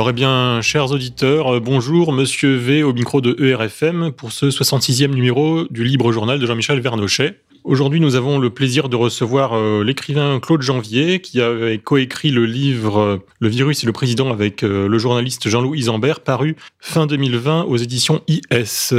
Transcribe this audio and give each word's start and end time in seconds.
Alors, 0.00 0.08
eh 0.08 0.14
bien, 0.14 0.62
chers 0.62 0.92
auditeurs, 0.92 1.56
euh, 1.56 1.60
bonjour, 1.60 2.10
monsieur 2.14 2.54
V 2.54 2.82
au 2.82 2.94
micro 2.94 3.20
de 3.20 3.36
ERFM 3.38 4.12
pour 4.12 4.32
ce 4.32 4.46
66e 4.46 5.08
numéro 5.08 5.64
du 5.68 5.84
Libre 5.84 6.10
Journal 6.10 6.38
de 6.38 6.46
Jean-Michel 6.46 6.80
Vernochet. 6.80 7.34
Aujourd'hui, 7.64 8.00
nous 8.00 8.14
avons 8.14 8.38
le 8.38 8.48
plaisir 8.48 8.88
de 8.88 8.96
recevoir 8.96 9.52
euh, 9.52 9.84
l'écrivain 9.84 10.40
Claude 10.40 10.62
Janvier, 10.62 11.20
qui 11.20 11.42
a 11.42 11.76
coécrit 11.76 12.30
le 12.30 12.46
livre 12.46 12.98
euh, 12.98 13.16
Le 13.40 13.48
virus 13.50 13.82
et 13.82 13.86
le 13.86 13.92
président 13.92 14.32
avec 14.32 14.62
le 14.62 14.96
journaliste 14.96 15.50
Jean-Louis 15.50 15.80
Isambert, 15.80 16.20
paru 16.20 16.56
fin 16.78 17.06
2020 17.06 17.64
aux 17.64 17.76
éditions 17.76 18.22
IS. 18.26 18.94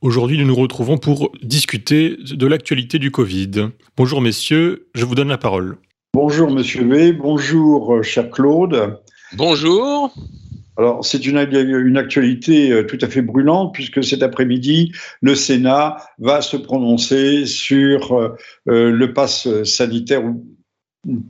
Aujourd'hui, 0.00 0.36
nous 0.36 0.46
nous 0.46 0.56
retrouvons 0.56 0.98
pour 0.98 1.30
discuter 1.44 2.16
de 2.18 2.46
l'actualité 2.48 2.98
du 2.98 3.12
Covid. 3.12 3.68
Bonjour 3.96 4.20
messieurs, 4.20 4.88
je 4.96 5.04
vous 5.04 5.14
donne 5.14 5.28
la 5.28 5.38
parole. 5.38 5.76
Bonjour 6.12 6.50
monsieur 6.50 6.84
V, 6.88 7.12
bonjour 7.12 8.02
cher 8.02 8.30
Claude. 8.30 8.98
Bonjour. 9.36 10.14
Alors, 10.76 11.04
c'est 11.04 11.26
une, 11.26 11.38
actualité 11.96 12.70
euh, 12.70 12.84
tout 12.84 12.98
à 13.00 13.08
fait 13.08 13.22
brûlante 13.22 13.74
puisque 13.74 14.02
cet 14.04 14.22
après-midi, 14.22 14.92
le 15.22 15.34
Sénat 15.34 15.96
va 16.18 16.40
se 16.40 16.56
prononcer 16.56 17.46
sur 17.46 18.12
euh, 18.12 18.36
euh, 18.68 18.90
le 18.90 19.12
pass 19.12 19.48
sanitaire 19.64 20.22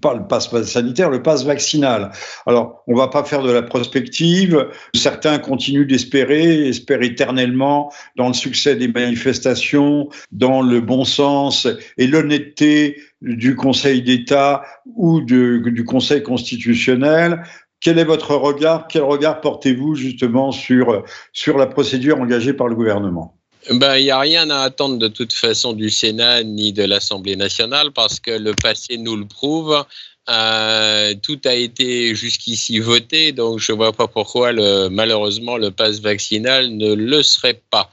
pas 0.00 0.14
le 0.14 0.28
pass 0.28 0.48
sanitaire, 0.62 1.10
le 1.10 1.20
pass 1.20 1.44
vaccinal. 1.44 2.12
Alors, 2.46 2.84
on 2.86 2.94
va 2.94 3.08
pas 3.08 3.24
faire 3.24 3.42
de 3.42 3.50
la 3.50 3.62
prospective. 3.62 4.68
Certains 4.94 5.38
continuent 5.38 5.88
d'espérer, 5.88 6.68
espèrent 6.68 7.02
éternellement 7.02 7.92
dans 8.14 8.28
le 8.28 8.34
succès 8.34 8.76
des 8.76 8.86
manifestations, 8.86 10.08
dans 10.30 10.62
le 10.62 10.80
bon 10.80 11.04
sens 11.04 11.66
et 11.98 12.06
l'honnêteté 12.06 13.02
du 13.20 13.56
Conseil 13.56 14.00
d'État 14.02 14.62
ou 14.94 15.20
du 15.22 15.84
Conseil 15.84 16.22
constitutionnel 16.22 17.42
quel 17.84 17.98
est 17.98 18.04
votre 18.04 18.34
regard 18.34 18.88
Quel 18.88 19.02
regard 19.02 19.42
portez-vous 19.42 19.94
justement 19.94 20.50
sur, 20.50 21.04
sur 21.34 21.58
la 21.58 21.66
procédure 21.66 22.18
engagée 22.18 22.54
par 22.54 22.66
le 22.66 22.74
gouvernement? 22.74 23.36
Ben, 23.70 23.96
il 23.96 24.04
n'y 24.04 24.10
a 24.10 24.18
rien 24.18 24.48
à 24.48 24.60
attendre 24.60 24.98
de 24.98 25.08
toute 25.08 25.34
façon 25.34 25.74
du 25.74 25.90
Sénat 25.90 26.42
ni 26.42 26.72
de 26.72 26.82
l'Assemblée 26.82 27.36
nationale 27.36 27.92
parce 27.92 28.20
que 28.20 28.30
le 28.30 28.52
passé 28.54 28.96
nous 28.96 29.16
le 29.16 29.26
prouve. 29.26 29.84
Euh, 30.30 31.14
tout 31.22 31.38
a 31.44 31.54
été 31.54 32.14
jusqu'ici 32.14 32.78
voté, 32.78 33.32
donc 33.32 33.58
je 33.58 33.72
ne 33.72 33.76
vois 33.76 33.92
pas 33.92 34.08
pourquoi 34.08 34.52
malheureusement 34.88 35.58
le 35.58 35.70
pass 35.70 36.00
vaccinal 36.00 36.74
ne 36.74 36.94
le 36.94 37.22
serait 37.22 37.60
pas. 37.70 37.90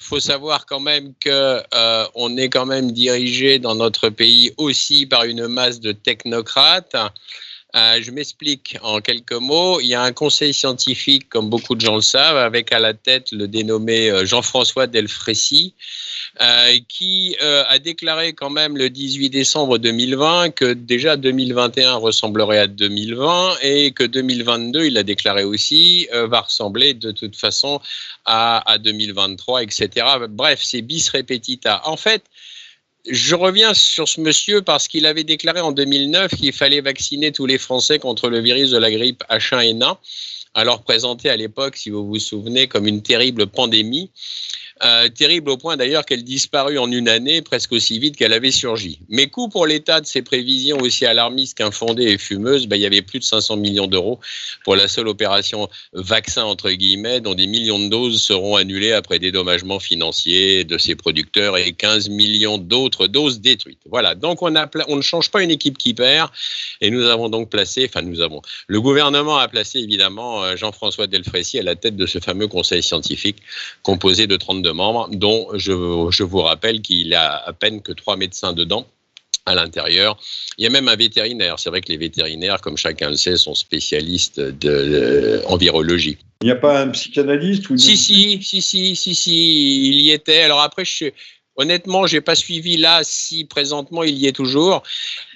Il 0.00 0.04
faut 0.04 0.20
savoir 0.20 0.66
quand 0.66 0.80
même 0.80 1.14
que 1.18 1.60
euh, 1.74 2.04
on 2.14 2.36
est 2.36 2.48
quand 2.48 2.66
même 2.66 2.92
dirigé 2.92 3.58
dans 3.58 3.74
notre 3.74 4.08
pays 4.08 4.52
aussi 4.56 5.06
par 5.06 5.24
une 5.24 5.48
masse 5.48 5.80
de 5.80 5.90
technocrates. 5.90 6.94
Euh, 7.74 8.02
je 8.02 8.10
m'explique 8.10 8.76
en 8.82 9.00
quelques 9.00 9.32
mots. 9.32 9.80
Il 9.80 9.86
y 9.86 9.94
a 9.94 10.02
un 10.02 10.12
conseil 10.12 10.52
scientifique, 10.52 11.30
comme 11.30 11.48
beaucoup 11.48 11.74
de 11.74 11.80
gens 11.80 11.94
le 11.94 12.02
savent, 12.02 12.36
avec 12.36 12.70
à 12.70 12.78
la 12.78 12.92
tête 12.92 13.32
le 13.32 13.48
dénommé 13.48 14.10
euh, 14.10 14.26
Jean-François 14.26 14.86
Delfrécy, 14.86 15.72
euh, 16.42 16.76
qui 16.88 17.36
a 17.40 17.78
déclaré 17.78 18.34
quand 18.34 18.50
même 18.50 18.76
le 18.76 18.90
18 18.90 19.30
décembre 19.30 19.78
2020 19.78 20.50
que 20.50 20.72
déjà 20.72 21.16
2021 21.16 21.94
ressemblerait 21.94 22.58
à 22.58 22.66
2020 22.66 23.56
et 23.62 23.92
que 23.92 24.04
2022, 24.04 24.84
il 24.84 24.98
a 24.98 25.02
déclaré 25.02 25.44
aussi, 25.44 26.08
va 26.12 26.40
ressembler 26.40 26.94
de 26.94 27.10
toute 27.10 27.36
façon 27.36 27.80
à, 28.24 28.70
à 28.70 28.78
2023, 28.78 29.62
etc. 29.62 30.06
Bref, 30.28 30.60
c'est 30.62 30.82
bis 30.82 31.08
repetita. 31.10 31.82
En 31.86 31.96
fait, 31.96 32.22
je 33.08 33.34
reviens 33.34 33.74
sur 33.74 34.08
ce 34.08 34.20
monsieur 34.20 34.62
parce 34.62 34.88
qu'il 34.88 35.06
avait 35.06 35.24
déclaré 35.24 35.60
en 35.60 35.72
2009 35.72 36.34
qu'il 36.34 36.52
fallait 36.52 36.80
vacciner 36.80 37.32
tous 37.32 37.46
les 37.46 37.58
Français 37.58 37.98
contre 37.98 38.28
le 38.28 38.40
virus 38.40 38.70
de 38.70 38.78
la 38.78 38.90
grippe 38.90 39.24
H1N1, 39.28 39.96
alors 40.54 40.82
présenté 40.82 41.28
à 41.28 41.36
l'époque, 41.36 41.76
si 41.76 41.90
vous 41.90 42.06
vous 42.06 42.18
souvenez, 42.18 42.68
comme 42.68 42.86
une 42.86 43.02
terrible 43.02 43.46
pandémie. 43.46 44.10
Euh, 44.84 45.08
terrible 45.08 45.48
au 45.48 45.56
point 45.56 45.76
d'ailleurs 45.76 46.04
qu'elle 46.04 46.24
disparut 46.24 46.76
en 46.76 46.90
une 46.90 47.08
année, 47.08 47.40
presque 47.40 47.70
aussi 47.70 48.00
vite 48.00 48.16
qu'elle 48.16 48.32
avait 48.32 48.50
surgi. 48.50 48.98
Mais 49.08 49.28
coup 49.28 49.48
pour 49.48 49.64
l'État 49.64 50.00
de 50.00 50.06
ces 50.06 50.22
prévisions 50.22 50.76
aussi 50.78 51.06
alarmistes 51.06 51.56
qu'infondées 51.56 52.06
et 52.06 52.18
fumeuses, 52.18 52.66
ben, 52.66 52.74
il 52.74 52.82
y 52.82 52.86
avait 52.86 53.02
plus 53.02 53.20
de 53.20 53.24
500 53.24 53.58
millions 53.58 53.86
d'euros 53.86 54.18
pour 54.64 54.74
la 54.74 54.88
seule 54.88 55.06
opération 55.06 55.68
vaccin, 55.92 56.42
entre 56.42 56.68
guillemets, 56.72 57.20
dont 57.20 57.34
des 57.34 57.46
millions 57.46 57.78
de 57.78 57.86
doses 57.86 58.20
seront 58.20 58.56
annulées 58.56 58.90
après 58.90 59.20
dédommagement 59.20 59.78
financier 59.78 60.64
de 60.64 60.76
ses 60.78 60.96
producteurs 60.96 61.56
et 61.56 61.72
15 61.72 62.08
millions 62.08 62.58
d'autres 62.58 63.06
doses 63.06 63.40
détruites. 63.40 63.82
Voilà, 63.88 64.16
donc 64.16 64.42
on, 64.42 64.52
on 64.88 64.96
ne 64.96 65.02
change 65.02 65.30
pas 65.30 65.44
une 65.44 65.52
équipe 65.52 65.78
qui 65.78 65.94
perd 65.94 66.28
et 66.80 66.90
nous 66.90 67.04
avons 67.04 67.28
donc 67.28 67.50
placé, 67.50 67.86
enfin 67.88 68.02
nous 68.02 68.20
avons, 68.20 68.42
le 68.66 68.80
gouvernement 68.80 69.38
a 69.38 69.46
placé 69.46 69.78
évidemment 69.78 70.42
euh, 70.42 70.56
Jean-François 70.56 71.06
Delfrécy 71.06 71.60
à 71.60 71.62
la 71.62 71.76
tête 71.76 71.94
de 71.94 72.06
ce 72.06 72.18
fameux 72.18 72.48
conseil 72.48 72.82
scientifique 72.82 73.36
composé 73.84 74.26
de 74.26 74.36
32 74.36 74.71
membres, 74.72 75.08
dont 75.12 75.48
je, 75.54 76.22
vous 76.22 76.40
rappelle 76.40 76.80
qu'il 76.82 77.14
a 77.14 77.36
à 77.36 77.52
peine 77.52 77.82
que 77.82 77.92
trois 77.92 78.16
médecins 78.16 78.52
dedans 78.52 78.86
à 79.44 79.54
l'intérieur. 79.54 80.18
Il 80.56 80.64
y 80.64 80.66
a 80.66 80.70
même 80.70 80.88
un 80.88 80.96
vétérinaire. 80.96 81.58
C'est 81.58 81.70
vrai 81.70 81.80
que 81.80 81.88
les 81.88 81.96
vétérinaires, 81.96 82.60
comme 82.60 82.76
chacun 82.76 83.10
le 83.10 83.16
sait, 83.16 83.36
sont 83.36 83.54
spécialistes 83.54 84.40
de, 84.40 85.42
Il 86.42 86.44
n'y 86.44 86.50
a 86.50 86.56
pas 86.56 86.80
un 86.80 86.88
psychanalyste 86.90 87.68
ou 87.70 87.76
Si, 87.76 87.96
si, 87.96 88.40
si, 88.42 88.62
si, 88.62 88.94
si, 88.94 89.14
si, 89.14 89.88
il 89.88 90.00
y 90.00 90.10
était. 90.12 90.42
Alors 90.42 90.60
après, 90.60 90.84
je, 90.84 91.06
Honnêtement, 91.62 92.08
j'ai 92.08 92.20
pas 92.20 92.34
suivi 92.34 92.76
là 92.76 93.02
si 93.04 93.44
présentement 93.44 94.02
il 94.02 94.18
y 94.18 94.26
est 94.26 94.32
toujours, 94.32 94.82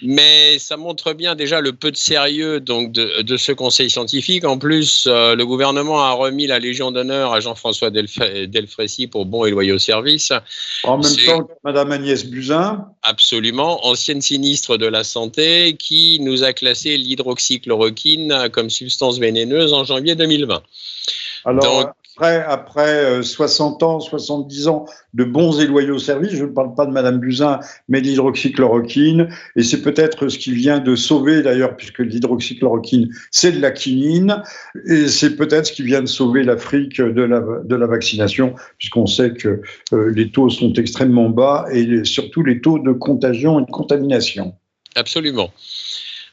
mais 0.03 0.59
ça 0.59 0.77
montre 0.77 1.13
bien 1.13 1.37
déjà 1.37 1.61
le 1.61 1.73
peu 1.73 1.93
de 1.93 1.97
sérieux 1.97 2.59
donc 2.59 2.91
de, 2.91 3.37
ce 3.37 3.53
conseil 3.53 3.91
scientifique. 3.91 4.45
En 4.45 4.59
plus, 4.59 5.07
euh, 5.07 5.37
le 5.37 5.47
gouvernement 5.47 6.01
a 6.03 6.11
remis 6.11 6.49
la 6.49 6.59
Légion 6.59 6.91
d'honneur 6.91 7.33
à 7.33 7.39
Jean-François 7.39 7.91
Delfrécy 7.91 9.07
pour 9.07 9.25
bon 9.25 9.45
et 9.45 9.53
loyaux 9.53 9.79
service. 9.79 10.33
En 10.83 10.99
même 10.99 11.17
temps 11.25 11.45
que 11.45 11.53
Madame 11.63 11.93
Agnès 11.93 12.27
Buzyn. 12.27 12.89
Absolument, 13.03 13.87
ancienne 13.87 14.21
sinistre 14.21 14.79
de 14.79 14.87
la 14.87 15.05
santé, 15.05 15.77
qui 15.79 16.19
nous 16.21 16.43
a 16.43 16.53
classé 16.53 16.97
l'hydroxychloroquine 16.97 18.49
comme 18.53 18.69
substance 18.69 19.21
vénéneuse 19.21 19.73
en 19.73 19.85
janvier 19.85 20.17
2020. 20.17 20.61
Alors, 21.45 21.95
après, 22.17 22.43
après 22.43 23.23
60 23.23 23.83
euh, 23.83 23.87
ans, 23.87 24.01
70 24.01 24.69
ans 24.69 24.87
de 25.13 25.25
bons 25.25 25.61
et 25.61 25.67
loyaux 25.67 25.99
services, 25.99 26.33
je 26.33 26.45
ne 26.45 26.51
parle 26.51 26.75
pas 26.75 26.87
de 26.87 26.91
Madame 26.91 27.19
Buzyn, 27.19 27.61
mais 27.91 28.01
de 28.01 28.07
l'hydroxychloroquine, 28.07 29.29
et 29.55 29.63
c'est 29.63 29.83
peut-être 29.83 30.29
ce 30.29 30.39
qui 30.39 30.53
vient 30.53 30.79
de 30.79 30.97
sauver 30.97 31.43
d'ailleurs, 31.43 31.77
puisque 31.77 31.99
l'hydroxychloroquine, 31.99 33.11
c'est 33.31 33.53
de 33.53 33.61
la 33.61 33.71
quinine, 33.71 34.43
et 34.87 35.09
c'est 35.09 35.37
peut-être 35.37 35.67
ce 35.67 35.73
qui 35.73 35.83
vient 35.83 36.01
de 36.01 36.07
sauver 36.07 36.43
l'Afrique 36.43 37.03
de 37.03 37.23
la, 37.23 37.43
de 37.63 37.77
la 37.77 37.87
vaccination, 37.87 38.55
puisqu'on 38.79 39.07
sait 39.07 39.35
que 39.35 39.61
euh, 39.93 40.11
les 40.15 40.31
taux 40.31 40.49
sont 40.49 40.73
extrêmement 40.73 41.29
bas, 41.29 41.67
et 41.71 42.05
surtout 42.05 42.43
les 42.43 42.63
taux 42.63 42.79
de 42.79 42.93
contagion 42.93 43.61
et 43.61 43.67
de 43.67 43.71
contamination. 43.71 44.55
Absolument. 44.95 45.51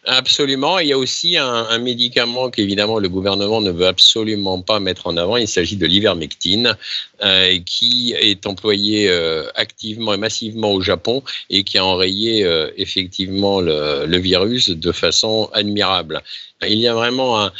Absolument. 0.05 0.79
Il 0.79 0.87
y 0.87 0.93
a 0.93 0.97
aussi 0.97 1.37
un, 1.37 1.77
médicament 1.79 2.49
qu'évidemment 2.49 2.99
le 2.99 3.07
gouvernement 3.07 3.61
ne 3.61 3.71
veut 3.71 3.87
absolument 3.87 4.61
pas 4.61 4.81
mettre 4.81 5.07
en 5.07 5.15
avant. 5.15 5.37
Il 5.37 5.47
s'agit 5.47 5.77
de 5.77 5.85
l'ivermectine, 5.85 6.75
euh, 7.23 7.57
qui 7.65 8.13
est 8.19 8.45
employé 8.45 9.09
euh, 9.09 9.47
activement 9.55 10.13
et 10.13 10.17
massivement 10.17 10.71
au 10.73 10.81
Japon 10.81 11.23
et 11.49 11.63
qui 11.63 11.77
a 11.77 11.85
enrayé 11.85 12.43
euh, 12.43 12.69
effectivement 12.75 13.61
le, 13.61 14.17
virus 14.17 14.69
de 14.69 14.91
façon 14.91 15.49
admirable. 15.53 16.21
Il 16.67 16.79
y 16.79 16.87
a 16.87 16.93
vraiment 16.93 17.41
un, 17.41 17.53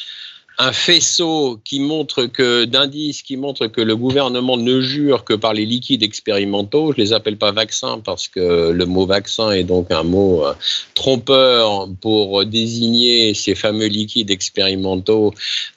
un 0.59 0.71
faisceau 0.71 1.59
qui 1.63 1.79
montre 1.79 2.25
que 2.25 2.65
d'indices 2.65 3.23
qui 3.23 3.37
montrent 3.37 3.67
que 3.67 3.81
le 3.81 3.95
gouvernement 3.95 4.57
ne 4.57 4.81
jure 4.81 5.23
que 5.23 5.33
par 5.33 5.53
les 5.53 5.65
liquides 5.65 6.03
expérimentaux. 6.03 6.93
Je 6.95 7.01
les 7.01 7.13
appelle 7.13 7.37
pas 7.37 7.51
vaccins 7.51 7.99
parce 8.03 8.27
que 8.27 8.69
le 8.69 8.85
mot 8.85 9.05
vaccin 9.05 9.51
est 9.51 9.63
donc 9.63 9.89
un 9.89 10.03
mot 10.03 10.45
euh, 10.45 10.53
trompeur 10.93 11.89
pour 12.01 12.45
désigner 12.45 13.33
ces 13.33 13.55
fameux 13.55 13.87
liquides 13.87 14.29
expérimentaux 14.29 15.33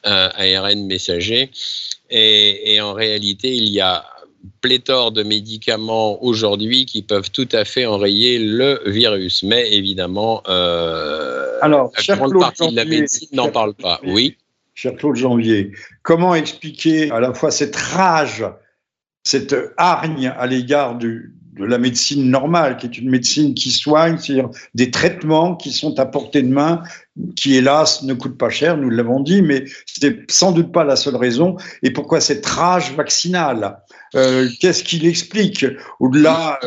euh, 0.06 0.28
ARN 0.34 0.86
messagers. 0.86 1.50
Et, 2.10 2.80
en 2.80 2.92
réalité, 2.92 3.54
il 3.54 3.68
y 3.68 3.80
a 3.80 4.04
pléthore 4.60 5.10
de 5.10 5.24
médicaments 5.24 6.22
aujourd'hui 6.22 6.86
qui 6.86 7.02
peuvent 7.02 7.30
tout 7.32 7.48
à 7.50 7.64
fait 7.64 7.86
enrayer 7.86 8.38
le 8.38 8.80
virus. 8.86 9.42
Mais 9.42 9.72
évidemment, 9.72 10.42
euh, 10.48 11.58
Alors, 11.62 11.90
la 12.06 12.16
grande 12.16 12.38
partie 12.38 12.70
de 12.70 12.76
la 12.76 12.84
médecine 12.84 13.28
n'en 13.32 13.48
parle 13.48 13.74
pas. 13.74 14.00
Oui 14.04 14.36
cher 14.76 14.94
Claude 14.94 15.16
Janvier, 15.16 15.72
comment 16.02 16.34
expliquer 16.34 17.10
à 17.10 17.18
la 17.18 17.34
fois 17.34 17.50
cette 17.50 17.74
rage, 17.74 18.44
cette 19.24 19.56
hargne 19.78 20.28
à 20.28 20.46
l'égard 20.46 20.96
de 21.56 21.64
la 21.64 21.78
médecine 21.78 22.30
normale, 22.30 22.76
qui 22.76 22.86
est 22.86 22.98
une 22.98 23.10
médecine 23.10 23.54
qui 23.54 23.70
soigne, 23.70 24.18
c'est-à-dire 24.18 24.50
des 24.74 24.90
traitements 24.90 25.56
qui 25.56 25.72
sont 25.72 25.98
à 25.98 26.06
portée 26.06 26.42
de 26.42 26.52
main, 26.52 26.82
qui 27.34 27.56
hélas 27.56 28.02
ne 28.02 28.14
coûtent 28.14 28.36
pas 28.36 28.50
cher, 28.50 28.76
nous 28.76 28.90
l'avons 28.90 29.20
dit, 29.20 29.42
mais 29.42 29.64
n'est 30.02 30.18
sans 30.28 30.52
doute 30.52 30.72
pas 30.72 30.84
la 30.84 30.96
seule 30.96 31.16
raison. 31.16 31.56
Et 31.82 31.90
pourquoi 31.90 32.20
cette 32.20 32.44
rage 32.44 32.94
vaccinale? 32.94 33.78
Qu'est-ce 34.60 34.84
qu'il 34.84 35.06
explique? 35.06 35.66
Au-delà 36.00 36.58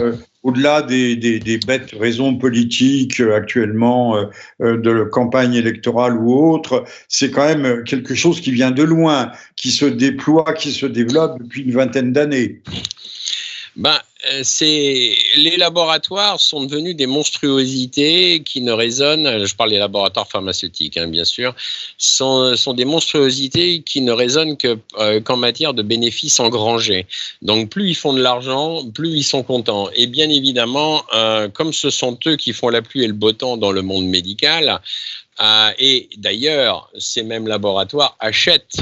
au-delà 0.41 0.81
des, 0.81 1.59
bêtes 1.67 1.93
raisons 1.99 2.35
politiques 2.35 3.19
actuellement 3.19 4.15
de 4.59 5.03
campagne 5.03 5.53
électorale 5.53 6.17
ou 6.17 6.33
autre, 6.33 6.85
c'est 7.07 7.29
quand 7.29 7.45
même 7.45 7.83
quelque 7.83 8.15
chose 8.15 8.39
qui 8.41 8.51
vient 8.51 8.71
de 8.71 8.83
loin, 8.83 9.31
qui 9.55 9.71
se 9.71 9.85
déploie, 9.85 10.53
qui 10.53 10.71
se 10.71 10.85
développe 10.85 11.39
depuis 11.39 11.63
une 11.63 11.73
vingtaine 11.73 12.13
d'années. 12.13 12.61
Ben, 13.75 13.91
euh, 13.91 14.08
c'est 14.43 15.15
les 15.37 15.55
laboratoires 15.55 16.39
sont 16.39 16.65
devenus 16.65 16.95
des 16.95 17.07
monstruosités 17.07 18.43
qui 18.43 18.61
ne 18.61 18.71
résonnent. 18.71 19.45
Je 19.45 19.55
parle 19.55 19.69
des 19.69 19.77
laboratoires 19.77 20.27
pharmaceutiques, 20.27 20.97
hein, 20.97 21.07
bien 21.07 21.23
sûr, 21.23 21.55
sont, 21.97 22.55
sont, 22.57 22.73
des 22.73 22.85
monstruosités 22.85 23.81
qui 23.81 24.01
ne 24.01 24.11
résonnent 24.11 24.57
que 24.57 24.77
euh, 24.97 25.21
qu'en 25.21 25.37
matière 25.37 25.73
de 25.73 25.83
bénéfices 25.83 26.39
engrangés. 26.39 27.07
Donc, 27.41 27.69
plus 27.69 27.89
ils 27.89 27.95
font 27.95 28.13
de 28.13 28.21
l'argent, 28.21 28.83
plus 28.93 29.09
ils 29.09 29.23
sont 29.23 29.43
contents. 29.43 29.89
Et 29.95 30.07
bien 30.07 30.29
évidemment, 30.29 31.03
euh, 31.13 31.47
comme 31.47 31.71
ce 31.71 31.89
sont 31.89 32.17
eux 32.27 32.35
qui 32.35 32.51
font 32.51 32.69
la 32.69 32.81
pluie 32.81 33.03
et 33.03 33.07
le 33.07 33.13
beau 33.13 33.31
temps 33.31 33.55
dans 33.55 33.71
le 33.71 33.81
monde 33.81 34.05
médical, 34.05 34.81
et 35.79 36.09
d'ailleurs, 36.17 36.91
ces 36.97 37.23
mêmes 37.23 37.47
laboratoires 37.47 38.17
achètent 38.19 38.75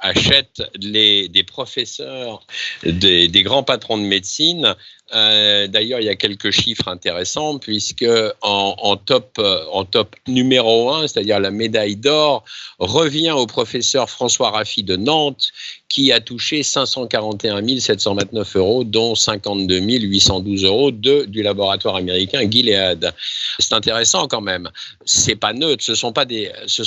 achètent 0.00 0.62
les, 0.80 1.28
des 1.28 1.44
professeurs, 1.44 2.46
des, 2.82 3.28
des, 3.28 3.42
grands 3.42 3.62
patrons 3.62 3.98
de 3.98 4.02
médecine 4.02 4.74
euh, 5.14 5.66
d'ailleurs, 5.66 6.00
il 6.00 6.06
y 6.06 6.10
a 6.10 6.16
quelques 6.16 6.50
chiffres 6.50 6.88
intéressants 6.88 7.58
puisque 7.58 8.06
en, 8.42 8.96
top, 8.96 9.40
en 9.72 9.84
top 9.84 10.14
numéro 10.28 10.90
1, 10.92 11.08
c'est-à-dire 11.08 11.40
la 11.40 11.50
médaille 11.50 11.96
d'or, 11.96 12.44
revient 12.78 13.32
au 13.32 13.46
professeur 13.46 14.08
François 14.10 14.50
Raffi 14.50 14.82
de 14.82 14.96
Nantes 14.96 15.50
qui 15.88 16.12
a 16.12 16.20
touché 16.20 16.62
541 16.62 17.80
729 17.80 18.56
euros, 18.56 18.84
dont 18.84 19.16
52 19.16 19.80
812 19.80 20.64
euros 20.64 20.90
du 20.92 21.42
laboratoire 21.42 21.96
américain 21.96 22.48
Gilead. 22.48 23.12
C'est 23.58 23.72
intéressant 23.72 24.28
quand 24.28 24.40
même. 24.40 24.70
C'est 25.04 25.34
pas 25.34 25.52
neutre, 25.52 25.82
ce 25.82 25.94
sont 25.96 26.10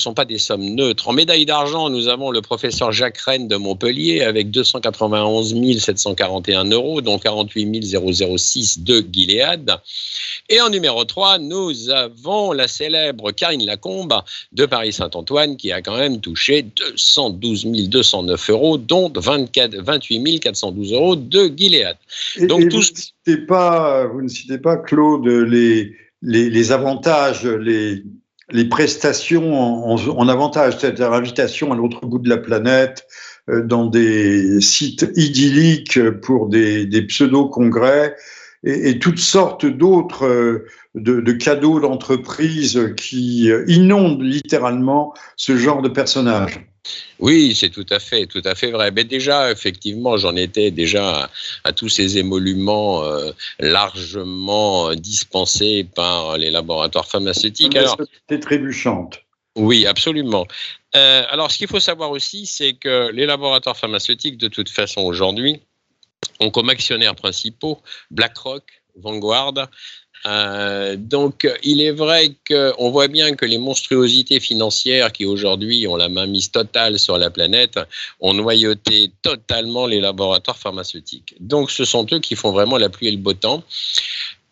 sont 0.04 0.14
pas 0.14 0.26
des 0.26 0.38
sommes 0.38 0.76
neutres. 0.76 1.08
En 1.08 1.14
médaille 1.14 1.46
d'argent, 1.46 1.90
nous 1.90 2.08
avons 2.08 2.32
le 2.32 2.42
professeur 2.42 2.92
Jacques 2.92 3.18
Rennes 3.20 3.48
de 3.48 3.56
Montpellier 3.56 4.22
avec 4.22 4.52
291 4.52 5.56
741 5.80 6.66
euros, 6.66 7.02
dont 7.02 7.18
48 7.18 7.90
000 7.90 8.04
006 8.14 8.80
de 8.80 9.06
Gilead. 9.12 9.72
Et 10.50 10.62
en 10.62 10.70
numéro 10.70 11.04
3, 11.06 11.40
nous 11.40 11.90
avons 11.90 12.52
la 12.52 12.68
célèbre 12.68 13.32
Karine 13.32 13.66
Lacombe 13.66 14.14
de 14.52 14.66
Paris-Saint-Antoine 14.66 15.58
qui 15.58 15.72
a 15.72 15.82
quand 15.82 15.98
même 15.98 16.20
touché 16.20 16.64
212 16.64 17.66
209 17.90 18.50
euros, 18.50 18.78
dont 18.78 19.12
24, 19.14 19.76
28 19.76 20.40
412 20.40 20.94
euros 20.94 21.16
de 21.16 21.52
Gilead. 21.56 21.96
Donc, 22.42 22.72
vous, 22.72 22.78
ne 22.78 22.82
citez 22.82 23.38
pas, 23.38 24.06
vous 24.08 24.22
ne 24.22 24.28
citez 24.28 24.58
pas, 24.58 24.78
Claude, 24.78 25.28
les, 25.28 25.94
les, 26.22 26.72
avantages, 26.72 27.46
les, 27.46 28.04
les 28.52 28.66
prestations 28.66 29.54
en, 29.54 29.96
en 29.96 30.28
avantage, 30.28 30.78
c'est-à-dire 30.78 31.10
l'invitation 31.10 31.72
à 31.72 31.76
l'autre 31.76 32.06
bout 32.06 32.20
de 32.20 32.30
la 32.30 32.38
planète, 32.38 33.06
dans 33.48 33.88
des 33.88 34.62
sites 34.62 35.06
idylliques 35.16 36.00
pour 36.22 36.48
des, 36.48 36.86
des 36.86 37.02
pseudo-congrès 37.02 38.16
et, 38.64 38.90
et, 38.90 39.00
toutes 39.00 39.20
sortes 39.20 39.66
d'autres 39.66 40.26
euh, 40.26 40.68
de, 40.96 41.20
de, 41.20 41.32
cadeaux 41.34 41.82
d'entreprise 41.82 42.94
qui 42.96 43.50
inondent 43.68 44.22
littéralement 44.22 45.14
ce 45.36 45.58
genre 45.58 45.82
de 45.82 45.90
personnages. 45.90 46.62
Oui, 47.20 47.56
c'est 47.56 47.70
tout 47.70 47.86
à 47.90 48.00
fait, 48.00 48.26
tout 48.26 48.42
à 48.44 48.56
fait 48.56 48.72
vrai. 48.72 48.92
Mais 48.92 49.06
déjà, 49.06 49.52
effectivement, 49.52 50.18
j'en 50.18 50.36
étais 50.36 50.72
déjà 50.72 51.30
à, 51.64 51.72
tous 51.72 51.90
ces 51.90 52.18
émoluments 52.18 53.04
euh, 53.06 53.32
largement 53.60 54.94
dispensés 54.94 55.88
par 55.96 56.38
les 56.38 56.52
laboratoires 56.52 57.08
pharmaceutiques. 57.08 57.76
Alors, 57.76 57.98
trébuchante. 58.42 59.23
Oui, 59.56 59.86
absolument. 59.86 60.48
Euh, 60.96 61.24
alors, 61.30 61.52
ce 61.52 61.58
qu'il 61.58 61.68
faut 61.68 61.80
savoir 61.80 62.12
aussi, 62.12 62.46
c'est 62.46 62.74
que 62.74 63.12
les 63.12 63.26
laboratoires 63.26 63.78
pharmaceutiques, 63.78 64.38
de 64.38 64.48
toute 64.48 64.70
façon, 64.70 65.02
aujourd'hui, 65.02 65.60
ont 66.40 66.50
comme 66.50 66.70
actionnaires 66.70 67.16
principaux 67.16 67.80
BlackRock, 68.10 68.64
Vanguard. 68.96 69.70
Euh, 70.26 70.96
donc, 70.96 71.48
il 71.64 71.82
est 71.82 71.92
vrai 71.92 72.36
qu'on 72.48 72.90
voit 72.90 73.10
bien 73.10 73.36
que 73.36 73.46
les 73.46 73.58
monstruosités 73.58 74.40
financières 74.40 75.12
qui 75.12 75.26
aujourd'hui 75.26 75.86
ont 75.88 75.98
la 75.98 76.10
main 76.10 76.26
mise 76.26 76.50
totale 76.50 76.98
sur 76.98 77.18
la 77.18 77.30
planète 77.30 77.80
ont 78.22 78.34
noyauté 78.34 79.12
totalement 79.22 79.86
les 79.86 80.00
laboratoires 80.00 80.58
pharmaceutiques. 80.58 81.36
Donc, 81.40 81.72
ce 81.72 81.86
sont 81.86 82.08
eux 82.12 82.20
qui 82.20 82.36
font 82.36 82.52
vraiment 82.52 82.78
la 82.78 82.90
pluie 82.90 83.08
et 83.08 83.12
le 83.12 83.18
beau 83.18 83.34
temps. 83.34 83.64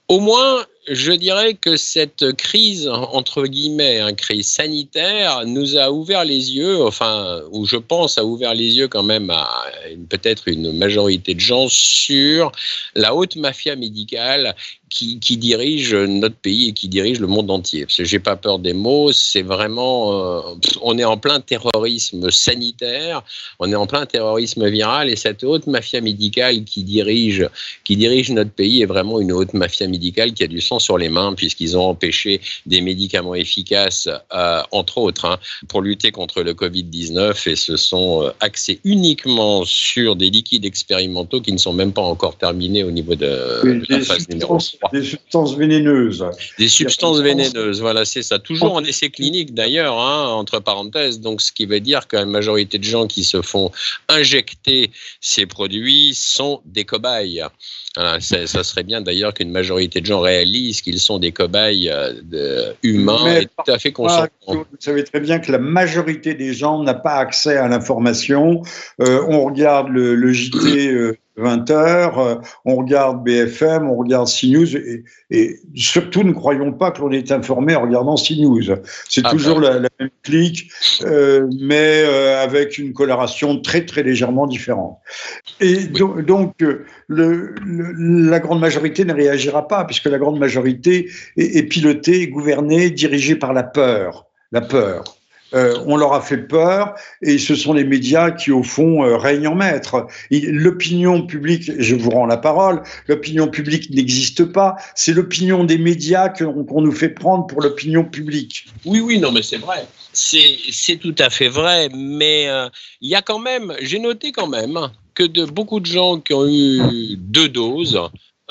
Au 0.10 0.20
moins, 0.20 0.66
je 0.88 1.12
dirais 1.12 1.54
que 1.54 1.76
cette 1.78 2.34
crise, 2.34 2.88
entre 2.88 3.46
guillemets, 3.46 4.00
hein, 4.00 4.14
crise 4.14 4.48
sanitaire, 4.48 5.46
nous 5.46 5.78
a 5.78 5.92
ouvert 5.92 6.26
les 6.26 6.54
yeux, 6.54 6.84
enfin, 6.84 7.42
ou 7.52 7.66
je 7.66 7.78
pense 7.78 8.18
a 8.18 8.26
ouvert 8.26 8.54
les 8.54 8.78
yeux 8.78 8.88
quand 8.88 9.04
même 9.04 9.30
à 9.30 9.48
peut-être 10.10 10.48
une 10.48 10.72
majorité 10.72 11.36
de 11.36 11.40
gens 11.40 11.68
sur 11.70 12.52
la 12.96 13.14
haute 13.14 13.36
mafia 13.36 13.76
médicale 13.76 14.56
qui, 14.92 15.38
dirige 15.38 15.94
notre 15.94 16.36
pays 16.36 16.70
et 16.70 16.74
qui 16.74 16.88
dirige 16.88 17.20
le 17.20 17.28
monde 17.28 17.50
entier. 17.50 17.86
Parce 17.86 17.98
que 17.98 18.04
j'ai 18.04 18.20
pas 18.20 18.36
peur 18.36 18.60
des 18.60 18.74
mots, 18.74 19.12
c'est 19.12 19.42
vraiment, 19.42 20.14
euh, 20.14 20.56
on 20.82 20.98
est 20.98 21.04
en 21.04 21.18
plein 21.18 21.40
terrorisme 21.40 22.30
sanitaire, 22.30 23.24
on 23.60 23.72
est 23.72 23.76
en 23.76 23.88
plein 23.88 24.06
terrorisme 24.06 24.68
viral 24.70 25.10
et 25.10 25.16
cette 25.16 25.44
haute 25.44 25.68
mafia 25.68 26.02
médicale 26.02 26.64
qui 26.66 26.84
dirige, 26.84 27.48
qui 27.84 27.96
dirige 27.96 28.32
notre 28.32 28.52
pays 28.52 28.82
est 28.82 28.86
vraiment 28.86 29.20
une 29.20 29.32
haute 29.32 29.54
mafia 29.54 29.88
médicale 29.88 30.34
qui 30.34 30.44
a 30.44 30.48
du 30.48 30.62
sur 30.80 30.98
les 30.98 31.10
mains 31.10 31.34
puisqu'ils 31.34 31.78
ont 31.78 31.90
empêché 31.90 32.42
des 32.66 32.82
médicaments 32.82 33.36
efficaces, 33.36 34.08
euh, 34.34 34.62
entre 34.72 34.98
autres, 34.98 35.26
hein, 35.26 35.38
pour 35.68 35.82
lutter 35.82 36.12
contre 36.12 36.42
le 36.42 36.54
Covid-19 36.54 37.50
et 37.50 37.56
se 37.56 37.78
sont 37.78 38.24
euh, 38.24 38.32
axés 38.40 38.80
uniquement 38.84 39.64
sur 39.66 40.16
des 40.16 40.30
liquides 40.30 40.66
expérimentaux 40.66 41.42
qui 41.42 41.52
ne 41.52 41.58
sont 41.58 41.74
même 41.74 41.94
pas 41.94 42.02
encore 42.02 42.38
terminés 42.38 42.84
au 42.84 42.92
niveau 42.92 43.16
de, 43.16 43.86
la 43.90 44.00
phase 44.02 44.28
numéro 44.30 44.58
3. 44.58 44.90
Des 44.94 45.04
substances 45.04 45.56
vénéneuses. 45.56 46.26
Des 46.58 46.70
substances 46.70 47.20
vénéneuses, 47.20 47.82
voilà, 47.82 48.06
c'est 48.06 48.24
ça. 48.24 48.40
Toujours 48.40 48.74
en 48.74 48.84
essai 48.84 49.10
clinique 49.10 49.54
d'ailleurs, 49.54 50.00
hein, 50.00 50.30
entre 50.30 50.60
parenthèses. 50.60 51.20
Donc, 51.20 51.42
ce 51.42 51.52
qui 51.52 51.66
veut 51.66 51.80
dire 51.80 52.08
que 52.08 52.16
la 52.16 52.26
majorité 52.26 52.78
de 52.78 52.84
gens 52.84 53.08
qui 53.08 53.24
se 53.24 53.42
font 53.42 53.72
injecter 54.08 54.92
ces 55.20 55.46
produits 55.46 56.14
sont 56.16 56.62
des 56.66 56.86
cobayes. 56.86 57.44
ça 57.96 58.64
serait 58.64 58.84
bien 58.84 59.02
d'ailleurs 59.02 59.34
qu'une 59.34 59.52
majorité 59.52 60.02
de 60.02 60.06
gens 60.06 60.22
réalisent 60.22 60.61
qu'ils 60.70 61.00
sont 61.00 61.20
des 61.20 61.32
cobayes 61.32 61.90
euh, 61.90 62.74
humains 62.84 63.42
tout 63.42 63.72
à 63.72 63.80
fait. 63.80 63.94
Vous 63.98 64.64
savez 64.80 65.04
très 65.04 65.20
bien 65.20 65.40
que 65.40 65.52
la 65.52 65.58
majorité 65.58 66.34
des 66.34 66.54
gens 66.54 66.82
n'a 66.84 66.94
pas 66.94 67.16
accès 67.16 67.58
à 67.58 67.68
l'information. 67.68 68.62
Euh, 69.02 69.26
on 69.28 69.44
regarde 69.46 69.90
le, 69.90 70.32
JT. 70.32 70.88
Euh, 70.88 71.18
20h, 71.42 72.20
euh, 72.20 72.36
on 72.66 72.76
regarde 72.76 73.24
BFM, 73.24 73.90
on 73.90 73.96
regarde 73.96 74.28
CNews, 74.28 74.76
et, 75.30 75.60
surtout 75.76 76.24
ne 76.24 76.32
croyons 76.32 76.72
pas 76.72 76.92
que 76.92 77.02
l'on 77.02 77.12
est 77.12 77.32
informé 77.32 77.76
en 77.76 77.82
regardant 77.82 78.16
CNews. 78.16 78.76
C'est 79.10 79.22
ah 79.24 79.30
bah 79.30 79.32
toujours 79.32 79.60
la, 79.60 79.80
même 79.80 80.10
clique, 80.24 80.72
euh, 81.04 81.50
mais 81.60 82.04
euh, 82.04 82.44
avec 82.44 82.78
une 82.78 82.94
coloration 82.94 83.60
très 83.60 83.86
très 83.86 84.04
légèrement 84.04 84.48
différente. 84.48 84.98
Et 85.60 85.86
donc, 85.86 86.56
la 87.10 88.40
grande 88.40 88.60
majorité 88.60 89.06
ne 89.06 89.14
réagira 89.14 89.68
pas, 89.68 89.86
puisque 89.86 90.06
la 90.06 90.18
grande 90.18 90.40
majorité 90.40 91.10
est, 91.38 91.58
est 91.58 91.64
pilotée, 91.64 92.28
gouvernée, 92.28 92.90
dirigée 92.90 93.36
par 93.36 93.54
la 93.54 93.64
peur. 93.64 94.28
La 94.52 94.62
peur. 94.62 95.21
Euh, 95.54 95.76
on 95.86 95.98
leur 95.98 96.14
a 96.14 96.22
fait 96.22 96.38
peur 96.38 96.96
et 97.22 97.38
ce 97.38 97.56
sont 97.56 97.74
les 97.74 97.84
médias 97.84 98.32
qui, 98.32 98.52
au 98.52 98.64
fond, 98.64 99.04
euh, 99.04 99.18
règnent 99.18 99.48
en 99.48 99.56
maître. 99.56 100.08
L'opinion 100.32 101.26
publique, 101.26 101.72
je 101.78 101.96
vous 101.96 102.10
rends 102.10 102.26
la 102.26 102.38
parole, 102.38 102.82
l'opinion 103.08 103.48
publique 103.48 103.90
n'existe 103.90 104.46
pas. 104.46 104.76
C'est 104.96 105.14
l'opinion 105.14 105.64
des 105.64 105.78
médias 105.78 106.30
qu'on 106.30 106.82
nous 106.82 106.92
fait 106.92 107.10
prendre 107.10 107.48
pour 107.48 107.62
l'opinion 107.62 108.06
publique. 108.06 108.68
Oui, 108.86 109.02
oui, 109.02 109.20
non, 109.20 109.32
mais 109.32 109.42
c'est 109.42 109.58
vrai. 109.58 109.86
C'est 110.14 110.98
tout 110.98 111.16
à 111.20 111.30
fait 111.30 111.50
vrai. 111.50 111.90
Mais 111.94 112.48
euh, 112.48 112.70
il 113.02 113.10
y 113.10 113.16
a 113.16 113.22
quand 113.22 113.40
même, 113.40 113.74
j'ai 113.82 114.00
noté 114.00 114.32
quand 114.32 114.48
même 114.48 114.80
que 115.14 115.24
de 115.24 115.46
beaucoup 115.46 115.80
de 115.80 115.86
gens 115.86 116.20
qui 116.20 116.34
ont 116.34 116.48
eu 116.48 117.18
deux 117.18 117.50
doses, 117.50 118.00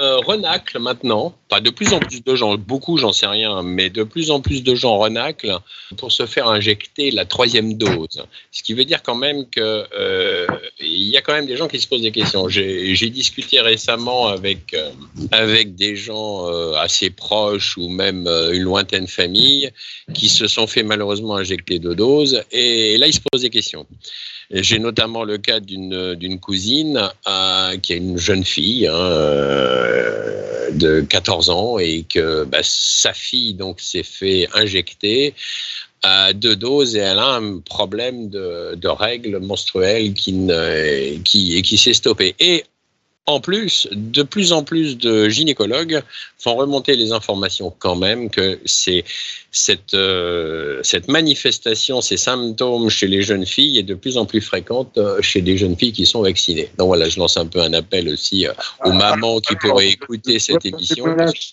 euh, 0.00 0.16
renacle 0.18 0.78
maintenant, 0.78 1.34
pas 1.48 1.60
de 1.60 1.70
plus 1.70 1.92
en 1.92 1.98
plus 1.98 2.24
de 2.24 2.34
gens, 2.34 2.56
beaucoup 2.56 2.96
j'en 2.96 3.12
sais 3.12 3.26
rien, 3.26 3.62
mais 3.62 3.90
de 3.90 4.02
plus 4.02 4.30
en 4.30 4.40
plus 4.40 4.62
de 4.62 4.74
gens 4.74 4.96
renaclent 4.96 5.58
pour 5.96 6.10
se 6.10 6.26
faire 6.26 6.48
injecter 6.48 7.10
la 7.10 7.24
troisième 7.24 7.74
dose. 7.74 8.24
Ce 8.50 8.62
qui 8.62 8.74
veut 8.74 8.84
dire 8.84 9.02
quand 9.02 9.14
même 9.14 9.48
qu'il 9.50 9.62
euh, 9.62 10.46
y 10.80 11.16
a 11.16 11.20
quand 11.20 11.34
même 11.34 11.46
des 11.46 11.56
gens 11.56 11.68
qui 11.68 11.80
se 11.80 11.86
posent 11.86 12.02
des 12.02 12.12
questions. 12.12 12.48
J'ai 12.48 13.10
discuté 13.10 13.60
récemment 13.60 14.28
avec, 14.28 14.74
euh, 14.74 14.90
avec 15.32 15.74
des 15.74 15.96
gens 15.96 16.46
assez 16.76 17.10
proches 17.10 17.76
ou 17.76 17.88
même 17.88 18.26
une 18.52 18.62
lointaine 18.62 19.06
famille 19.06 19.70
qui 20.14 20.28
se 20.28 20.46
sont 20.46 20.66
fait 20.66 20.82
malheureusement 20.82 21.36
injecter 21.36 21.78
deux 21.78 21.94
doses 21.94 22.42
et 22.52 22.96
là 22.96 23.06
ils 23.06 23.12
se 23.12 23.20
posent 23.30 23.42
des 23.42 23.50
questions. 23.50 23.86
J'ai 24.52 24.80
notamment 24.80 25.22
le 25.22 25.38
cas 25.38 25.60
d'une 25.60 26.40
cousine 26.40 27.08
qui 27.82 27.92
a 27.92 27.96
une 27.96 28.18
jeune 28.18 28.44
fille 28.44 28.88
hein, 28.88 29.08
de 30.72 31.00
14 31.08 31.50
ans 31.50 31.78
et 31.78 32.04
que 32.08 32.44
bah, 32.44 32.58
sa 32.62 33.12
fille 33.12 33.54
donc 33.54 33.80
s'est 33.80 34.02
fait 34.02 34.48
injecter 34.54 35.34
à 36.02 36.32
deux 36.32 36.56
doses 36.56 36.96
et 36.96 37.00
elle 37.00 37.18
a 37.18 37.34
un 37.34 37.58
problème 37.58 38.28
de, 38.28 38.74
de 38.74 38.88
règles 38.88 39.38
menstruelles 39.38 40.14
qui, 40.14 40.34
qui, 41.24 41.62
qui 41.62 41.78
s'est 41.78 41.94
stoppé. 41.94 42.34
Et 42.40 42.64
en 43.30 43.40
plus, 43.40 43.88
de 43.92 44.22
plus 44.22 44.52
en 44.52 44.62
plus 44.62 44.98
de 44.98 45.28
gynécologues 45.28 46.02
font 46.38 46.54
remonter 46.54 46.96
les 46.96 47.12
informations 47.12 47.72
quand 47.78 47.96
même 47.96 48.30
que 48.30 48.58
c'est 48.64 49.04
cette, 49.52 49.94
euh, 49.94 50.80
cette 50.82 51.08
manifestation, 51.08 52.00
ces 52.00 52.16
symptômes 52.16 52.88
chez 52.88 53.08
les 53.08 53.22
jeunes 53.22 53.44
filles 53.44 53.78
est 53.78 53.82
de 53.82 53.94
plus 53.94 54.16
en 54.16 54.24
plus 54.24 54.40
fréquente 54.40 54.96
euh, 54.96 55.20
chez 55.20 55.42
des 55.42 55.58
jeunes 55.58 55.76
filles 55.76 55.92
qui 55.92 56.06
sont 56.06 56.22
vaccinées. 56.22 56.70
Donc 56.78 56.86
voilà, 56.88 57.08
je 57.08 57.18
lance 57.18 57.36
un 57.36 57.46
peu 57.46 57.60
un 57.60 57.72
appel 57.72 58.08
aussi 58.08 58.46
euh, 58.46 58.52
aux 58.84 58.90
ah, 58.90 58.92
mamans 58.92 59.40
qui 59.40 59.56
pourraient 59.56 59.88
écouter 59.88 60.38
cette 60.38 60.64
émission. 60.64 61.04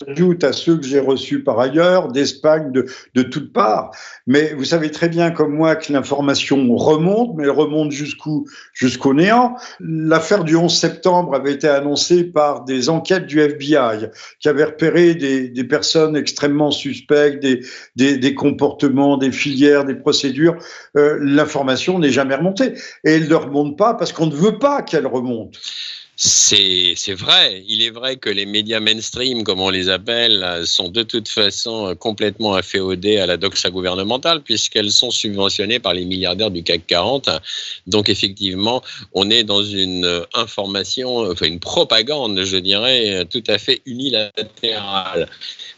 J'ajoute 0.07 0.43
à 0.43 0.53
ceux 0.53 0.77
que 0.77 0.85
j'ai 0.85 0.99
reçus 0.99 1.43
par 1.43 1.59
ailleurs, 1.59 2.09
d'Espagne, 2.09 2.71
de, 2.71 2.85
de 3.15 3.23
toutes 3.23 3.51
parts. 3.51 3.91
Mais 4.25 4.53
vous 4.53 4.65
savez 4.65 4.91
très 4.91 5.09
bien 5.09 5.31
comme 5.31 5.53
moi 5.53 5.75
que 5.75 5.91
l'information 5.91 6.75
remonte, 6.75 7.35
mais 7.35 7.43
elle 7.43 7.51
remonte 7.51 7.91
jusqu'où 7.91 8.47
Jusqu'au 8.73 9.13
néant. 9.13 9.55
L'affaire 9.79 10.43
du 10.43 10.55
11 10.55 10.73
septembre 10.73 11.33
avait 11.33 11.53
été 11.53 11.66
annoncée 11.67 12.23
par 12.23 12.65
des 12.65 12.89
enquêtes 12.89 13.25
du 13.25 13.39
FBI 13.39 14.09
qui 14.39 14.49
avaient 14.49 14.65
repéré 14.65 15.15
des, 15.15 15.49
des 15.49 15.63
personnes 15.63 16.15
extrêmement 16.15 16.71
suspectes, 16.71 17.41
des, 17.43 18.17
des, 18.17 18.35
comportements, 18.35 19.17
des 19.17 19.31
filières, 19.31 19.85
des 19.85 19.95
procédures, 19.95 20.57
euh, 20.95 21.17
l'information 21.21 21.99
n'est 21.99 22.11
jamais 22.11 22.35
remontée. 22.35 22.73
Et 23.03 23.15
elle 23.15 23.27
ne 23.27 23.35
remonte 23.35 23.77
pas 23.77 23.93
parce 23.93 24.11
qu'on 24.11 24.27
ne 24.27 24.35
veut 24.35 24.59
pas 24.59 24.81
qu'elle 24.81 25.07
remonte. 25.07 25.57
C'est 26.19 27.13
vrai. 27.13 27.63
Il 27.67 27.83
est 27.83 27.91
vrai 27.91 28.17
que 28.17 28.31
les 28.31 28.47
médias 28.47 28.79
mainstream, 28.79 29.43
comme 29.43 29.61
on 29.61 29.69
les 29.69 29.87
appelle, 29.87 30.63
sont 30.65 30.89
de 30.89 31.03
toute 31.03 31.29
façon 31.29 31.95
complètement 31.95 32.53
afféodés 32.55 33.17
à 33.17 33.27
la 33.27 33.37
doxa 33.37 33.69
gouvernementale, 33.69 34.41
puisqu'elles 34.41 34.91
sont 34.91 35.11
subventionnées 35.11 35.79
par 35.79 35.93
les 35.93 36.05
milliardaires 36.05 36.49
du 36.49 36.63
CAC 36.63 36.87
40. 36.87 37.29
Donc, 37.85 38.09
effectivement, 38.09 38.81
on 39.13 39.29
est 39.29 39.43
dans 39.43 39.61
une 39.61 40.25
information, 40.33 41.19
enfin, 41.31 41.45
une 41.45 41.59
propagande, 41.59 42.43
je 42.43 42.57
dirais, 42.57 43.23
tout 43.29 43.43
à 43.45 43.59
fait 43.59 43.83
unilatérale. 43.85 45.29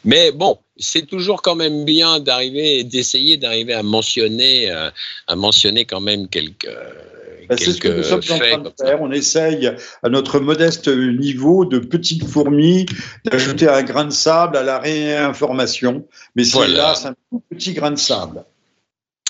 Mais 0.06 0.32
bon, 0.32 0.58
c'est 0.78 1.06
toujours 1.06 1.42
quand 1.42 1.56
même 1.56 1.84
bien 1.84 2.20
d'arriver, 2.20 2.84
d'essayer 2.86 3.36
d'arriver 3.36 3.74
à 3.74 3.84
mentionner, 3.84 4.72
euh, 4.72 4.90
à 5.28 5.36
mentionner 5.36 5.84
quand 5.84 6.00
même 6.00 6.28
quelques. 6.30 6.70
Ben, 7.50 7.58
c'est 7.58 7.72
ce 7.72 7.82
que 7.82 7.88
nous 7.88 8.04
sommes 8.04 8.22
en 8.30 8.38
train 8.38 8.58
de 8.60 8.72
faire. 8.80 9.02
On 9.02 9.12
essaye, 9.12 9.72
à 10.04 10.10
notre 10.10 10.40
modeste 10.40 10.88
niveau 10.88 11.66
de 11.66 11.80
petites 11.80 12.26
fourmis, 12.26 12.86
d'ajouter 13.26 13.68
un 13.68 13.82
grain 13.82 14.06
de 14.06 14.12
sable 14.12 14.56
à 14.56 14.64
la 14.64 14.80
réinformation. 14.80 16.06
Mais 16.36 16.44
c'est 16.44 16.68
là, 16.68 16.94
c'est 16.96 17.08
un 17.08 17.16
petit 17.50 17.74
grain 17.74 17.92
de 17.92 17.98
sable. 17.98 18.44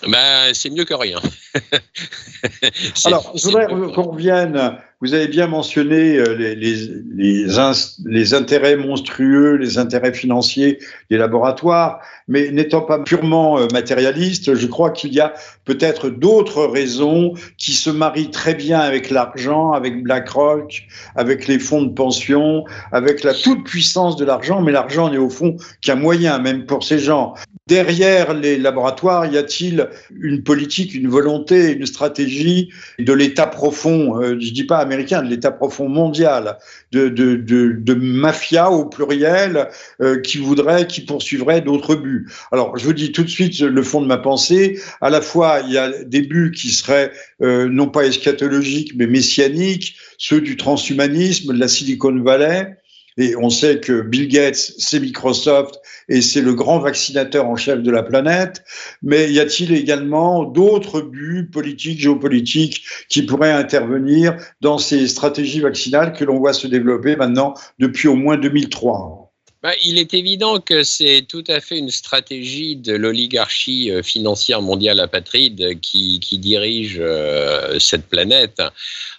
Ben, 0.08 0.54
c'est 0.54 0.70
mieux 0.70 0.86
que 0.86 0.94
rien. 0.94 1.20
Alors, 3.06 3.32
je 3.36 3.44
voudrais 3.46 3.68
qu'on 3.68 4.12
revienne. 4.12 4.78
Vous 5.02 5.14
avez 5.14 5.30
bien 5.30 5.48
mentionné 5.48 6.18
euh, 6.18 6.36
les, 6.36 8.34
intérêts 8.34 8.76
monstrueux, 8.76 9.56
les 9.56 9.78
intérêts 9.78 10.12
financiers 10.12 10.80
des 11.10 11.16
laboratoires, 11.16 12.02
mais 12.28 12.52
n'étant 12.52 12.82
pas 12.82 13.00
purement 13.00 13.60
euh, 13.60 13.68
matérialiste, 13.72 14.56
je 14.56 14.68
crois 14.68 14.92
qu'il 14.92 15.14
y 15.14 15.22
a 15.22 15.34
peut-être 15.64 16.10
d'autres 16.10 16.66
raisons 16.66 17.34
qui 17.58 17.72
se 17.72 17.90
marient 17.90 18.30
très 18.30 18.56
bien 18.56 18.82
avec 18.82 19.10
l'argent, 19.10 19.72
avec 19.72 20.04
BlackRock, 20.04 20.84
avec 21.16 21.48
les 21.48 21.60
fonds 21.60 21.84
de 21.84 21.94
pension, 21.94 22.66
avec 22.92 23.24
la 23.24 23.34
toute 23.34 23.64
puissance 23.64 24.18
de 24.18 24.26
l'argent, 24.26 24.62
mais 24.62 24.74
l'argent 24.74 25.10
n'est 25.10 25.18
au 25.18 25.30
fond 25.30 25.56
qu'un 25.80 25.96
moyen, 25.96 26.40
même 26.40 26.66
pour 26.66 26.84
ces 26.84 27.00
gens. 27.00 27.36
Derrière 27.68 28.34
les 28.34 28.58
laboratoires, 28.58 29.28
y 29.28 29.38
a-t-il 29.38 29.88
une 30.20 30.44
politique, 30.44 30.94
une 30.94 31.08
volonté, 31.08 31.72
une 31.72 31.86
stratégie 31.86 32.70
de 32.98 33.14
l'État 33.14 33.48
profond, 33.48 34.20
euh, 34.20 34.38
je 34.42 34.52
dis 34.52 34.66
pas 34.66 34.89
américain, 34.90 35.22
de 35.22 35.30
l'État 35.30 35.52
profond 35.52 35.88
mondial, 35.88 36.58
de, 36.92 37.10
de, 37.10 37.36
de, 37.36 37.76
de 37.80 37.94
mafia 37.94 38.70
au 38.72 38.86
pluriel, 38.86 39.70
euh, 40.02 40.20
qui 40.22 40.38
voudrait, 40.40 40.88
qui 40.88 41.02
poursuivrait 41.02 41.62
d'autres 41.62 41.96
buts. 41.96 42.28
Alors, 42.52 42.78
je 42.78 42.84
vous 42.86 42.94
dis 42.94 43.12
tout 43.12 43.24
de 43.24 43.30
suite 43.30 43.60
le 43.60 43.84
fond 43.84 44.02
de 44.02 44.08
ma 44.08 44.18
pensée. 44.18 44.80
À 45.02 45.10
la 45.10 45.22
fois, 45.22 45.62
il 45.66 45.72
y 45.72 45.78
a 45.78 46.04
des 46.04 46.22
buts 46.22 46.52
qui 46.52 46.70
seraient 46.70 47.12
euh, 47.42 47.70
non 47.70 47.88
pas 47.88 48.04
eschatologiques, 48.06 48.94
mais 48.96 49.08
messianiques, 49.08 49.96
ceux 50.18 50.42
du 50.42 50.58
transhumanisme, 50.58 51.54
de 51.54 51.60
la 51.60 51.68
Silicon 51.68 52.18
Valley. 52.24 52.79
Et 53.20 53.36
on 53.36 53.50
sait 53.50 53.82
que 53.82 54.02
Bill 54.02 54.30
Gates, 54.30 54.72
c'est 54.78 55.02
Microsoft 55.02 55.76
et 56.08 56.22
c'est 56.22 56.42
le 56.42 56.54
grand 56.54 56.80
vaccinateur 56.80 57.46
en 57.46 57.58
chef 57.58 57.84
de 57.84 57.92
la 57.92 58.02
planète. 58.02 58.64
Mais 59.04 59.30
y 59.30 59.42
a-t-il 59.42 59.74
également 59.74 60.46
d'autres 60.46 61.02
buts 61.02 61.50
politiques, 61.52 62.00
géopolitiques 62.00 62.86
qui 63.10 63.24
pourraient 63.24 63.52
intervenir 63.52 64.38
dans 64.62 64.78
ces 64.78 65.06
stratégies 65.10 65.60
vaccinales 65.60 66.14
que 66.14 66.24
l'on 66.24 66.40
voit 66.40 66.54
se 66.54 66.68
développer 66.68 67.18
maintenant 67.18 67.56
depuis 67.78 68.08
au 68.08 68.16
moins 68.16 68.38
2003 68.38 69.19
bah, 69.62 69.74
il 69.84 69.98
est 69.98 70.14
évident 70.14 70.62
que 70.62 70.84
c'est 70.84 71.26
tout 71.28 71.44
à 71.48 71.60
fait 71.60 71.78
une 71.78 71.90
stratégie 71.90 72.78
de 72.78 72.94
l'oligarchie 72.94 73.92
euh, 73.92 74.02
financière 74.02 74.62
mondiale 74.62 75.02
apatride 75.02 75.82
qui, 75.82 76.22
qui 76.22 76.38
dirige 76.38 76.98
euh, 77.02 77.78
cette 77.78 78.08
planète. 78.08 78.62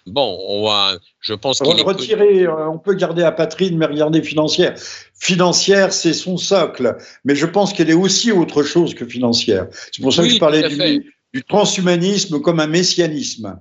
Bon, 0.06 0.38
on 0.48 0.64
va, 0.64 0.96
je 1.20 1.34
pense 1.34 1.60
qu'il 1.60 1.78
est 1.78 1.82
retirer, 1.82 2.44
euh, 2.44 2.70
on 2.70 2.78
peut 2.78 2.94
garder 2.94 3.22
apatride, 3.22 3.76
mais 3.76 3.84
regarder 3.84 4.22
financière. 4.22 4.74
Financière, 5.18 5.92
c'est 5.92 6.14
son 6.14 6.38
socle, 6.38 6.96
mais 7.24 7.34
je 7.34 7.44
pense 7.44 7.74
qu'elle 7.74 7.90
est 7.90 7.94
aussi 7.94 8.32
autre 8.32 8.62
chose 8.62 8.94
que 8.94 9.04
financière. 9.04 9.66
C'est 9.92 10.00
pour 10.00 10.12
ça 10.12 10.22
que 10.22 10.30
je 10.30 10.38
parlais 10.38 10.66
du, 10.68 11.14
du 11.34 11.44
transhumanisme 11.44 12.40
comme 12.40 12.60
un 12.60 12.66
messianisme. 12.66 13.58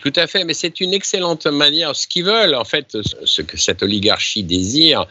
Tout 0.00 0.12
à 0.16 0.26
fait, 0.26 0.44
mais 0.44 0.54
c'est 0.54 0.80
une 0.80 0.94
excellente 0.94 1.46
manière. 1.46 1.94
Ce 1.94 2.06
qu'ils 2.06 2.24
veulent, 2.24 2.54
en 2.54 2.64
fait, 2.64 2.96
ce 3.24 3.42
que 3.42 3.56
cette 3.56 3.82
oligarchie 3.82 4.42
désire, 4.42 5.06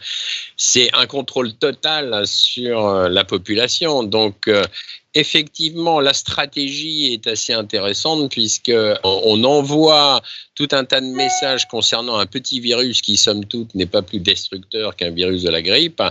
c'est 0.56 0.90
un 0.94 1.06
contrôle 1.06 1.54
total 1.54 2.26
sur 2.26 2.86
euh, 2.86 3.08
la 3.08 3.24
population. 3.24 4.02
Donc, 4.02 4.48
euh, 4.48 4.64
effectivement, 5.14 6.00
la 6.00 6.14
stratégie 6.14 7.12
est 7.12 7.26
assez 7.26 7.52
intéressante 7.52 8.30
puisque 8.30 8.72
on 9.04 9.44
envoie 9.44 10.22
tout 10.54 10.68
un 10.72 10.84
tas 10.84 11.00
de 11.00 11.06
messages 11.06 11.66
concernant 11.68 12.16
un 12.16 12.26
petit 12.26 12.60
virus 12.60 13.02
qui, 13.02 13.16
somme 13.16 13.44
toute, 13.44 13.74
n'est 13.74 13.86
pas 13.86 14.02
plus 14.02 14.20
destructeur 14.20 14.96
qu'un 14.96 15.10
virus 15.10 15.42
de 15.42 15.50
la 15.50 15.60
grippe 15.60 16.02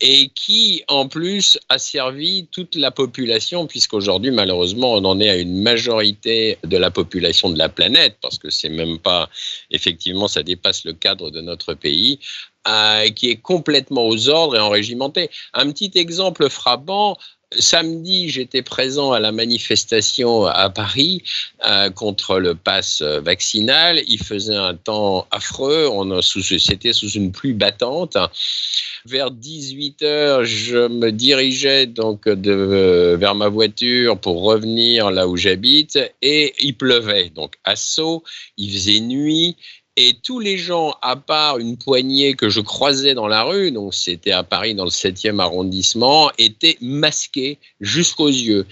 et 0.00 0.30
qui, 0.34 0.82
en 0.88 1.08
plus, 1.08 1.58
a 1.68 1.78
servi 1.78 2.46
toute 2.52 2.74
la 2.74 2.90
population 2.90 3.66
puisqu'aujourd'hui, 3.66 4.30
malheureusement, 4.30 4.92
on 4.92 5.04
en 5.04 5.20
est 5.20 5.30
à 5.30 5.36
une 5.36 5.62
majorité 5.62 6.58
de 6.64 6.76
la 6.76 6.90
population 6.90 7.50
de 7.50 7.58
la 7.58 7.68
planète 7.68 8.16
parce 8.20 8.38
que 8.38 8.50
c'est 8.50 8.68
même 8.68 8.98
pas, 8.98 9.28
effectivement, 9.70 10.28
ça 10.28 10.42
dépasse 10.42 10.84
le 10.84 10.92
cadre 10.92 11.30
de 11.30 11.40
notre 11.40 11.74
pays. 11.74 12.18
Euh, 12.68 13.08
qui 13.08 13.30
est 13.30 13.36
complètement 13.36 14.06
aux 14.06 14.28
ordres 14.28 14.54
et 14.54 14.58
enrégimenté. 14.58 15.30
Un 15.54 15.72
petit 15.72 15.92
exemple 15.94 16.50
frappant, 16.50 17.16
Samedi, 17.58 18.28
j'étais 18.28 18.62
présent 18.62 19.10
à 19.10 19.18
la 19.18 19.32
manifestation 19.32 20.46
à 20.46 20.70
Paris 20.70 21.24
euh, 21.66 21.90
contre 21.90 22.38
le 22.38 22.54
pass 22.54 23.02
vaccinal. 23.02 24.00
Il 24.06 24.22
faisait 24.22 24.54
un 24.54 24.74
temps 24.74 25.26
affreux. 25.32 25.88
On 25.90 26.20
c'était 26.22 26.92
sous 26.92 27.10
une 27.10 27.32
pluie 27.32 27.52
battante. 27.52 28.16
Vers 29.06 29.30
18 29.30 30.02
heures, 30.02 30.44
je 30.44 30.86
me 30.86 31.10
dirigeais 31.10 31.86
donc 31.86 32.28
de, 32.28 33.16
vers 33.18 33.34
ma 33.34 33.48
voiture 33.48 34.18
pour 34.18 34.42
revenir 34.42 35.10
là 35.10 35.26
où 35.26 35.36
j'habite 35.36 35.98
et 36.22 36.54
il 36.60 36.76
pleuvait. 36.76 37.30
Donc 37.30 37.54
à 37.64 37.76
saut, 37.76 38.22
il 38.58 38.70
faisait 38.72 39.00
nuit 39.00 39.56
et 40.02 40.14
tous 40.14 40.40
les 40.40 40.56
gens, 40.56 40.94
à 41.02 41.16
part 41.16 41.58
une 41.58 41.76
poignée 41.76 42.32
que 42.32 42.48
je 42.48 42.60
croisais 42.60 43.12
dans 43.12 43.28
la 43.28 43.42
rue, 43.42 43.70
donc 43.70 43.92
c'était 43.92 44.32
à 44.32 44.42
Paris 44.42 44.74
dans 44.74 44.84
le 44.84 44.90
7e 44.90 45.40
arrondissement, 45.40 46.30
étaient 46.38 46.78
masqués 46.80 47.58
jusqu'aux 47.82 48.28
yeux. 48.28 48.64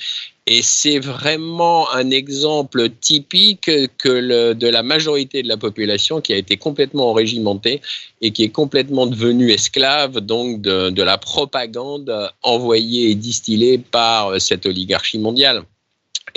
Et 0.47 0.63
c'est 0.63 0.99
vraiment 0.99 1.93
un 1.93 2.11
exemple 2.11 2.89
typique 2.89 3.71
que 3.99 4.55
de 4.55 4.69
la 4.69 4.83
majorité 4.83 5.43
de 5.43 5.49
la 5.49 5.59
population 5.59 6.23
qui 6.23 6.33
a 6.33 6.39
été 6.39 6.57
complètement 6.57 7.13
régimentée 7.13 7.83
et 8.23 8.31
qui 8.31 8.45
est 8.45 8.49
complètement 8.49 9.07
devenue 9.07 9.51
esclave 9.51 10.21
donc 10.21 10.63
de 10.63 11.03
la 11.03 11.19
propagande 11.19 12.31
envoyée 12.43 13.11
et 13.11 13.15
distillée 13.15 13.77
par 13.77 14.41
cette 14.41 14.65
oligarchie 14.65 15.19
mondiale. 15.19 15.65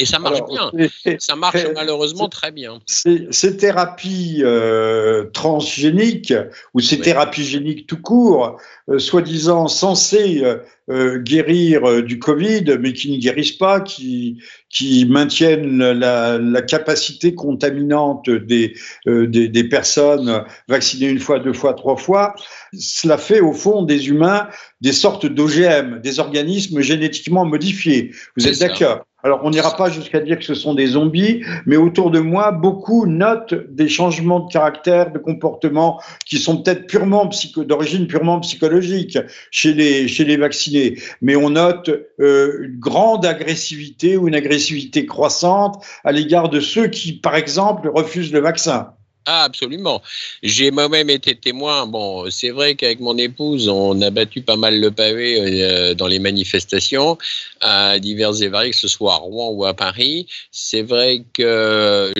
Et 0.01 0.05
ça 0.05 0.17
marche 0.17 0.41
bien. 0.49 0.71
Ça 1.19 1.35
marche 1.35 1.63
malheureusement 1.75 2.27
très 2.27 2.51
bien. 2.51 2.81
Ces, 2.87 3.57
thérapies 3.57 4.41
euh, 4.41 5.25
transgéniques 5.31 6.33
ou 6.73 6.79
ces 6.79 6.99
thérapies 6.99 7.43
géniques 7.43 7.85
tout 7.85 8.01
court, 8.01 8.57
euh, 8.89 8.97
soi-disant 8.97 9.67
censées 9.67 10.43
euh, 10.89 11.19
guérir 11.19 12.01
du 12.01 12.17
Covid, 12.17 12.77
mais 12.79 12.93
qui 12.93 13.11
ne 13.11 13.17
guérissent 13.17 13.51
pas, 13.51 13.79
qui, 13.79 14.41
qui 14.69 15.05
maintiennent 15.05 15.77
la, 15.77 16.39
la 16.39 16.61
capacité 16.63 17.35
contaminante 17.35 18.27
des, 18.29 18.73
des, 19.05 19.47
des, 19.47 19.63
personnes 19.65 20.43
vaccinées 20.67 21.09
une 21.09 21.19
fois, 21.19 21.39
deux 21.39 21.53
fois, 21.53 21.75
trois 21.75 21.95
fois, 21.95 22.33
cela 22.73 23.17
fait 23.17 23.39
au 23.39 23.53
fond 23.53 23.83
des 23.83 24.09
humains 24.09 24.47
des 24.81 24.93
sortes 24.93 25.27
d'OGM, 25.27 26.01
des 26.01 26.19
organismes 26.19 26.81
génétiquement 26.81 27.45
modifiés. 27.45 28.11
Vous 28.35 28.47
êtes 28.47 28.59
d'accord? 28.59 29.05
Alors, 29.23 29.41
on 29.43 29.51
n'ira 29.51 29.75
pas 29.75 29.89
jusqu'à 29.89 30.19
dire 30.19 30.39
que 30.39 30.43
ce 30.43 30.55
sont 30.55 30.73
des 30.73 30.87
zombies, 30.87 31.43
mais 31.65 31.77
autour 31.77 32.09
de 32.09 32.19
moi, 32.19 32.51
beaucoup 32.51 33.05
notent 33.05 33.53
des 33.69 33.87
changements 33.87 34.39
de 34.39 34.51
caractère, 34.51 35.11
de 35.11 35.19
comportement 35.19 36.01
qui 36.25 36.37
sont 36.39 36.61
peut-être 36.61 36.87
purement 36.87 37.29
d'origine 37.57 38.07
purement 38.07 38.39
psychologique 38.39 39.17
chez 39.51 39.73
les, 39.73 40.07
chez 40.07 40.25
les 40.25 40.37
vaccinés. 40.37 40.97
Mais 41.21 41.35
on 41.35 41.51
note 41.51 41.89
euh, 42.19 42.63
une 42.63 42.79
grande 42.79 43.25
agressivité 43.25 44.17
ou 44.17 44.27
une 44.27 44.35
agressivité 44.35 45.05
croissante 45.05 45.83
à 46.03 46.11
l'égard 46.11 46.49
de 46.49 46.59
ceux 46.59 46.87
qui, 46.87 47.13
par 47.13 47.35
exemple, 47.35 47.89
refusent 47.93 48.33
le 48.33 48.39
vaccin. 48.39 48.93
Ah, 49.27 49.43
absolument. 49.43 50.01
J'ai 50.41 50.71
moi-même 50.71 51.11
été 51.11 51.35
témoin. 51.35 51.85
Bon, 51.85 52.27
c'est 52.31 52.49
vrai 52.49 52.73
qu'avec 52.73 52.99
mon 52.99 53.15
épouse, 53.19 53.69
on 53.69 54.01
a 54.01 54.09
battu 54.09 54.41
pas 54.41 54.55
mal 54.55 54.79
le 54.79 54.89
pavé 54.89 55.61
euh, 55.61 55.93
dans 55.93 56.07
les 56.07 56.17
manifestations 56.17 57.19
à 57.61 57.99
divers 57.99 58.41
et 58.41 58.47
variés, 58.47 58.71
que 58.71 58.77
ce 58.77 58.87
soit 58.87 59.13
à 59.13 59.17
Rouen 59.17 59.49
ou 59.51 59.63
à 59.65 59.75
Paris. 59.75 60.25
C'est 60.51 60.81
vrai 60.81 61.23
que 61.33 61.43
euh, 61.43 62.11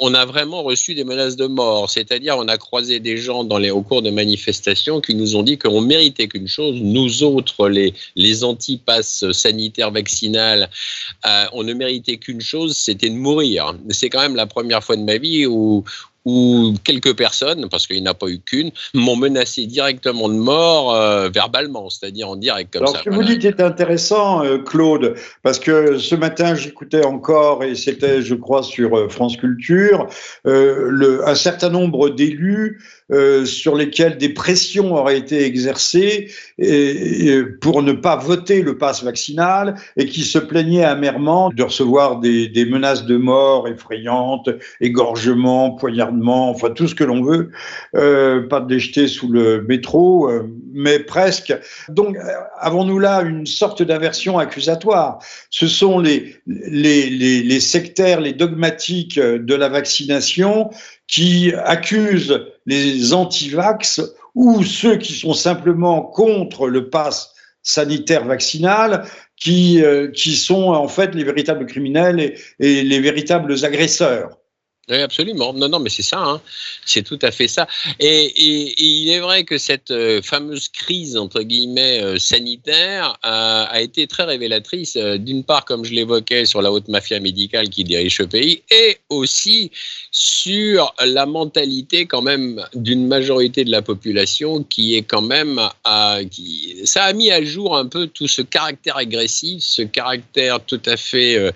on 0.00 0.14
a 0.14 0.24
vraiment 0.26 0.64
reçu 0.64 0.96
des 0.96 1.04
menaces 1.04 1.36
de 1.36 1.46
mort. 1.46 1.88
C'est-à-dire, 1.88 2.36
on 2.36 2.48
a 2.48 2.58
croisé 2.58 2.98
des 2.98 3.16
gens 3.16 3.44
dans 3.44 3.58
les, 3.58 3.70
au 3.70 3.82
cours 3.82 4.02
de 4.02 4.10
manifestations 4.10 5.00
qui 5.00 5.14
nous 5.14 5.36
ont 5.36 5.44
dit 5.44 5.56
qu'on 5.56 5.80
méritait 5.80 6.26
qu'une 6.26 6.48
chose. 6.48 6.80
Nous 6.80 7.22
autres, 7.22 7.68
les, 7.68 7.94
les 8.16 8.42
anti-passes 8.42 9.30
sanitaires 9.30 9.92
vaccinales, 9.92 10.68
euh, 11.26 11.44
on 11.52 11.62
ne 11.62 11.74
méritait 11.74 12.16
qu'une 12.16 12.40
chose, 12.40 12.76
c'était 12.76 13.08
de 13.08 13.14
mourir. 13.14 13.76
C'est 13.90 14.10
quand 14.10 14.20
même 14.20 14.34
la 14.34 14.46
première 14.46 14.82
fois 14.82 14.96
de 14.96 15.02
ma 15.02 15.18
vie 15.18 15.46
où 15.46 15.84
où 16.24 16.74
quelques 16.84 17.16
personnes, 17.16 17.68
parce 17.68 17.86
qu'il 17.86 17.96
n'y 17.96 18.08
en 18.08 18.12
a 18.12 18.14
pas 18.14 18.28
eu 18.28 18.38
qu'une, 18.38 18.70
m'ont 18.94 19.16
menacé 19.16 19.66
directement 19.66 20.28
de 20.28 20.34
mort 20.34 20.94
euh, 20.94 21.28
verbalement, 21.28 21.90
c'est-à-dire 21.90 22.28
en 22.28 22.36
direct 22.36 22.72
comme 22.72 22.86
ça. 22.86 22.98
Ce 22.98 23.04
que 23.04 23.10
vous 23.10 23.24
dites 23.24 23.44
est 23.44 23.60
intéressant, 23.60 24.44
euh, 24.44 24.58
Claude, 24.58 25.14
parce 25.42 25.58
que 25.58 25.98
ce 25.98 26.14
matin 26.14 26.54
j'écoutais 26.54 27.04
encore, 27.04 27.64
et 27.64 27.74
c'était 27.74 28.22
je 28.22 28.34
crois 28.34 28.62
sur 28.62 28.96
euh, 28.96 29.08
France 29.08 29.36
Culture, 29.36 30.06
le, 30.44 31.26
un 31.26 31.34
certain 31.34 31.70
nombre 31.70 32.10
d'élus 32.10 32.80
sur 33.44 33.74
lesquels 33.74 34.16
des 34.16 34.30
pressions 34.30 34.94
auraient 34.94 35.18
été 35.18 35.44
exercées 35.44 36.30
et, 36.58 37.42
pour 37.60 37.82
ne 37.82 37.92
pas 37.92 38.16
voter 38.16 38.62
le 38.62 38.78
pass 38.78 39.04
vaccinal 39.04 39.74
et 39.96 40.06
qui 40.06 40.22
se 40.22 40.38
plaignaient 40.38 40.84
amèrement 40.84 41.50
de 41.50 41.62
recevoir 41.62 42.20
des, 42.20 42.48
des 42.48 42.64
menaces 42.64 43.04
de 43.04 43.16
mort 43.16 43.68
effrayantes, 43.68 44.48
égorgements, 44.80 45.72
enfin 46.50 46.70
tout 46.70 46.88
ce 46.88 46.94
que 46.94 47.04
l'on 47.04 47.22
veut, 47.22 47.50
euh, 47.94 48.46
pas 48.48 48.60
de 48.60 48.72
les 48.72 48.80
jeter 48.80 49.08
sous 49.08 49.30
le 49.30 49.62
métro, 49.62 50.28
euh, 50.28 50.48
mais 50.72 50.98
presque. 50.98 51.54
Donc 51.88 52.16
avons-nous 52.58 52.98
là 52.98 53.22
une 53.22 53.46
sorte 53.46 53.82
d'aversion 53.82 54.38
accusatoire? 54.38 55.18
Ce 55.50 55.66
sont 55.66 55.98
les, 55.98 56.36
les, 56.46 57.08
les, 57.08 57.60
sectaires, 57.60 58.20
les 58.20 58.32
dogmatiques 58.32 59.18
de 59.18 59.54
la 59.54 59.68
vaccination 59.68 60.70
qui 61.06 61.52
accusent 61.64 62.40
les 62.66 63.12
anti-vax 63.12 64.00
ou 64.34 64.62
ceux 64.62 64.96
qui 64.96 65.12
sont 65.12 65.34
simplement 65.34 66.02
contre 66.02 66.68
le 66.68 66.88
pass 66.88 67.34
sanitaire 67.62 68.24
vaccinal, 68.24 69.04
qui, 69.36 69.82
euh, 69.82 70.10
qui 70.10 70.36
sont 70.36 70.68
en 70.68 70.88
fait 70.88 71.14
les 71.14 71.24
véritables 71.24 71.66
criminels 71.66 72.34
et 72.60 72.82
les 72.82 73.00
véritables 73.00 73.64
agresseurs. 73.64 74.38
Oui, 74.88 74.96
absolument. 74.96 75.52
Non, 75.52 75.68
non, 75.68 75.78
mais 75.78 75.90
c'est 75.90 76.02
ça. 76.02 76.18
Hein. 76.18 76.40
C'est 76.84 77.04
tout 77.04 77.18
à 77.22 77.30
fait 77.30 77.46
ça. 77.46 77.68
Et, 78.00 78.32
il 78.82 79.10
est 79.10 79.20
vrai 79.20 79.44
que 79.44 79.56
cette 79.56 79.92
euh, 79.92 80.20
fameuse 80.22 80.68
crise, 80.68 81.16
entre 81.16 81.42
guillemets, 81.42 82.02
euh, 82.02 82.18
sanitaire 82.18 83.16
a 83.22 83.80
été 83.80 84.08
très 84.08 84.24
révélatrice, 84.24 84.96
euh, 84.96 85.18
d'une 85.18 85.44
part, 85.44 85.64
comme 85.64 85.84
je 85.84 85.92
l'évoquais, 85.92 86.46
sur 86.46 86.62
la 86.62 86.72
haute 86.72 86.88
mafia 86.88 87.20
médicale 87.20 87.68
qui 87.68 87.84
dirige 87.84 88.16
ce 88.16 88.24
pays, 88.24 88.62
et 88.72 88.98
aussi 89.08 89.70
sur 90.10 90.92
la 91.04 91.26
mentalité 91.26 92.06
quand 92.06 92.22
même 92.22 92.66
d'une 92.74 93.06
majorité 93.06 93.64
de 93.64 93.70
la 93.70 93.82
population 93.82 94.64
qui 94.64 94.96
est 94.96 95.02
quand 95.02 95.22
même... 95.22 95.60
Qui, 96.30 96.80
ça 96.84 97.04
a 97.04 97.12
mis 97.12 97.30
à 97.30 97.42
jour 97.44 97.76
un 97.76 97.86
peu 97.86 98.08
tout 98.08 98.28
ce 98.28 98.42
caractère 98.42 98.96
agressif, 98.96 99.62
ce 99.62 99.82
caractère 99.82 100.64
tout 100.64 100.80
à 100.86 100.96
fait 100.96 101.52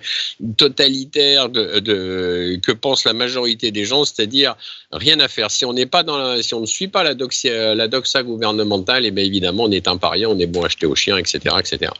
totalitaire 0.55 1.49
que 1.51 2.71
pense 2.71 3.03
la 3.03 3.13
majorité 3.17 3.71
des 3.71 3.83
gens, 3.83 4.05
c'est-à-dire 4.05 4.55
rien 4.91 5.19
à 5.19 5.27
faire. 5.27 5.51
Si 5.51 5.65
on 5.65 5.73
n'est 5.73 5.85
pas 5.85 6.03
dans 6.03 6.41
si 6.41 6.53
on 6.53 6.61
ne 6.61 6.65
suit 6.65 6.87
pas 6.87 7.03
la 7.03 7.13
doxa, 7.13 7.75
la 7.75 7.87
doxa 7.89 8.23
gouvernementale, 8.23 9.03
et 9.03 9.09
eh 9.09 9.11
bien 9.11 9.25
évidemment 9.25 9.65
on 9.65 9.71
est 9.71 9.87
un 9.87 9.97
on 10.01 10.39
est 10.39 10.45
bon 10.45 10.63
à 10.63 10.67
acheter 10.67 10.85
aux 10.85 10.95
chiens, 10.95 11.17
etc., 11.17 11.55
etc. 11.59 11.91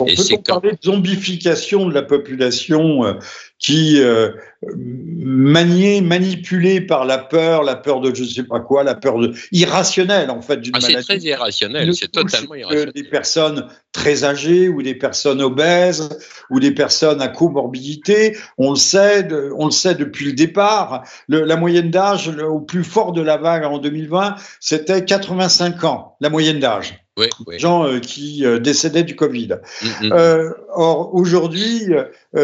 On 0.00 0.06
et 0.06 0.14
peut 0.14 0.42
parler 0.44 0.72
de 0.72 0.78
zombification 0.82 1.88
de 1.88 1.94
la 1.94 2.02
population 2.02 3.04
euh, 3.04 3.12
qui 3.58 4.00
euh, 4.00 4.32
maniée, 4.76 6.02
manipulée 6.02 6.80
par 6.80 7.04
la 7.04 7.18
peur, 7.18 7.62
la 7.62 7.74
peur 7.74 8.00
de 8.00 8.14
je 8.14 8.22
ne 8.22 8.28
sais 8.28 8.42
pas 8.42 8.60
quoi, 8.60 8.84
la 8.84 8.94
peur 8.94 9.18
de, 9.18 9.32
irrationnelle 9.50 10.30
en 10.30 10.42
fait 10.42 10.58
d'une 10.58 10.74
ah, 10.76 10.80
C'est 10.80 11.00
très 11.00 11.18
irrationnel, 11.18 11.94
c'est 11.94 12.12
totalement 12.12 12.54
irrationnel. 12.54 12.92
Des 12.92 13.04
personnes 13.04 13.66
très 13.92 14.24
âgées 14.24 14.68
ou 14.68 14.82
des 14.82 14.94
personnes 14.94 15.40
obèses 15.40 16.08
ou 16.50 16.60
des 16.60 16.72
personnes 16.72 17.22
à 17.22 17.28
comorbidité, 17.28 18.36
on 18.58 18.70
le 18.70 18.76
sait, 18.76 19.26
on 19.56 19.66
le 19.66 19.72
sait 19.72 19.94
depuis 19.94 20.26
le 20.26 20.32
départ. 20.32 21.04
la 21.28 21.56
moyenne 21.56 21.90
d'âge 21.90 22.28
au 22.28 22.60
plus 22.60 22.84
fort 22.84 23.12
de 23.12 23.22
la 23.22 23.38
vague 23.38 23.64
en 23.64 23.78
2020, 23.78 24.36
c'était 24.60 25.04
85 25.04 25.84
ans, 25.84 26.16
la 26.20 26.28
moyenne 26.28 26.60
d'âge. 26.60 27.05
Oui, 27.16 27.28
gens 27.58 27.86
euh, 27.86 27.98
qui 27.98 28.44
euh, 28.44 28.58
décédaient 28.58 29.02
du 29.02 29.16
Covid. 29.16 29.56
Mm. 30.02 30.12
Euh, 30.12 30.50
or, 30.74 31.14
aujourd'hui, 31.14 31.86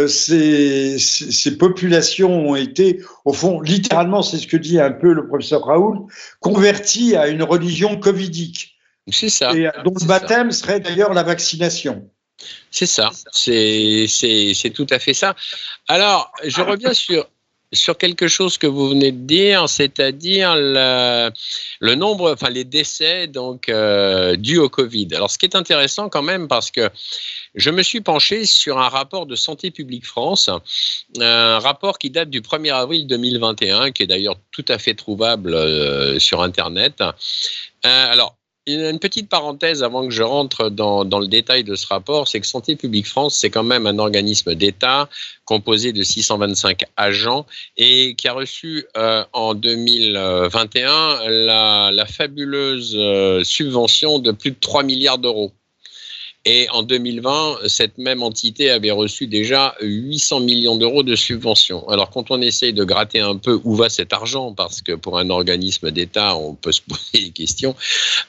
ces, 0.08 0.98
ces, 0.98 1.58
populations 1.58 2.48
ont 2.48 2.56
été, 2.56 3.02
au 3.26 3.34
fond, 3.34 3.60
littéralement, 3.60 4.22
c'est 4.22 4.38
ce 4.38 4.46
que 4.46 4.56
dit 4.56 4.80
un 4.80 4.92
peu 4.92 5.12
le 5.12 5.28
professeur 5.28 5.64
Raoul, 5.64 5.98
converties 6.40 7.16
à 7.16 7.28
une 7.28 7.42
religion 7.42 7.98
covidique. 7.98 8.78
C'est 9.10 9.28
ça. 9.28 9.52
Et 9.52 9.68
dont 9.84 9.92
le 10.00 10.06
baptême 10.06 10.52
serait 10.52 10.80
d'ailleurs 10.80 11.12
la 11.12 11.22
vaccination. 11.22 12.08
C'est 12.70 12.86
ça, 12.86 13.10
c'est 13.30 14.72
tout 14.74 14.86
à 14.88 14.98
fait 14.98 15.14
ça. 15.14 15.36
Alors, 15.86 16.32
je 16.44 16.62
reviens 16.62 16.94
sur, 16.94 17.28
sur 17.72 17.96
quelque 17.96 18.28
chose 18.28 18.58
que 18.58 18.66
vous 18.66 18.88
venez 18.90 19.12
de 19.12 19.26
dire, 19.26 19.68
c'est-à-dire 19.68 20.54
le, 20.56 21.94
nombre, 21.94 22.32
enfin 22.32 22.50
les 22.50 22.64
décès 22.64 23.26
donc 23.26 23.68
euh, 23.68 24.36
dus 24.36 24.58
au 24.58 24.68
Covid. 24.68 25.08
Alors, 25.14 25.30
ce 25.30 25.38
qui 25.38 25.46
est 25.46 25.56
intéressant 25.56 26.08
quand 26.08 26.22
même, 26.22 26.48
parce 26.48 26.70
que 26.70 26.90
je 27.54 27.70
me 27.70 27.82
suis 27.82 28.00
penché 28.00 28.44
sur 28.44 28.78
un 28.78 28.88
rapport 28.88 29.26
de 29.26 29.36
Santé 29.36 29.70
publique 29.70 30.06
France, 30.06 30.50
un 31.18 31.58
rapport 31.58 31.98
qui 31.98 32.10
date 32.10 32.30
du 32.30 32.40
1er 32.40 32.72
avril 32.72 33.06
2021, 33.06 33.92
qui 33.92 34.02
est 34.02 34.06
d'ailleurs 34.06 34.36
tout 34.50 34.64
à 34.68 34.78
fait 34.78 34.94
trouvable 34.94 35.54
euh, 35.54 36.18
sur 36.18 36.42
Internet. 36.42 37.00
Euh, 37.00 37.12
alors, 37.84 38.36
une 38.66 38.98
petite 38.98 39.28
parenthèse 39.28 39.82
avant 39.82 40.04
que 40.04 40.10
je 40.10 40.22
rentre 40.22 40.68
dans, 40.68 41.02
le 41.04 41.26
détail 41.26 41.64
de 41.64 41.74
ce 41.74 41.86
rapport, 41.86 42.28
c'est 42.28 42.40
que 42.40 42.46
Santé 42.46 42.76
publique 42.76 43.06
France, 43.06 43.34
c'est 43.34 43.50
quand 43.50 43.64
même 43.64 43.86
un 43.86 43.98
organisme 43.98 44.54
d'État 44.54 45.08
composé 45.44 45.92
de 45.92 46.02
625 46.02 46.84
agents 46.96 47.46
et 47.76 48.14
qui 48.14 48.28
a 48.28 48.32
reçu 48.32 48.86
euh, 48.96 49.24
en 49.32 49.54
2021 49.54 51.28
la, 51.28 51.90
la 51.92 52.06
fabuleuse 52.06 52.94
euh, 52.96 53.42
subvention 53.42 54.18
de 54.18 54.30
plus 54.30 54.52
de 54.52 54.56
3 54.60 54.84
milliards 54.84 55.18
d'euros. 55.18 55.52
Et 56.44 56.68
en 56.70 56.82
2020, 56.82 57.68
cette 57.68 57.98
même 57.98 58.22
entité 58.24 58.70
avait 58.70 58.90
reçu 58.90 59.28
déjà 59.28 59.76
800 59.80 60.40
millions 60.40 60.74
d'euros 60.76 61.04
de 61.04 61.14
subventions. 61.14 61.88
Alors 61.88 62.10
quand 62.10 62.32
on 62.32 62.40
essaye 62.40 62.72
de 62.72 62.82
gratter 62.82 63.20
un 63.20 63.36
peu 63.36 63.60
où 63.62 63.76
va 63.76 63.88
cet 63.88 64.12
argent, 64.12 64.52
parce 64.52 64.82
que 64.82 64.92
pour 64.92 65.18
un 65.18 65.30
organisme 65.30 65.92
d'État, 65.92 66.36
on 66.36 66.54
peut 66.54 66.72
se 66.72 66.80
poser 66.82 67.26
des 67.26 67.30
questions, 67.30 67.76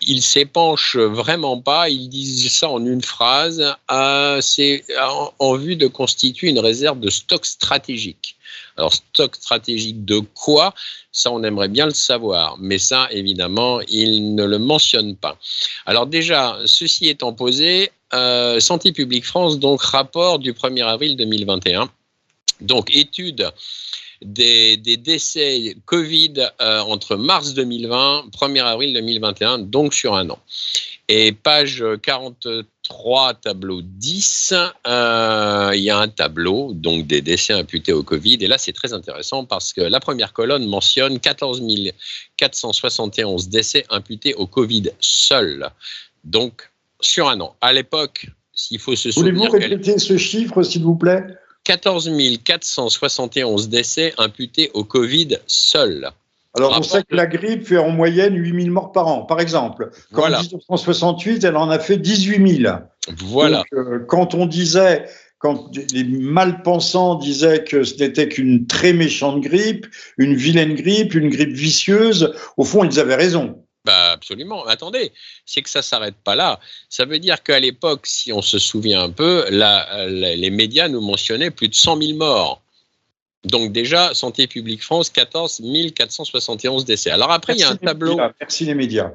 ils 0.02 0.21
s'épanchent 0.21 0.97
vraiment 0.97 1.60
pas, 1.60 1.89
ils 1.89 2.08
disent 2.08 2.52
ça 2.56 2.69
en 2.69 2.86
une 2.86 3.02
phrase, 3.02 3.63
c'est 4.41 4.84
en, 5.02 5.34
en 5.39 5.56
vue 5.56 5.76
de 5.76 5.88
constituer 5.88 6.49
une 6.49 6.60
réserve 6.60 6.99
de 6.99 7.10
stock 7.10 7.45
stratégique. 7.45 8.36
Alors, 8.78 8.93
stock 8.93 9.36
stratégique 9.36 10.04
de 10.06 10.19
quoi? 10.19 10.73
Ça, 11.12 11.32
on 11.32 11.43
aimerait 11.43 11.67
bien 11.67 11.86
le 11.86 11.93
savoir. 11.93 12.58
Mais 12.60 12.80
ça, 12.80 13.08
évidemment, 13.12 13.82
il 13.88 14.36
ne 14.36 14.45
le 14.45 14.58
mentionne 14.58 15.15
pas. 15.15 15.38
Alors 15.86 16.08
déjà, 16.08 16.58
ceci 16.65 17.08
étant 17.08 17.34
posé, 17.34 17.91
euh, 18.13 18.60
Santé 18.60 18.91
publique 18.91 19.26
France, 19.26 19.60
donc 19.60 19.82
rapport 19.82 20.39
du 20.39 20.54
1er 20.54 20.86
avril 20.86 21.15
2021. 21.17 21.89
Donc, 22.62 22.95
étude 22.95 23.52
des, 24.21 24.78
décès 24.78 25.76
Covid 25.86 26.34
euh, 26.62 26.80
entre 26.82 27.15
mars 27.15 27.54
2020 27.54 28.26
1er 28.32 28.63
avril 28.63 28.93
2021, 28.93 29.60
donc 29.60 29.93
sur 29.93 30.15
un 30.15 30.30
an. 30.30 30.39
Et 31.10 31.34
page 31.34 31.84
43, 32.02 33.34
tableau 33.34 33.82
10, 33.82 34.54
euh, 34.88 35.71
il 35.73 35.82
y 35.82 35.89
a 35.89 35.97
un 35.99 36.08
tableau 36.08 36.71
donc 36.73 37.08
des 37.08 37.21
décès 37.21 37.54
imputés 37.54 37.91
au 37.91 38.04
Covid. 38.04 38.38
Et 38.39 38.47
là, 38.47 38.58
c'est 38.58 38.71
très 38.71 38.93
intéressant 38.93 39.43
parce 39.43 39.73
que 39.73 39.82
la 39.82 39.99
première 39.99 40.32
colonne 40.32 40.65
mentionne 40.65 41.19
14 41.19 41.62
471 42.38 43.49
décès 43.49 43.86
imputés 43.89 44.34
au 44.36 44.47
Covid 44.47 44.91
seul. 45.02 45.69
Donc, 46.23 46.69
sur 47.05 47.29
un 47.29 47.39
an. 47.41 47.55
À 47.61 47.73
l'époque, 47.73 48.27
s'il 48.53 48.79
faut 48.79 48.95
se 48.95 49.11
souvenir. 49.11 49.33
Voulez-vous 49.33 49.51
répéter 49.51 49.99
ce 49.99 50.17
chiffre, 50.17 50.63
s'il 50.63 50.83
vous 50.83 50.95
plaît? 50.95 51.23
14 51.63 52.11
471 52.43 53.69
décès 53.69 54.13
imputés 54.17 54.69
au 54.73 54.83
Covid 54.83 55.37
seul. 55.47 56.11
Alors, 56.55 56.77
on 56.77 56.83
sait 56.83 57.01
que 57.01 57.15
la 57.15 57.25
grippe 57.25 57.65
fait 57.65 57.77
en 57.77 57.89
moyenne 57.89 58.35
8 58.35 58.63
000 58.63 58.73
morts 58.73 58.91
par 58.91 59.07
an, 59.07 59.21
par 59.23 59.39
exemple. 59.39 59.89
en 60.13 60.27
1968, 60.27 61.43
elle 61.43 61.57
en 61.57 61.69
a 61.69 61.79
fait 61.79 61.97
18 61.97 62.61
000. 62.61 62.75
Voilà. 63.25 63.63
Euh, 63.73 63.99
quand 64.07 64.35
on 64.35 64.45
disait, 64.45 65.05
quand 65.39 65.71
les 65.93 66.03
malpensants 66.03 67.15
disaient 67.15 67.63
que 67.63 67.83
ce 67.83 67.95
n'était 67.97 68.29
qu'une 68.29 68.67
très 68.67 68.93
méchante 68.93 69.41
grippe, 69.41 69.87
une 70.17 70.35
vilaine 70.35 70.75
grippe, 70.75 71.15
une 71.15 71.29
grippe 71.29 71.53
vicieuse, 71.53 72.33
au 72.57 72.65
fond, 72.65 72.83
ils 72.83 72.99
avaient 72.99 73.15
raison. 73.15 73.62
Bah 73.86 74.12
absolument. 74.12 74.65
Attendez, 74.65 75.12
c'est 75.46 75.62
que 75.62 75.69
ça 75.69 75.82
s'arrête 75.82 76.15
pas 76.24 76.36
là. 76.36 76.60
Ça 76.89 77.04
veut 77.06 77.19
dire 77.19 77.43
qu'à 77.43 77.60
l'époque, 77.60 78.06
si 78.06 78.32
on 78.32 78.41
se 78.41 78.58
souvient 78.58 79.04
un 79.04 79.10
peu, 79.10 79.46
les 79.50 80.50
médias 80.50 80.88
nous 80.88 81.02
mentionnaient 81.02 81.52
plus 81.52 81.67
de 81.67 81.76
100 81.76 82.02
000 82.02 82.17
morts. 82.17 82.62
Donc 83.43 83.74
déjà, 83.74 84.13
Santé 84.13 84.48
publique 84.48 84.84
France, 84.84 85.10
14 85.10 85.62
471 85.93 86.86
décès. 86.86 87.12
Alors 87.12 87.32
après, 87.32 87.54
il 87.56 87.60
y 87.60 87.63
a 87.63 87.72
un 87.72 87.76
tableau. 87.76 88.17
Merci 88.39 88.63
les 88.65 88.74
médias. 88.74 89.12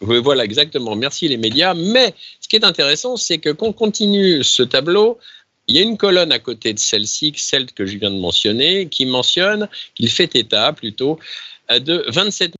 Oui, 0.00 0.20
voilà, 0.20 0.44
exactement. 0.44 0.94
Merci 0.94 1.26
les 1.26 1.36
médias. 1.36 1.74
Mais 1.74 2.14
ce 2.40 2.48
qui 2.48 2.54
est 2.56 2.64
intéressant, 2.64 3.16
c'est 3.16 3.38
que 3.38 3.50
quand 3.50 3.66
on 3.66 3.72
continue 3.72 4.44
ce 4.44 4.62
tableau, 4.62 5.18
il 5.66 5.76
y 5.76 5.78
a 5.78 5.82
une 5.82 5.96
colonne 5.96 6.30
à 6.30 6.38
côté 6.38 6.72
de 6.72 6.78
celle-ci, 6.78 7.32
celle 7.36 7.66
que 7.72 7.86
je 7.86 7.96
viens 7.96 8.10
de 8.10 8.18
mentionner, 8.18 8.86
qui 8.88 9.06
mentionne, 9.06 9.68
qu'il 9.94 10.10
fait 10.10 10.36
état 10.36 10.72
plutôt, 10.72 11.12
euh, 11.12 11.53
de 11.70 12.04
27 12.08 12.54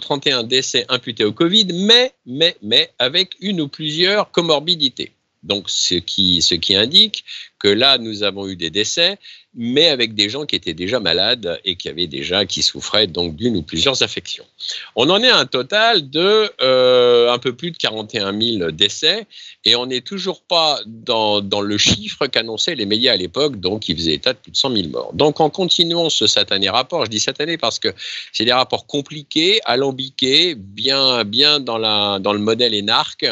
031 0.00 0.42
décès 0.44 0.84
imputés 0.88 1.24
au 1.24 1.32
Covid, 1.32 1.68
mais, 1.72 2.12
mais, 2.26 2.56
mais 2.62 2.90
avec 2.98 3.34
une 3.40 3.60
ou 3.60 3.68
plusieurs 3.68 4.30
comorbidités. 4.30 5.12
Donc, 5.42 5.70
ce 5.70 5.94
qui, 5.94 6.42
ce 6.42 6.54
qui 6.54 6.74
indique 6.74 7.24
que 7.60 7.68
là, 7.68 7.98
nous 7.98 8.22
avons 8.22 8.48
eu 8.48 8.56
des 8.56 8.70
décès, 8.70 9.18
mais 9.54 9.88
avec 9.88 10.14
des 10.14 10.28
gens 10.28 10.46
qui 10.46 10.54
étaient 10.56 10.74
déjà 10.74 11.00
malades 11.00 11.60
et 11.64 11.74
qui 11.76 11.88
avaient 11.88 12.06
déjà, 12.06 12.46
qui 12.46 12.62
souffraient 12.62 13.06
donc 13.06 13.34
d'une 13.34 13.56
ou 13.56 13.62
plusieurs 13.62 14.02
affections. 14.02 14.44
On 14.94 15.10
en 15.10 15.22
est 15.22 15.28
à 15.28 15.36
un 15.36 15.46
total 15.46 16.08
de 16.08 16.50
euh, 16.62 17.32
un 17.32 17.38
peu 17.38 17.52
plus 17.52 17.72
de 17.72 17.76
41 17.76 18.38
000 18.58 18.70
décès 18.70 19.26
et 19.64 19.74
on 19.74 19.86
n'est 19.86 20.00
toujours 20.00 20.42
pas 20.42 20.80
dans, 20.86 21.40
dans 21.40 21.60
le 21.60 21.78
chiffre 21.78 22.26
qu'annonçaient 22.28 22.76
les 22.76 22.86
médias 22.86 23.12
à 23.12 23.16
l'époque, 23.16 23.58
donc 23.58 23.80
qui 23.82 23.94
faisait 23.94 24.14
état 24.14 24.32
de 24.32 24.38
plus 24.38 24.52
de 24.52 24.56
100 24.56 24.74
000 24.74 24.88
morts. 24.88 25.12
Donc 25.14 25.40
en 25.40 25.50
continuant 25.50 26.10
ce 26.10 26.26
satané 26.26 26.70
rapport, 26.70 27.04
je 27.04 27.10
dis 27.10 27.20
satané 27.20 27.58
parce 27.58 27.78
que 27.78 27.88
c'est 28.32 28.44
des 28.44 28.52
rapports 28.52 28.86
compliqués, 28.86 29.60
alambiqués, 29.64 30.54
bien, 30.54 31.24
bien 31.24 31.58
dans, 31.58 31.78
la, 31.78 32.20
dans 32.20 32.32
le 32.32 32.38
modèle 32.38 32.72
énarque, 32.72 33.26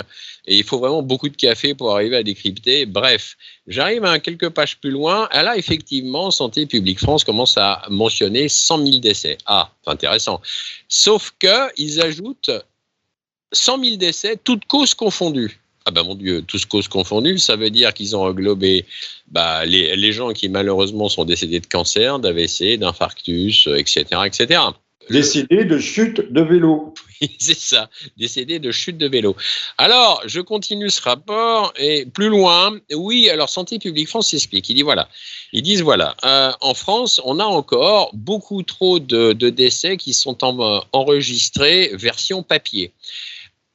et 0.49 0.57
il 0.57 0.65
faut 0.65 0.79
vraiment 0.79 1.03
beaucoup 1.03 1.29
de 1.29 1.37
café 1.37 1.75
pour 1.75 1.95
arriver 1.95 2.17
à 2.17 2.23
décrypter. 2.23 2.87
Bref, 2.87 3.37
j'arrive 3.69 4.05
à 4.05 4.19
quelques 4.19 4.49
pages 4.49 4.79
plus 4.79 4.91
loin. 4.91 5.29
A 5.31 5.57
effectivement, 5.57 6.31
Santé 6.31 6.67
publique 6.67 6.99
France 6.99 7.23
commence 7.23 7.57
à 7.57 7.83
mentionner 7.91 8.49
100 8.49 8.87
000 8.87 8.99
décès. 8.99 9.39
Ah, 9.47 9.71
c'est 9.85 9.91
intéressant. 9.91 10.41
Sauf 10.89 11.35
qu'ils 11.39 12.01
ajoutent 12.01 12.51
100 13.53 13.85
000 13.85 13.97
décès, 13.97 14.37
toutes 14.43 14.65
causes 14.67 14.95
confondues. 14.95 15.61
Ah 15.85 15.91
ben 15.91 16.03
mon 16.03 16.15
Dieu, 16.15 16.43
toutes 16.43 16.67
causes 16.67 16.89
confondues, 16.89 17.39
ça 17.39 17.57
veut 17.57 17.71
dire 17.71 17.95
qu'ils 17.95 18.15
ont 18.15 18.23
englobé 18.23 18.85
bah, 19.29 19.65
les, 19.65 19.97
les, 19.97 20.13
gens 20.13 20.33
qui 20.35 20.51
malheureusement 20.51 21.09
sont 21.09 21.25
décédés 21.25 21.61
de 21.61 21.67
cancer, 21.67 22.19
d'AVC, 22.19 22.77
d'infarctus, 22.77 23.69
etc., 23.75 24.05
etc. 24.27 24.61
Décédé 25.11 25.65
de 25.65 25.79
chute 25.79 26.33
de 26.33 26.41
vélo. 26.43 26.95
C'est 27.39 27.59
ça, 27.59 27.91
décédé 28.17 28.59
de 28.59 28.71
chute 28.71 28.99
de 28.99 29.09
vélo. 29.09 29.37
Alors, 29.77 30.23
je 30.27 30.41
continue 30.41 30.91
ce 30.91 31.01
rapport 31.03 31.73
et 31.77 32.07
plus 32.07 32.29
loin, 32.29 32.77
oui, 32.95 33.29
alors 33.29 33.49
Santé 33.49 33.79
publique 33.79 34.09
France 34.09 34.31
s'explique. 34.31 34.69
Il 34.69 34.75
dit 34.75 34.83
voilà, 34.83 35.09
ils 35.53 35.63
disent 35.63 35.83
voilà, 35.83 36.17
euh, 36.25 36.53
en 36.61 36.75
France, 36.75 37.21
on 37.25 37.39
a 37.41 37.45
encore 37.45 38.11
beaucoup 38.15 38.63
trop 38.63 38.99
de, 38.99 39.33
décès 39.33 39.97
qui 39.97 40.13
sont 40.13 40.45
en, 40.45 40.85
enregistrés 40.93 41.91
version 41.95 42.43
papier. 42.43 42.93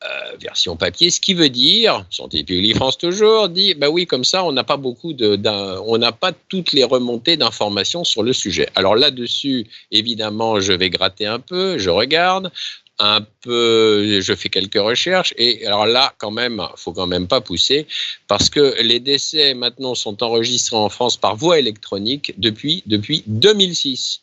Euh, 0.03 0.35
version 0.41 0.75
papier, 0.75 1.09
ce 1.11 1.21
qui 1.21 1.33
veut 1.33 1.49
dire, 1.49 2.05
Santé 2.09 2.43
publique 2.43 2.75
France 2.75 2.97
toujours, 2.97 3.47
dit, 3.47 3.73
bah 3.73 3.89
oui, 3.89 4.05
comme 4.05 4.25
ça, 4.25 4.43
on 4.43 4.51
n'a 4.51 4.65
pas 4.65 4.75
beaucoup 4.75 5.13
de, 5.13 5.39
on 5.85 5.97
n'a 5.97 6.11
pas 6.11 6.33
toutes 6.49 6.73
les 6.73 6.83
remontées 6.83 7.37
d'informations 7.37 8.03
sur 8.03 8.21
le 8.21 8.33
sujet. 8.33 8.67
Alors 8.75 8.97
là-dessus, 8.97 9.65
évidemment, 9.91 10.59
je 10.59 10.73
vais 10.73 10.89
gratter 10.89 11.25
un 11.25 11.39
peu, 11.39 11.77
je 11.77 11.89
regarde 11.89 12.51
un 12.99 13.21
peu, 13.41 14.19
je 14.19 14.35
fais 14.35 14.49
quelques 14.49 14.81
recherches 14.81 15.33
et 15.37 15.65
alors 15.65 15.85
là, 15.85 16.13
quand 16.17 16.31
même, 16.31 16.61
faut 16.75 16.91
quand 16.91 17.07
même 17.07 17.27
pas 17.27 17.39
pousser 17.39 17.87
parce 18.27 18.49
que 18.49 18.75
les 18.81 18.99
décès 18.99 19.53
maintenant 19.53 19.95
sont 19.95 20.21
enregistrés 20.21 20.75
en 20.75 20.89
France 20.89 21.15
par 21.15 21.37
voie 21.37 21.59
électronique 21.59 22.33
depuis 22.37 22.83
depuis 22.87 23.23
2006. 23.27 24.21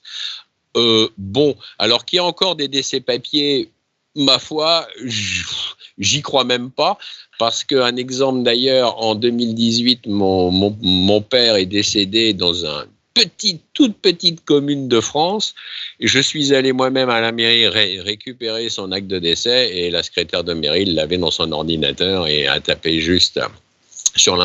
Euh, 0.77 1.09
bon, 1.17 1.57
alors 1.79 2.05
qu'il 2.05 2.19
y 2.19 2.21
a 2.21 2.25
encore 2.25 2.55
des 2.55 2.69
décès 2.69 3.01
papier, 3.01 3.71
ma 4.17 4.39
foi, 4.39 4.87
j'y 5.99 6.23
crois 6.23 6.45
même 6.45 6.71
pas, 6.71 6.99
parce 7.39 7.65
qu'un 7.65 7.97
exemple 7.97 8.43
d'ailleurs, 8.43 9.03
en 9.03 9.15
2018, 9.15 10.07
mon, 10.07 10.51
mon, 10.51 11.21
père 11.21 11.57
est 11.57 11.67
décédé 11.67 12.33
dans 12.33 12.65
une 12.65 12.87
petite, 13.15 13.63
toute 13.75 13.97
petite 13.99 14.45
commune 14.45 14.89
de 14.89 15.01
France. 15.01 15.55
Je 16.01 16.21
suis 16.21 16.55
allé 16.55 16.73
moi-même 16.73 17.09
à 17.09 17.21
la 17.21 17.33
mairie 17.33 17.69
récupérer 17.69 18.69
son 18.69 18.93
acte 18.93 19.07
de 19.07 19.19
décès 19.19 19.77
et 19.77 19.91
la 19.91 20.03
secrétaire 20.03 20.45
de 20.45 20.55
mairie 20.55 20.87
l'avait 20.87 21.19
dans 21.19 21.31
son 21.31 21.53
ordinateur 21.53 22.27
et 22.27 22.47
a 22.47 22.61
tapé 22.61 23.01
juste 23.01 23.41
sur 24.17 24.37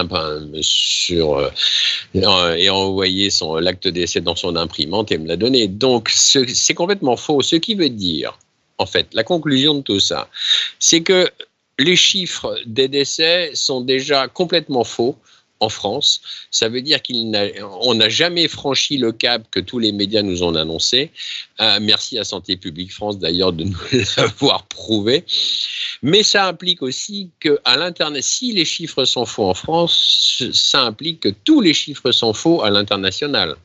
sur 0.61 1.37
euh, 1.37 2.55
et 2.55 2.69
envoyé 2.69 3.29
son 3.29 3.55
l'acte 3.55 3.87
décès 3.87 4.21
dans 4.21 4.35
son 4.35 4.55
imprimante 4.55 5.11
et 5.11 5.17
me 5.17 5.27
l'a 5.27 5.37
donné. 5.37 5.67
Donc 5.67 6.09
c'est 6.09 6.73
complètement 6.73 7.17
faux. 7.17 7.41
Ce 7.41 7.55
qui 7.55 7.75
veut 7.75 7.89
dire 7.89 8.37
en 8.77 8.85
fait, 8.85 9.13
la 9.13 9.23
conclusion 9.23 9.75
de 9.75 9.81
tout 9.81 9.99
ça, 9.99 10.29
c'est 10.79 11.01
que 11.01 11.29
les 11.79 11.95
chiffres 11.95 12.57
des 12.65 12.87
décès 12.87 13.51
sont 13.53 13.81
déjà 13.81 14.27
complètement 14.27 14.83
faux 14.83 15.17
en 15.59 15.69
France. 15.69 16.21
Ça 16.51 16.67
veut 16.69 16.81
dire 16.81 17.01
qu'on 17.01 17.95
n'a 17.95 18.09
jamais 18.09 18.47
franchi 18.47 18.97
le 18.97 19.11
cap 19.11 19.43
que 19.51 19.59
tous 19.59 19.79
les 19.79 19.91
médias 19.91 20.21
nous 20.21 20.43
ont 20.43 20.55
annoncé. 20.55 21.11
Euh, 21.61 21.79
merci 21.81 22.17
à 22.17 22.23
Santé 22.23 22.57
publique 22.57 22.93
France 22.93 23.17
d'ailleurs 23.17 23.53
de 23.53 23.63
nous 23.63 23.77
l'avoir 24.17 24.65
prouvé. 24.65 25.23
Mais 26.01 26.23
ça 26.23 26.47
implique 26.47 26.81
aussi 26.81 27.29
que 27.39 27.59
à 27.63 27.77
si 28.21 28.51
les 28.51 28.65
chiffres 28.65 29.05
sont 29.05 29.25
faux 29.25 29.49
en 29.49 29.53
France, 29.53 30.43
ça 30.53 30.81
implique 30.81 31.21
que 31.21 31.29
tous 31.29 31.61
les 31.61 31.73
chiffres 31.73 32.11
sont 32.11 32.33
faux 32.33 32.61
à 32.61 32.69
l'international. 32.69 33.55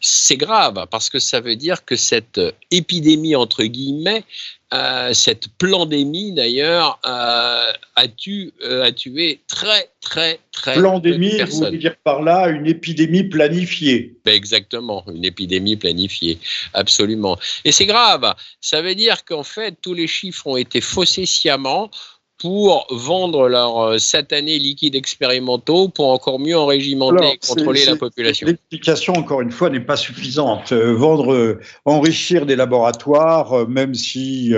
C'est 0.00 0.36
grave 0.36 0.86
parce 0.90 1.08
que 1.10 1.18
ça 1.18 1.40
veut 1.40 1.56
dire 1.56 1.84
que 1.84 1.96
cette 1.96 2.40
épidémie, 2.70 3.36
entre 3.36 3.64
guillemets, 3.64 4.24
euh, 4.72 5.12
cette 5.12 5.48
pandémie 5.58 6.32
d'ailleurs, 6.32 6.98
euh, 7.04 7.72
a, 7.96 8.08
tu, 8.08 8.52
euh, 8.64 8.84
a, 8.84 8.92
tué 8.92 9.40
très, 9.46 9.90
très, 10.00 10.40
très. 10.50 10.80
Pandémie, 10.80 11.42
vous 11.42 11.58
voulez 11.58 11.76
dire 11.76 11.96
par 12.02 12.22
là 12.22 12.48
une 12.48 12.66
épidémie 12.66 13.24
planifiée 13.24 14.14
ben 14.24 14.32
Exactement, 14.32 15.04
une 15.12 15.26
épidémie 15.26 15.76
planifiée, 15.76 16.38
absolument. 16.72 17.38
Et 17.66 17.72
c'est 17.72 17.84
grave, 17.84 18.34
ça 18.62 18.80
veut 18.80 18.94
dire 18.94 19.26
qu'en 19.26 19.42
fait, 19.42 19.76
tous 19.82 19.92
les 19.92 20.06
chiffres 20.06 20.46
ont 20.46 20.56
été 20.56 20.80
faussés 20.80 21.26
sciemment 21.26 21.90
pour 22.38 22.86
vendre 22.90 23.48
leurs 23.48 23.78
euh, 23.78 23.98
satanés 23.98 24.58
liquides 24.58 24.96
expérimentaux 24.96 25.88
pour 25.88 26.10
encore 26.10 26.40
mieux 26.40 26.58
enrégimenter 26.58 27.34
et 27.34 27.38
contrôler 27.38 27.84
la 27.84 27.96
population. 27.96 28.48
L'explication, 28.48 29.12
encore 29.14 29.40
une 29.42 29.52
fois, 29.52 29.70
n'est 29.70 29.80
pas 29.80 29.96
suffisante. 29.96 30.72
Euh, 30.72 30.92
vendre, 30.92 31.32
euh, 31.32 31.60
enrichir 31.84 32.44
des 32.44 32.56
laboratoires, 32.56 33.68
même 33.68 33.94
si 33.94 34.54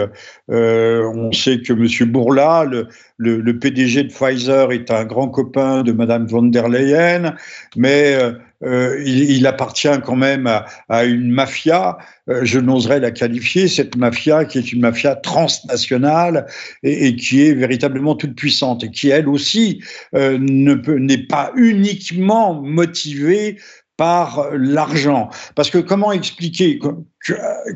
on 0.48 1.32
sait 1.32 1.60
que 1.60 1.72
M. 1.72 2.10
Bourla, 2.10 2.64
le, 2.64 2.88
le, 3.16 3.58
PDG 3.58 4.04
de 4.04 4.12
Pfizer, 4.12 4.72
est 4.72 4.90
un 4.90 5.04
grand 5.04 5.28
copain 5.28 5.82
de 5.82 5.92
Mme 5.92 6.26
von 6.26 6.42
der 6.42 6.68
Leyen, 6.68 7.34
mais 7.76 8.18
euh, 8.64 9.02
il, 9.04 9.46
appartient 9.46 10.00
quand 10.04 10.16
même 10.16 10.50
à, 10.88 11.04
une 11.04 11.30
mafia. 11.30 11.98
Euh, 12.28 12.40
je 12.44 12.58
n'oserais 12.58 13.00
la 13.00 13.10
qualifier, 13.10 13.68
cette 13.68 13.96
mafia 13.96 14.44
qui 14.44 14.58
est 14.58 14.72
une 14.72 14.80
mafia 14.80 15.14
transnationale 15.16 16.46
et, 16.82 17.14
qui 17.16 17.42
est 17.42 17.52
véritablement 17.52 18.14
toute 18.14 18.34
puissante 18.34 18.84
et 18.84 18.90
qui 18.90 19.10
elle 19.10 19.28
aussi 19.28 19.82
n'est 20.12 21.26
pas 21.26 21.52
uniquement 21.56 22.54
motivée 22.62 23.58
par 23.96 24.48
l'argent. 24.52 25.30
Parce 25.54 25.70
que 25.70 25.78
comment 25.78 26.12
expliquer 26.12 26.80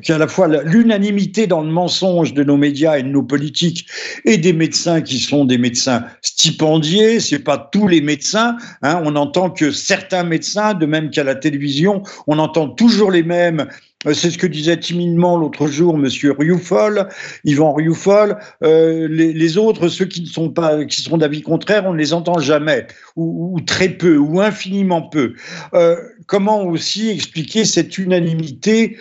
qu'à 0.02 0.18
la 0.18 0.28
fois 0.28 0.48
l'unanimité 0.64 1.46
dans 1.46 1.62
le 1.62 1.70
mensonge 1.70 2.34
de 2.34 2.42
nos 2.42 2.56
médias 2.56 2.98
et 2.98 3.02
de 3.02 3.08
nos 3.08 3.22
politiques 3.22 3.86
et 4.24 4.36
des 4.36 4.52
médecins 4.52 5.00
qui 5.00 5.18
sont 5.18 5.44
des 5.44 5.58
médecins 5.58 6.04
stipendiés, 6.22 7.20
c'est 7.20 7.38
pas 7.38 7.68
tous 7.72 7.88
les 7.88 8.00
médecins, 8.00 8.56
hein, 8.82 9.00
on 9.04 9.16
entend 9.16 9.50
que 9.50 9.70
certains 9.70 10.24
médecins, 10.24 10.74
de 10.74 10.86
même 10.86 11.10
qu'à 11.10 11.24
la 11.24 11.34
télévision, 11.34 12.02
on 12.26 12.38
entend 12.38 12.68
toujours 12.68 13.10
les 13.10 13.22
mêmes 13.22 13.66
c'est 14.04 14.30
ce 14.30 14.38
que 14.38 14.46
disait 14.46 14.78
timidement 14.78 15.36
l'autre 15.36 15.66
jour 15.66 15.98
Monsieur 15.98 16.32
Rioufol, 16.38 17.08
Yvan 17.44 17.72
Rioufol. 17.72 18.38
Euh, 18.62 19.08
les, 19.08 19.58
autres, 19.58 19.88
ceux 19.88 20.04
qui 20.04 20.20
ne 20.22 20.26
sont 20.26 20.50
pas, 20.50 20.84
qui 20.84 21.02
sont 21.02 21.18
d'avis 21.18 21.42
contraire, 21.42 21.84
on 21.84 21.94
ne 21.94 21.98
les 21.98 22.12
entend 22.12 22.38
jamais, 22.38 22.86
ou, 23.16 23.58
très 23.66 23.88
peu, 23.88 24.16
ou 24.16 24.40
infiniment 24.40 25.02
peu. 25.02 25.34
Euh, 25.74 25.96
comment 26.26 26.62
aussi 26.62 27.08
expliquer 27.08 27.64
cette 27.64 27.98
unanimité 27.98 28.96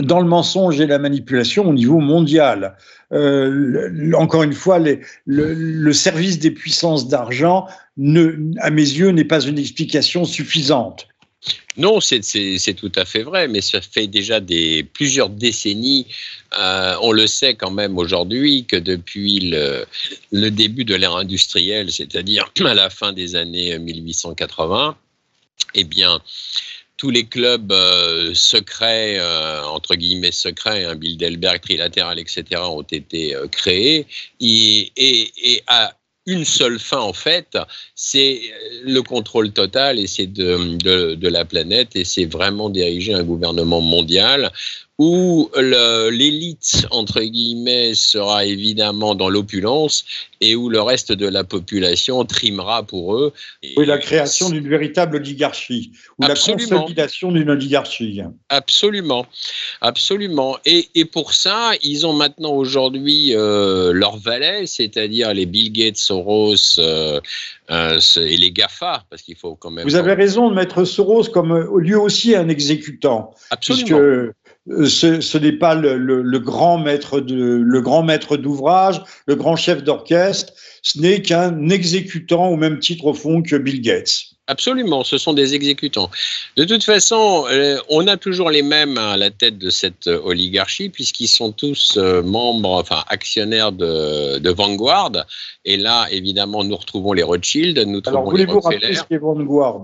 dans 0.00 0.20
le 0.20 0.26
mensonge 0.26 0.80
et 0.80 0.86
la 0.86 0.98
manipulation 0.98 1.68
au 1.68 1.72
niveau 1.72 2.00
mondial? 2.00 2.76
Encore 3.12 4.42
une 4.42 4.52
fois, 4.52 4.78
le, 4.78 5.00
le, 5.26 5.92
service 5.92 6.38
des 6.38 6.50
puissances 6.50 7.08
d'argent, 7.08 7.66
à 8.58 8.70
mes 8.70 8.82
yeux, 8.82 9.10
n'est 9.10 9.24
pas 9.24 9.40
une 9.40 9.58
explication 9.58 10.24
suffisante. 10.24 11.08
Non, 11.76 12.00
c'est 12.00 12.74
tout 12.74 12.92
à 12.96 13.04
fait 13.04 13.22
vrai, 13.22 13.48
mais 13.48 13.60
ça 13.60 13.80
fait 13.80 14.06
déjà 14.06 14.40
plusieurs 14.92 15.30
décennies, 15.30 16.06
euh, 16.58 16.96
on 17.00 17.12
le 17.12 17.26
sait 17.26 17.54
quand 17.54 17.70
même 17.70 17.96
aujourd'hui, 17.96 18.66
que 18.66 18.76
depuis 18.76 19.50
le, 20.32 20.50
début 20.50 20.84
de 20.84 20.94
l'ère 20.94 21.16
industrielle, 21.16 21.90
c'est-à-dire 21.90 22.50
à 22.64 22.74
la 22.74 22.90
fin 22.90 23.12
des 23.12 23.36
années 23.36 23.78
1880, 23.78 24.96
eh 25.74 25.84
bien, 25.84 26.20
tous 26.96 27.10
les 27.10 27.24
clubs 27.24 27.72
euh, 27.72 28.34
secrets, 28.34 29.18
euh, 29.18 29.62
entre 29.64 29.94
guillemets 29.94 30.32
secrets, 30.32 30.84
hein, 30.84 30.96
Bilderberg, 30.96 31.62
Trilatéral, 31.62 32.18
etc., 32.18 32.60
ont 32.62 32.82
été 32.82 33.34
créés 33.50 34.06
et, 34.40 35.62
à 35.66 35.94
une 36.26 36.44
seule 36.44 36.78
fin 36.78 36.98
en 36.98 37.12
fait, 37.12 37.56
c'est 37.94 38.40
le 38.84 39.00
contrôle 39.00 39.52
total 39.52 39.98
et 39.98 40.06
c'est 40.06 40.26
de, 40.26 40.76
de, 40.76 41.14
de, 41.14 41.28
la 41.28 41.44
planète 41.44 41.96
et 41.96 42.04
c'est 42.04 42.26
vraiment 42.26 42.68
diriger 42.70 43.14
un 43.14 43.24
gouvernement 43.24 43.80
mondial 43.80 44.52
où 45.02 45.50
l'élite, 45.56 46.86
entre 46.90 47.22
guillemets, 47.22 47.94
sera 47.94 48.44
évidemment 48.44 49.14
dans 49.14 49.30
l'opulence 49.30 50.04
et 50.42 50.56
où 50.56 50.68
le 50.68 50.80
reste 50.80 51.12
de 51.12 51.26
la 51.26 51.42
population 51.42 52.24
trimera 52.24 52.82
pour 52.82 53.16
eux. 53.16 53.32
oui, 53.76 53.86
la 53.86 53.98
création 53.98 54.50
d'une 54.50 54.68
véritable 54.68 55.16
oligarchie, 55.16 55.92
ou 56.18 56.22
la 56.22 56.34
consolidation 56.34 57.32
d'une 57.32 57.48
oligarchie. 57.50 58.20
Absolument, 58.48 59.26
absolument. 59.80 60.58
Et, 60.64 60.88
et, 60.94 61.04
pour 61.04 61.32
ça, 61.32 61.72
ils 61.82 62.06
ont 62.06 62.14
maintenant 62.14 62.52
aujourd'hui 62.52 63.34
euh, 63.34 63.92
leur 63.92 64.18
valet, 64.18 64.66
c'est-à-dire 64.66 65.32
les 65.34 65.46
Bill 65.46 65.72
Gates, 65.72 65.98
Soros 65.98 66.78
euh, 66.78 67.20
euh, 67.70 68.00
et 68.16 68.36
les 68.36 68.50
GAFA, 68.50 69.04
parce 69.10 69.22
qu'il 69.22 69.36
faut 69.36 69.54
quand 69.54 69.70
même... 69.70 69.84
Vous 69.84 69.96
avez 69.96 70.14
raison 70.14 70.50
de 70.50 70.54
mettre 70.54 70.84
Soros 70.84 71.24
comme 71.24 71.78
lui 71.78 71.94
aussi 71.94 72.34
un 72.34 72.48
exécutant. 72.48 73.34
Absolument. 73.50 73.98
Euh, 73.98 74.34
ce, 74.68 75.38
n'est 75.38 75.52
pas 75.52 75.74
le, 75.74 76.38
grand 76.38 76.78
maître 76.78 77.20
de, 77.20 77.34
le 77.34 77.80
grand 77.80 78.02
maître 78.02 78.36
d'ouvrage, 78.36 79.02
le 79.26 79.34
grand 79.34 79.56
chef 79.56 79.82
d'orchestre, 79.82 80.52
ce 80.82 81.00
n'est 81.00 81.22
qu'un 81.22 81.68
exécutant 81.68 82.48
au 82.48 82.56
même 82.56 82.78
titre 82.78 83.06
au 83.06 83.14
fond 83.14 83.42
que 83.42 83.56
Bill 83.56 83.80
Gates. 83.80 84.26
Absolument, 84.46 85.04
ce 85.04 85.16
sont 85.16 85.32
des 85.32 85.54
exécutants. 85.54 86.10
De 86.56 86.64
toute 86.64 86.82
façon, 86.82 87.44
euh, 87.50 87.78
on 87.88 88.08
a 88.08 88.16
toujours 88.16 88.50
les 88.50 88.62
mêmes 88.62 88.98
à 88.98 89.16
la 89.16 89.30
tête 89.30 89.58
de 89.58 89.70
cette 89.70 90.08
oligarchie, 90.08 90.88
puisqu'ils 90.88 91.28
sont 91.28 91.52
tous 91.52 91.96
euh, 91.96 92.20
membres, 92.22 92.70
enfin 92.70 93.04
actionnaires 93.08 93.70
de, 93.70 94.50
Vanguard. 94.50 95.12
Et 95.64 95.76
là, 95.76 96.06
évidemment, 96.10 96.64
nous 96.64 96.74
retrouvons 96.74 97.12
les 97.12 97.22
Rothschild, 97.22 97.78
nous 97.78 98.00
trouvons 98.00 98.18
Alors, 98.18 98.30
voulez-vous 98.30 98.60
rappeler 98.60 98.94
ce 98.94 99.04
qu'est 99.04 99.18
Vanguard? 99.18 99.82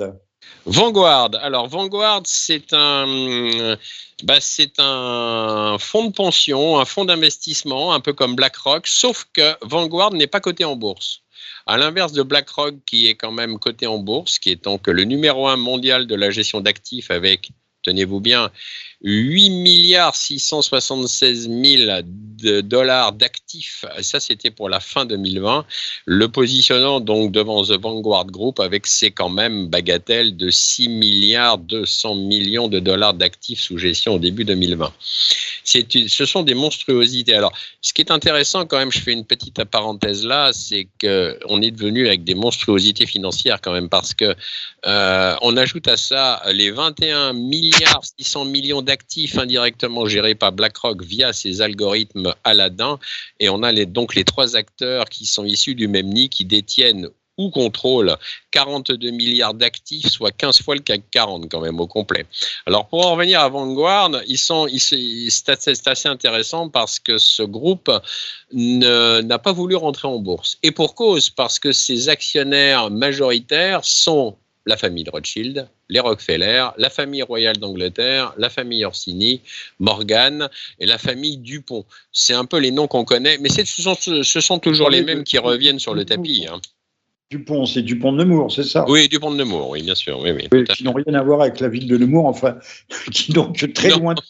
Vanguard. 0.67 1.31
Alors, 1.43 1.69
Vanguard, 1.69 2.23
c'est 2.25 2.73
un, 2.73 3.77
bah, 4.25 4.41
c'est 4.41 4.79
un 4.79 5.77
fonds 5.79 6.07
de 6.07 6.13
pension, 6.13 6.79
un 6.79 6.85
fonds 6.85 7.05
d'investissement, 7.05 7.93
un 7.93 8.01
peu 8.01 8.13
comme 8.13 8.35
BlackRock, 8.35 8.87
sauf 8.89 9.27
que 9.33 9.55
Vanguard 9.63 10.13
n'est 10.13 10.27
pas 10.27 10.41
coté 10.41 10.65
en 10.65 10.75
bourse. 10.75 11.23
À 11.67 11.77
l'inverse 11.77 12.13
de 12.13 12.23
BlackRock, 12.23 12.75
qui 12.85 13.07
est 13.07 13.15
quand 13.15 13.31
même 13.31 13.59
coté 13.59 13.87
en 13.87 13.99
bourse, 13.99 14.41
qui 14.41 14.51
est 14.51 14.65
donc 14.65 14.89
le 14.89 15.05
numéro 15.05 15.47
un 15.47 15.57
mondial 15.57 16.07
de 16.09 16.15
la 16.17 16.31
gestion 16.31 16.61
d'actifs 16.61 17.13
avec, 17.13 17.51
tenez-vous 17.83 18.21
bien, 18.21 18.51
8 19.03 19.51
milliards 19.51 20.17
676 20.17 21.49
000 21.49 22.03
de 22.43 22.61
dollars 22.61 23.13
d'actifs. 23.13 23.85
Ça, 24.01 24.21
c'était 24.21 24.51
pour 24.51 24.69
la 24.69 24.81
fin 24.81 25.05
2020. 25.05 25.65
Le 26.05 26.29
positionnant 26.29 27.01
donc 27.01 27.33
devant 27.33 27.63
The 27.63 27.81
Vanguard 27.81 28.27
Group 28.27 28.61
avec 28.61 28.87
ses 28.87 29.11
quand 29.11 29.29
même 29.29 29.69
bagatelles 29.69 30.37
de 30.37 30.51
6 30.51 30.89
milliards 30.89 31.59
200 31.59 32.15
millions 32.17 32.69
de 32.69 32.79
dollars 32.79 33.15
d'actifs 33.15 33.61
sous 33.61 33.79
gestion 33.79 34.15
au 34.15 34.19
début 34.19 34.45
2020. 34.45 34.93
Ce 35.65 36.25
sont 36.25 36.43
des 36.43 36.55
monstruosités. 36.55 37.35
Alors, 37.35 37.53
ce 37.81 37.93
qui 37.93 38.03
est 38.03 38.11
intéressant 38.11 38.67
quand 38.67 38.79
même, 38.79 38.93
je 38.93 39.01
fais 39.01 39.13
une 39.13 39.25
petite 39.25 39.63
parenthèse 39.65 40.25
là, 40.25 40.53
c'est 40.53 40.89
qu'on 41.01 41.63
est 41.63 41.71
devenu 41.71 42.07
avec 42.07 42.25
des 42.25 42.35
monstruosités 42.35 43.07
financières 43.07 43.61
quand 43.61 43.73
même 43.73 43.89
parce 43.89 44.15
que 44.15 44.35
euh, 44.87 45.37
on 45.43 45.57
ajoute 45.57 45.89
à 45.89 45.97
ça 45.97 46.43
les 46.53 46.71
21 46.71 47.33
milliards 47.33 48.03
600 48.19 48.45
millions 48.47 48.83
d'actifs 48.87 49.37
indirectement 49.37 50.07
gérés 50.07 50.35
par 50.35 50.53
BlackRock 50.53 51.03
via 51.03 51.35
ses 51.35 51.61
algorithmes 51.61 52.35
Aladdin. 52.45 52.99
Et 53.41 53.51
on 53.51 53.63
a 53.63 53.73
donc 53.85 54.15
les 54.15 54.25
trois 54.25 54.57
acteurs 54.57 55.11
qui 55.11 55.27
sont 55.27 55.45
issus 55.45 55.75
du 55.75 55.89
même 55.89 56.09
nid, 56.09 56.31
qui 56.31 56.47
détiennent 56.47 57.11
ou 57.39 57.51
contrôlent 57.51 58.17
42 58.53 59.11
milliards 59.11 59.53
d'actifs, 59.53 60.09
soit 60.09 60.31
15 60.31 60.63
fois 60.63 60.75
le 60.75 60.81
CAC 60.81 61.03
40 61.11 61.51
quand 61.51 61.61
même 61.61 61.79
au 61.81 61.87
complet. 61.87 62.25
Alors 62.65 62.89
pour 62.89 63.07
en 63.07 63.13
revenir 63.13 63.41
à 63.41 63.49
Vanguard, 63.51 64.11
ils 64.27 64.39
sont, 64.39 64.67
c'est 64.79 65.87
assez 65.87 66.09
intéressant 66.09 66.71
parce 66.71 66.99
que 66.99 67.19
ce 67.19 67.43
groupe 67.43 67.91
n'a 68.53 69.39
pas 69.39 69.53
voulu 69.53 69.77
rentrer 69.77 70.09
en 70.09 70.19
bourse. 70.19 70.57
Et 70.63 70.71
pour 70.71 70.95
cause, 70.95 71.29
parce 71.29 71.59
que 71.59 71.73
ses 71.73 72.09
actionnaires 72.09 72.91
majoritaires 72.91 73.85
sont 73.85 74.37
la 74.67 74.77
famille 74.77 75.05
de 75.05 75.11
Rothschild, 75.11 75.69
les 75.89 76.01
Rockefeller, 76.01 76.67
la 76.77 76.91
famille 76.91 77.23
royale 77.23 77.57
d'Angleterre, 77.57 78.35
la 78.37 78.51
famille 78.51 78.85
Orsini, 78.85 79.41
Morgan 79.79 80.49
et 80.81 80.87
la 80.87 80.99
famille 80.99 81.39
Dupont. 81.39 81.85
C'est 82.13 82.35
un 82.35 82.45
peu 82.45 82.59
les 82.59 82.73
noms 82.73 82.89
qu'on 82.89 83.05
connaît, 83.05 83.39
mais 83.39 83.49
ce 83.49 83.65
sont, 83.65 83.95
ce 83.95 84.41
sont 84.41 84.59
toujours 84.59 84.91
les 84.91 85.03
mêmes 85.03 85.25
qui 85.25 85.39
reviennent 85.39 85.79
sur 85.79 85.95
le 85.95 86.05
tapis. 86.05 86.47
Hein. 86.51 86.61
Dupont, 87.31 87.67
c'est 87.67 87.83
Dupont 87.83 88.13
de 88.13 88.19
Nemours, 88.19 88.53
c'est 88.53 88.63
ça? 88.63 88.85
Oui, 88.89 89.09
Dupont 89.09 89.33
de 89.33 89.37
Nemours, 89.37 89.71
oui, 89.71 89.83
bien 89.83 89.97
sûr. 89.97 90.21
Oui, 90.21 90.33
qui 90.77 90.85
n'ont 90.85 90.93
rien 90.93 91.15
à 91.15 91.23
voir 91.25 91.41
avec 91.41 91.59
la 91.59 91.69
ville 91.69 91.89
de 91.89 91.97
Nemours, 91.97 92.27
enfin, 92.27 92.57
qui 93.13 93.33
n'ont 93.33 93.53
que 93.53 93.67
très 93.67 93.91
loin 93.91 94.15
de 94.15 94.23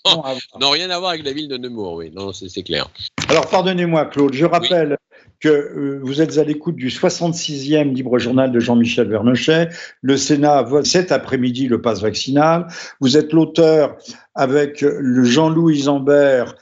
Non, 0.58 0.70
rien 0.70 0.88
à 0.88 0.98
voir 0.98 1.10
avec 1.10 1.24
la 1.24 1.32
ville 1.32 1.48
de 1.48 1.58
Nemours, 1.58 1.94
oui, 1.94 2.10
non, 2.14 2.32
c'est 2.32 2.62
clair. 2.62 2.88
Alors, 3.28 3.48
pardonnez-moi, 3.50 4.06
Claude, 4.06 4.32
je 4.32 4.46
rappelle 4.46 4.96
que 5.40 5.48
euh, 5.48 6.00
vous 6.02 6.20
êtes 6.22 6.38
à 6.38 6.44
l'écoute 6.44 6.76
du 6.76 6.88
66e 6.88 7.92
libre 7.92 8.18
journal 8.18 8.52
de 8.52 8.60
Jean-Michel 8.60 9.08
Vernochet. 9.08 9.68
Le 10.02 10.16
Sénat 10.16 10.62
vote 10.62 10.86
cet 10.86 11.12
après-midi 11.12 11.68
le 11.68 11.80
passe 11.80 12.02
vaccinal. 12.02 12.66
Vous 13.00 13.16
êtes 13.16 13.32
l'auteur 13.32 13.96
avec 14.34 14.80
le 14.80 15.24
Jean-Louis 15.24 15.82
Zambert 15.82 16.54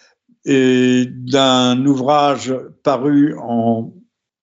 d'un 0.46 1.86
ouvrage 1.86 2.54
paru 2.82 3.34
en 3.38 3.94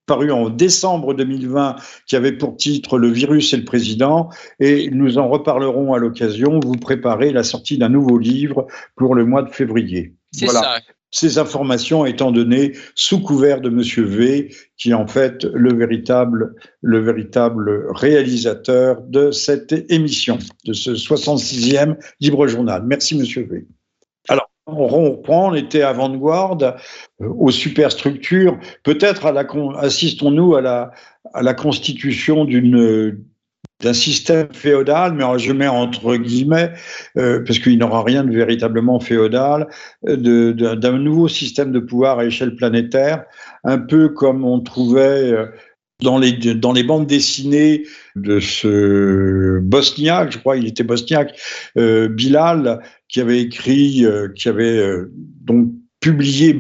paru 0.08 0.32
en 0.32 0.50
décembre 0.50 1.14
2020 1.14 1.76
qui 2.06 2.16
avait 2.16 2.34
pour 2.34 2.58
titre 2.58 2.98
Le 2.98 3.08
virus 3.08 3.54
et 3.54 3.58
le 3.58 3.64
président 3.64 4.30
et 4.60 4.90
nous 4.92 5.18
en 5.18 5.30
reparlerons 5.30 5.94
à 5.94 6.00
l'occasion. 6.00 6.60
Vous 6.60 6.76
préparez 6.76 7.32
la 7.32 7.44
sortie 7.44 7.78
d'un 7.78 7.90
nouveau 7.90 8.18
livre 8.18 8.68
pour 8.96 9.16
le 9.16 9.26
mois 9.26 9.44
de 9.44 9.50
février. 9.50 10.16
C'est 10.32 10.48
ça 10.48 10.80
ces 11.12 11.38
informations 11.38 12.06
étant 12.06 12.32
données 12.32 12.74
sous 12.96 13.22
couvert 13.22 13.62
de 13.62 13.70
Monsieur 13.70 14.04
V, 14.04 14.54
qui 14.78 14.92
est 14.92 14.96
en 14.96 15.08
fait 15.08 15.44
le 15.44 15.74
véritable, 15.74 16.56
le 16.82 17.00
véritable 17.00 17.88
réalisateur 17.94 19.02
de 19.02 19.32
cette 19.32 19.74
émission, 19.92 20.40
de 20.66 20.74
ce 20.74 20.92
66e 20.92 21.98
Libre 22.20 22.48
Journal. 22.48 22.84
Merci 22.86 23.18
Monsieur 23.18 23.48
V. 23.50 23.68
Alors, 24.30 24.50
on 24.68 24.88
reprend, 24.88 25.52
on 25.52 25.56
était 25.56 25.82
avant-garde 25.82 26.76
euh, 27.22 27.28
aux 27.28 27.52
superstructures. 27.52 28.58
Peut-être 28.84 29.26
assistons-nous 29.78 30.56
à 30.56 30.92
la 31.42 31.54
constitution 31.54 32.46
d'une 32.46 33.22
d'un 33.82 33.94
système 33.94 34.48
féodal, 34.54 35.14
mais 35.14 35.24
je 35.38 35.52
mets 35.52 35.68
entre 35.68 36.16
guillemets, 36.16 36.72
euh, 37.18 37.44
parce 37.46 37.60
qu'il 37.60 37.78
n'aura 37.78 38.04
rien 38.04 38.24
de 38.24 38.32
véritablement 38.32 39.00
féodal, 39.00 39.68
euh, 40.08 40.54
d'un 40.54 40.98
nouveau 40.98 41.28
système 41.28 41.72
de 41.72 41.80
pouvoir 41.80 42.20
à 42.20 42.26
échelle 42.26 42.56
planétaire, 42.56 43.26
un 43.64 43.78
peu 43.80 44.10
comme 44.10 44.46
on 44.46 44.60
trouvait 44.62 45.32
euh, 45.32 45.46
dans 46.02 46.18
les, 46.18 46.34
dans 46.34 46.74
les 46.74 46.84
bandes 46.84 47.06
dessinées 47.06 47.84
de 48.16 48.40
ce 48.40 49.60
bosniaque, 49.60 50.32
je 50.32 50.40
crois, 50.40 50.58
il 50.58 50.66
était 50.66 50.84
bosniaque, 50.84 51.40
Bilal, 51.76 52.82
qui 53.08 53.22
avait 53.22 53.40
écrit, 53.40 54.04
qui 54.36 54.50
avait 54.50 54.84
donc 55.42 55.72
publié 56.02 56.58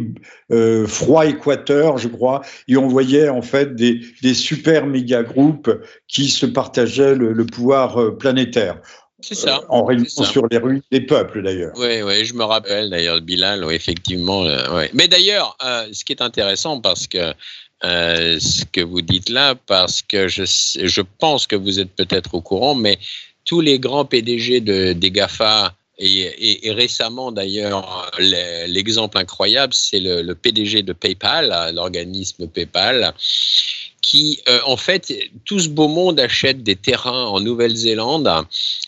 euh, 0.52 0.88
Froid 0.88 1.26
Équateur, 1.26 1.98
je 1.98 2.08
crois, 2.08 2.42
et 2.68 2.78
on 2.78 2.88
voyait 2.88 3.28
en 3.28 3.42
fait 3.42 3.76
des, 3.76 4.00
des 4.22 4.34
super 4.34 4.86
méga 4.86 5.24
groupes 5.24 5.70
qui 6.08 6.30
se 6.30 6.46
partageaient 6.46 7.16
le, 7.16 7.46
pouvoir 7.46 8.00
euh, 8.00 8.18
planétaire. 8.18 8.78
C'est 9.20 9.36
ça. 9.36 9.58
Euh, 9.58 9.66
en 9.70 9.84
réunion 9.84 10.24
sur 10.24 10.48
les 10.50 10.58
rues 10.58 10.82
des 10.92 11.02
peuples, 11.02 11.44
d'ailleurs. 11.44 11.74
Oui, 11.76 12.02
oui, 12.04 12.24
je 12.24 12.34
me 12.34 12.44
rappelle 12.44 12.90
d'ailleurs 12.90 13.20
Bilal, 13.22 13.66
effectivement. 13.72 14.44
Mais 14.94 15.08
d'ailleurs, 15.08 15.58
ce 15.92 16.04
qui 16.06 16.14
est 16.14 16.22
intéressant, 16.22 16.80
parce 16.80 17.08
que 17.08 17.34
ce 17.84 18.66
que 18.66 18.82
vous 18.82 19.02
dites 19.02 19.30
là, 19.30 19.56
parce 19.56 20.02
que 20.02 20.28
je, 20.28 20.44
je 20.46 21.02
pense 21.20 21.46
que 21.46 21.56
vous 21.56 21.80
êtes 21.80 21.92
peut-être 21.96 22.34
au 22.34 22.42
courant, 22.42 22.74
mais 22.74 22.98
tous 23.46 23.62
les 23.62 23.80
grands 23.80 24.06
PDG 24.06 24.62
de, 24.62 24.94
des 24.94 25.12
GAFA 25.12 25.74
et, 25.98 26.72
récemment, 26.72 27.32
d'ailleurs, 27.32 28.12
l'exemple 28.18 29.18
incroyable, 29.18 29.74
c'est 29.74 30.00
le, 30.00 30.34
PDG 30.34 30.82
de 30.82 30.94
PayPal, 30.94 31.72
l'organisme 31.74 32.48
PayPal, 32.48 33.14
qui, 34.02 34.42
euh, 34.50 34.60
en 34.66 34.78
fait, 34.78 35.14
tout 35.46 35.60
ce 35.60 35.70
beau 35.70 35.88
monde 35.88 36.20
achète 36.20 36.64
des 36.64 36.76
terrains 36.76 37.26
en 37.26 37.40
Nouvelle-Zélande 37.40 38.30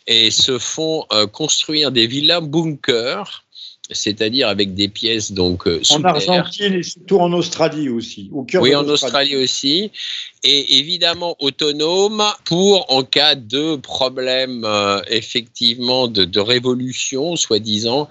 et 0.08 0.32
se 0.32 0.58
font 0.58 1.06
euh, 1.14 1.28
construire 1.28 1.92
des 1.92 2.08
villas 2.08 2.42
bunkers 2.42 3.44
c'est-à-dire 3.92 4.48
avec 4.48 4.74
des 4.74 4.88
pièces 4.88 5.34
donc 5.34 5.68
euh, 5.68 5.82
en 5.90 6.04
Argentine 6.04 6.74
et 6.74 6.84
surtout 6.84 7.20
en 7.20 7.34
Australie 7.34 7.90
aussi. 7.90 8.30
Au 8.32 8.44
cœur 8.44 8.62
oui, 8.62 8.74
en 8.74 8.88
Australie 8.88 9.36
aussi, 9.36 9.92
et 10.46 10.78
évidemment 10.78 11.36
autonome 11.40 12.24
pour 12.46 12.90
en 12.92 13.04
cas 13.04 13.36
de 13.36 13.76
problème 13.76 14.64
euh, 14.64 15.02
effectivement 15.08 16.08
de, 16.08 16.40
révolution, 16.40 17.36
soi-disant, 17.36 18.08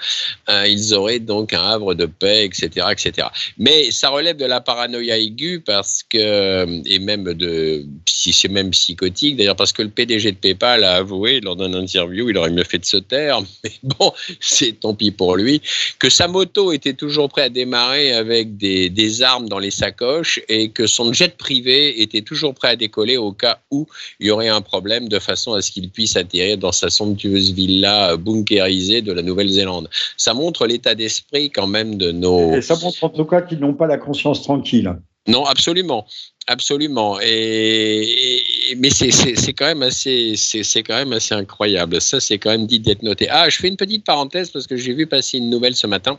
euh, 0.51 0.67
ils 0.67 0.95
auraient 0.95 1.19
donc 1.19 1.55
un 1.55 1.63
havre 1.63 1.95
de 1.95 2.07
paix, 2.07 2.45
etc., 2.45 2.87
etc. 2.91 3.29
Mais 3.57 3.91
ça 3.91 4.11
relève 4.11 4.37
de 4.37 4.47
la 4.47 4.61
paranoïa 4.61 5.19
aiguë 5.19 5.61
parce 5.61 6.03
que 6.03 6.83
et 6.87 6.99
même 6.99 7.33
de 7.33 7.87
si 8.07 8.33
c'est 8.33 8.49
même 8.49 8.71
psychotique 8.71 9.37
d'ailleurs 9.37 9.57
parce 9.57 9.73
que 9.73 9.83
le 9.83 9.89
PDG 9.89 10.33
de 10.33 10.37
PayPal 10.37 10.85
a 10.85 10.97
avoué 10.97 11.41
lors 11.41 11.57
d'une 11.57 11.75
interview, 11.75 12.29
il 12.29 12.37
aurait 12.37 12.51
mieux 12.51 12.65
fait 12.65 12.79
de 12.79 12.85
se 12.85 12.99
taire, 12.99 13.41
mais 13.65 13.73
bon, 13.83 14.13
c'est 14.39 14.81
tant 14.81 14.95
pis 14.95 15.11
pour 15.11 15.37
lui 15.37 15.62
que 15.99 16.11
sa 16.11 16.29
moto 16.29 16.73
était 16.73 16.95
toujours 16.95 17.29
prêt 17.29 17.43
à 17.43 17.49
démarrer 17.49 18.13
avec 18.13 18.57
des, 18.57 19.23
armes 19.23 19.49
dans 19.49 19.59
les 19.59 19.71
sacoches 19.71 20.41
et 20.49 20.71
que 20.71 20.87
son 20.87 21.13
jet 21.13 21.37
privé 21.37 22.03
était 22.03 22.23
toujours 22.23 22.55
prêt 22.55 22.69
à 22.69 22.77
décoller 22.77 23.17
au 23.17 23.33
cas 23.33 23.59
où 23.71 23.87
il 24.21 24.29
y 24.29 24.31
aurait 24.31 24.49
un 24.49 24.63
problème 24.63 25.09
de 25.09 25.19
façon 25.19 25.53
à 25.53 25.63
ce 25.63 25.71
qu'il 25.71 25.91
puisse 25.91 26.17
atterrir 26.17 26.59
dans 26.59 26.73
sa 26.73 26.89
somptueuse 26.89 27.53
villa 27.53 28.17
bunkérisée 28.17 29.03
de 29.03 29.13
la 29.13 29.23
Nouvelle-Zélande. 29.23 29.89
Ça 30.17 30.35
montre 30.35 30.67
l'état 30.67 30.95
d'esprit 30.95 31.51
quand 31.51 31.67
même 31.67 31.97
de 31.97 32.11
nos... 32.11 32.55
Et 32.55 32.63
ça 32.63 32.77
montre 32.83 33.05
en 33.05 33.11
tout 33.11 33.25
cas 33.25 33.43
qu'ils 33.43 33.61
n'ont 33.61 33.75
pas 33.75 33.87
la 33.87 33.99
conscience 33.99 34.43
tranquille. 34.43 34.95
Non, 35.29 35.45
absolument, 35.45 36.07
absolument. 36.49 37.19
Et, 37.23 38.75
mais 38.79 38.91
c'est 38.91 39.53
quand 39.53 39.67
même 39.67 39.83
assez, 39.83 40.35
c'est 40.37 40.83
quand 40.83 40.97
même 40.97 41.13
assez 41.13 41.35
incroyable. 41.35 42.01
Ça, 42.01 42.19
c'est 42.21 42.39
quand 42.39 42.51
même 42.51 42.67
dit 42.67 42.81
d'être 42.81 43.03
noté. 43.03 43.29
Ah, 43.31 43.49
je 43.49 43.57
fais 43.59 43.69
une 43.69 43.77
petite 43.77 44.05
parenthèse 44.05 44.51
parce 44.51 44.67
que 44.67 44.77
j'ai 44.77 44.95
vu 44.95 45.07
passer 45.07 45.39
une 45.39 45.49
nouvelle 45.51 45.77
ce 45.77 45.87
matin. 45.87 46.19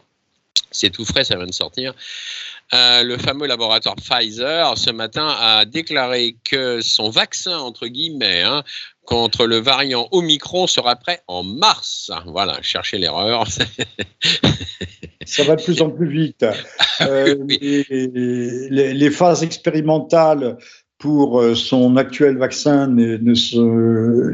C'est 0.72 0.90
tout 0.90 1.06
frais, 1.06 1.24
ça 1.24 1.36
vient 1.36 1.46
de 1.46 1.54
sortir. 1.54 1.94
Euh, 2.74 3.04
le 3.04 3.18
fameux 3.18 3.46
laboratoire 3.46 3.96
Pfizer, 3.96 4.78
ce 4.78 4.90
matin, 4.90 5.36
a 5.38 5.66
déclaré 5.66 6.38
que 6.44 6.82
son 6.82 7.10
vaccin, 7.10 7.60
entre 7.60 7.88
guillemets, 7.88 8.42
hein, 8.42 8.64
contre 9.06 9.46
le 9.46 9.58
variant 9.58 10.08
Omicron 10.12 10.66
sera 10.66 10.96
prêt 10.96 11.22
en 11.28 11.44
mars. 11.44 12.10
Voilà, 12.26 12.62
cherchez 12.62 12.98
l'erreur. 12.98 13.46
Ça 15.26 15.44
va 15.44 15.56
de 15.56 15.64
plus 15.64 15.82
en 15.82 15.90
plus 15.90 16.08
vite. 16.08 16.46
Euh, 17.02 17.36
les, 18.70 19.10
phases 19.10 19.42
expérimentales 19.42 20.58
pour 21.00 21.42
euh, 21.42 21.56
son 21.56 21.98
actuel 21.98 22.38
vaccin, 22.38 22.88
ne, 22.88 23.18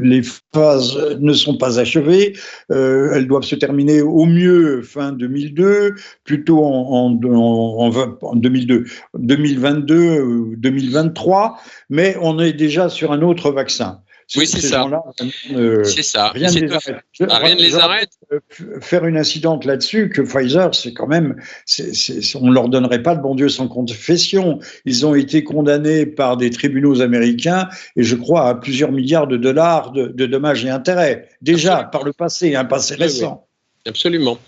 les 0.02 0.22
phases 0.54 1.16
ne 1.18 1.32
sont 1.32 1.56
pas 1.56 1.80
achevées. 1.80 2.36
Euh, 2.70 3.12
elles 3.14 3.26
doivent 3.26 3.44
se 3.44 3.56
terminer 3.56 4.02
au 4.02 4.26
mieux 4.26 4.82
fin 4.82 5.12
2002, 5.12 5.94
plutôt 6.22 6.62
en, 6.62 7.18
en, 7.24 7.90
en 8.22 8.36
2002, 8.36 8.84
2022 9.18 10.20
ou 10.20 10.54
2023, 10.56 11.58
mais 11.88 12.16
on 12.20 12.38
est 12.38 12.52
déjà 12.52 12.90
sur 12.90 13.10
un 13.10 13.22
autre 13.22 13.50
vaccin. 13.50 14.02
Oui, 14.36 14.46
c'est 14.46 14.60
ça. 14.60 14.88
Euh, 15.52 15.82
c'est 15.84 16.02
ça. 16.02 16.28
Rien 16.28 16.50
ne 16.50 16.60
les 16.60 16.72
arrête. 16.72 17.02
rien 17.18 17.54
les 17.56 17.76
arrête. 17.76 18.10
Faire 18.80 19.04
une 19.04 19.16
incidente 19.16 19.64
là-dessus, 19.64 20.08
que 20.08 20.22
Pfizer, 20.22 20.72
c'est 20.74 20.92
quand 20.92 21.08
même, 21.08 21.36
on 22.36 22.46
ne 22.46 22.52
leur 22.52 22.68
donnerait 22.68 23.02
pas 23.02 23.14
le 23.14 23.20
bon 23.20 23.34
Dieu 23.34 23.48
sans 23.48 23.66
confession. 23.66 24.60
Ils 24.84 25.04
ont 25.04 25.14
été 25.14 25.42
condamnés 25.42 26.06
par 26.06 26.36
des 26.36 26.50
tribunaux 26.50 27.00
américains 27.00 27.68
et 27.96 28.04
je 28.04 28.14
crois 28.14 28.48
à 28.48 28.54
plusieurs 28.54 28.92
milliards 28.92 29.26
de 29.26 29.36
dollars 29.36 29.90
de, 29.90 30.26
dommages 30.26 30.64
et 30.64 30.70
intérêts. 30.70 31.28
Déjà, 31.42 31.84
par 31.84 32.04
le 32.04 32.12
passé, 32.12 32.54
un 32.54 32.64
passé 32.64 32.94
récent. 32.94 33.46
Absolument. 33.86 34.38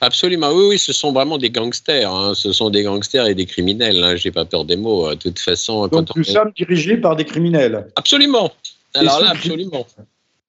Absolument. 0.00 0.50
Oui, 0.52 0.64
oui, 0.70 0.78
ce 0.78 0.94
sont 0.94 1.12
vraiment 1.12 1.36
des 1.36 1.50
gangsters. 1.50 2.10
Hein. 2.10 2.32
Ce 2.34 2.52
sont 2.52 2.70
des 2.70 2.84
gangsters 2.84 3.26
et 3.26 3.34
des 3.34 3.44
criminels. 3.44 4.02
Hein. 4.02 4.16
Je 4.16 4.28
n'ai 4.28 4.32
pas 4.32 4.46
peur 4.46 4.64
des 4.64 4.76
mots. 4.76 5.06
Hein. 5.06 5.14
De 5.14 5.18
toute 5.18 5.40
façon. 5.40 5.88
Donc 5.88 6.16
nous 6.16 6.24
sommes 6.24 6.52
dirigés 6.56 6.96
par 6.96 7.16
des 7.16 7.24
criminels. 7.24 7.88
Absolument. 7.96 8.50
Alors 8.94 9.20
là, 9.20 9.30
absolument. 9.30 9.86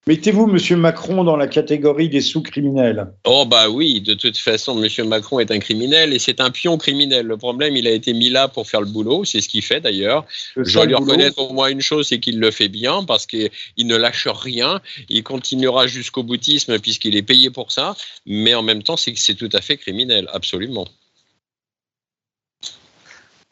Mettez-vous 0.07 0.49
M. 0.49 0.79
Macron 0.79 1.23
dans 1.23 1.37
la 1.37 1.47
catégorie 1.47 2.09
des 2.09 2.21
sous-criminels 2.21 3.05
Oh 3.23 3.45
bah 3.45 3.69
oui, 3.69 4.01
de 4.01 4.15
toute 4.15 4.35
façon, 4.35 4.83
M. 4.83 5.07
Macron 5.07 5.39
est 5.39 5.51
un 5.51 5.59
criminel 5.59 6.11
et 6.11 6.17
c'est 6.17 6.41
un 6.41 6.49
pion 6.49 6.79
criminel. 6.79 7.27
Le 7.27 7.37
problème, 7.37 7.77
il 7.77 7.85
a 7.85 7.91
été 7.91 8.13
mis 8.13 8.31
là 8.31 8.47
pour 8.47 8.67
faire 8.67 8.81
le 8.81 8.87
boulot, 8.87 9.25
c'est 9.25 9.41
ce 9.41 9.47
qu'il 9.47 9.61
fait 9.61 9.79
d'ailleurs. 9.79 10.25
Je 10.57 10.73
dois 10.73 10.85
lui 10.87 10.95
reconnaître 10.95 11.37
au 11.37 11.53
moins 11.53 11.69
une 11.69 11.81
chose, 11.81 12.07
c'est 12.07 12.19
qu'il 12.19 12.39
le 12.39 12.49
fait 12.49 12.67
bien 12.67 13.03
parce 13.03 13.27
qu'il 13.27 13.51
ne 13.77 13.95
lâche 13.95 14.27
rien. 14.27 14.81
Il 15.07 15.21
continuera 15.21 15.85
jusqu'au 15.85 16.23
boutisme 16.23 16.79
puisqu'il 16.79 17.15
est 17.15 17.21
payé 17.21 17.51
pour 17.51 17.71
ça, 17.71 17.95
mais 18.25 18.55
en 18.55 18.63
même 18.63 18.81
temps, 18.81 18.97
c'est 18.97 19.15
c'est 19.17 19.35
tout 19.35 19.49
à 19.53 19.61
fait 19.61 19.77
criminel, 19.77 20.27
absolument. 20.33 20.87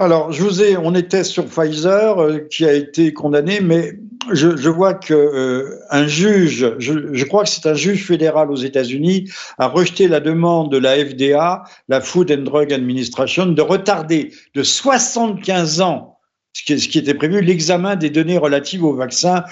Alors, 0.01 0.31
je 0.31 0.41
vous 0.43 0.63
ai, 0.63 0.77
on 0.77 0.95
était 0.95 1.25
sur 1.25 1.45
Pfizer 1.45 2.19
euh, 2.19 2.39
qui 2.49 2.63
a 2.63 2.71
été 2.71 3.11
condamné, 3.11 3.59
mais 3.59 3.99
je, 4.31 4.69
vois 4.69 4.93
que 4.93 5.13
euh, 5.13 5.77
un 5.89 6.07
juge, 6.07 6.73
je, 6.79 7.25
crois 7.25 7.43
que 7.43 7.49
c'est 7.49 7.67
un 7.67 7.73
juge 7.73 8.05
fédéral 8.05 8.49
aux 8.49 8.55
États-Unis, 8.55 9.29
a 9.57 9.67
rejeté 9.67 10.07
la 10.07 10.21
demande 10.21 10.71
de 10.71 10.77
la 10.77 10.95
FDA, 10.95 11.63
la 11.89 11.99
Food 11.99 12.31
and 12.31 12.43
Drug 12.43 12.71
Administration, 12.71 13.47
de 13.47 13.61
retarder 13.61 14.31
de 14.55 14.63
75 14.63 15.81
ans 15.81 16.17
ce 16.53 16.63
qui, 16.63 16.97
était 16.97 17.13
prévu 17.13 17.41
l'examen 17.41 17.97
des 17.97 18.09
données 18.09 18.37
relatives 18.37 18.85
au 18.85 18.93
vaccin 18.93 19.43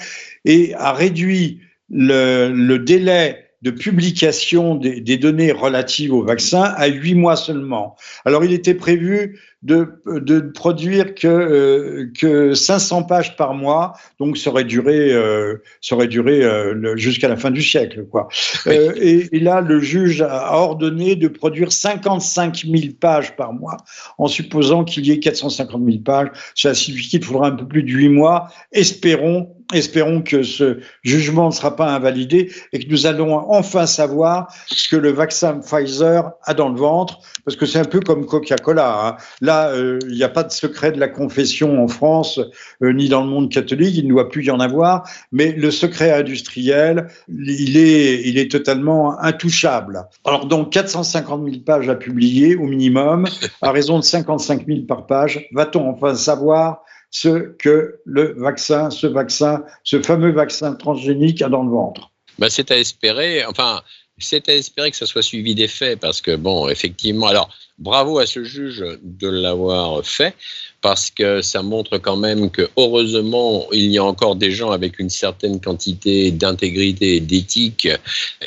et 0.46 0.74
a 0.76 0.94
réduit 0.94 1.60
le 1.90 2.76
délai 2.78 3.47
de 3.62 3.70
publication 3.70 4.76
des, 4.76 5.00
des, 5.00 5.16
données 5.16 5.50
relatives 5.50 6.14
au 6.14 6.22
vaccin 6.22 6.62
à 6.62 6.86
huit 6.86 7.14
mois 7.14 7.36
seulement. 7.36 7.96
Alors, 8.24 8.44
il 8.44 8.52
était 8.52 8.74
prévu 8.74 9.40
de, 9.62 10.00
de 10.06 10.38
produire 10.38 11.16
que, 11.16 11.26
euh, 11.26 12.12
que 12.16 12.54
500 12.54 13.02
pages 13.02 13.36
par 13.36 13.54
mois, 13.54 13.94
donc 14.20 14.38
ça 14.38 14.50
aurait 14.50 14.62
duré, 14.62 15.12
euh, 15.12 15.56
ça 15.80 15.96
aurait 15.96 16.06
duré 16.06 16.44
euh, 16.44 16.96
jusqu'à 16.96 17.28
la 17.28 17.36
fin 17.36 17.50
du 17.50 17.62
siècle. 17.62 18.04
Quoi. 18.04 18.28
Euh, 18.68 18.92
et, 18.96 19.28
et, 19.32 19.40
là, 19.40 19.60
le 19.60 19.80
juge 19.80 20.22
a 20.22 20.54
ordonné 20.54 21.16
de 21.16 21.26
produire 21.26 21.72
55 21.72 22.64
000 22.64 22.92
pages 23.00 23.34
par 23.34 23.52
mois, 23.52 23.78
en 24.18 24.28
supposant 24.28 24.84
qu'il 24.84 25.06
y 25.06 25.10
ait 25.10 25.18
450 25.18 25.82
000 25.84 25.98
pages. 26.04 26.28
Ça 26.54 26.74
signifie 26.74 27.08
qu'il 27.08 27.24
faudra 27.24 27.48
un 27.48 27.56
peu 27.56 27.66
plus 27.66 27.82
de 27.82 27.90
huit 27.90 28.08
mois. 28.08 28.48
Espérons 28.70 29.56
Espérons 29.74 30.22
que 30.22 30.42
ce 30.42 30.78
jugement 31.02 31.48
ne 31.48 31.52
sera 31.52 31.76
pas 31.76 31.94
invalidé 31.94 32.50
et 32.72 32.78
que 32.78 32.90
nous 32.90 33.06
allons 33.06 33.34
enfin 33.50 33.84
savoir 33.86 34.52
ce 34.66 34.88
que 34.88 34.96
le 34.96 35.10
vaccin 35.10 35.60
Pfizer 35.60 36.30
a 36.44 36.54
dans 36.54 36.70
le 36.70 36.78
ventre, 36.78 37.18
parce 37.44 37.56
que 37.56 37.66
c'est 37.66 37.78
un 37.78 37.84
peu 37.84 38.00
comme 38.00 38.24
Coca-Cola. 38.24 39.06
Hein. 39.06 39.16
Là, 39.42 39.68
euh, 39.70 39.98
il 40.08 40.16
n'y 40.16 40.22
a 40.22 40.30
pas 40.30 40.42
de 40.42 40.50
secret 40.50 40.92
de 40.92 40.98
la 40.98 41.08
confession 41.08 41.82
en 41.82 41.88
France, 41.88 42.40
euh, 42.82 42.92
ni 42.92 43.10
dans 43.10 43.22
le 43.22 43.28
monde 43.28 43.50
catholique, 43.50 43.94
il 43.94 44.04
ne 44.04 44.10
doit 44.10 44.30
plus 44.30 44.46
y 44.46 44.50
en 44.50 44.60
avoir, 44.60 45.06
mais 45.32 45.52
le 45.52 45.70
secret 45.70 46.12
industriel, 46.12 47.08
il 47.28 47.76
est, 47.76 48.22
il 48.26 48.38
est 48.38 48.50
totalement 48.50 49.20
intouchable. 49.20 50.06
Alors 50.24 50.46
donc 50.46 50.72
450 50.72 51.44
000 51.44 51.56
pages 51.64 51.88
à 51.90 51.94
publier 51.94 52.56
au 52.56 52.64
minimum, 52.64 53.26
à 53.60 53.70
raison 53.70 53.98
de 53.98 54.04
55 54.04 54.66
000 54.66 54.80
par 54.88 55.06
page, 55.06 55.46
va-t-on 55.52 55.90
enfin 55.90 56.14
savoir 56.14 56.84
ce 57.10 57.52
que 57.56 58.00
le 58.04 58.34
vaccin, 58.34 58.90
ce 58.90 59.06
vaccin, 59.06 59.64
ce 59.84 60.02
fameux 60.02 60.32
vaccin 60.32 60.74
transgénique 60.74 61.42
a 61.42 61.48
dans 61.48 61.62
le 61.62 61.70
ventre. 61.70 62.10
Bah, 62.38 62.50
c'est 62.50 62.70
à 62.70 62.78
espérer. 62.78 63.44
Enfin, 63.46 63.82
c'est 64.18 64.48
à 64.48 64.54
espérer 64.54 64.90
que 64.90 64.96
ça 64.96 65.06
soit 65.06 65.22
suivi 65.22 65.54
des 65.54 65.68
faits, 65.68 66.00
parce 66.00 66.20
que, 66.20 66.36
bon, 66.36 66.68
effectivement, 66.68 67.26
alors, 67.26 67.50
bravo 67.78 68.18
à 68.18 68.26
ce 68.26 68.44
juge 68.44 68.84
de 69.02 69.28
l'avoir 69.28 70.04
fait, 70.04 70.34
parce 70.80 71.10
que 71.10 71.42
ça 71.42 71.62
montre 71.62 71.98
quand 71.98 72.16
même 72.16 72.50
que, 72.50 72.68
heureusement, 72.76 73.66
il 73.72 73.90
y 73.90 73.98
a 73.98 74.04
encore 74.04 74.36
des 74.36 74.52
gens 74.52 74.70
avec 74.70 74.98
une 74.98 75.10
certaine 75.10 75.60
quantité 75.60 76.30
d'intégrité 76.30 77.16
et 77.16 77.20
d'éthique, 77.20 77.88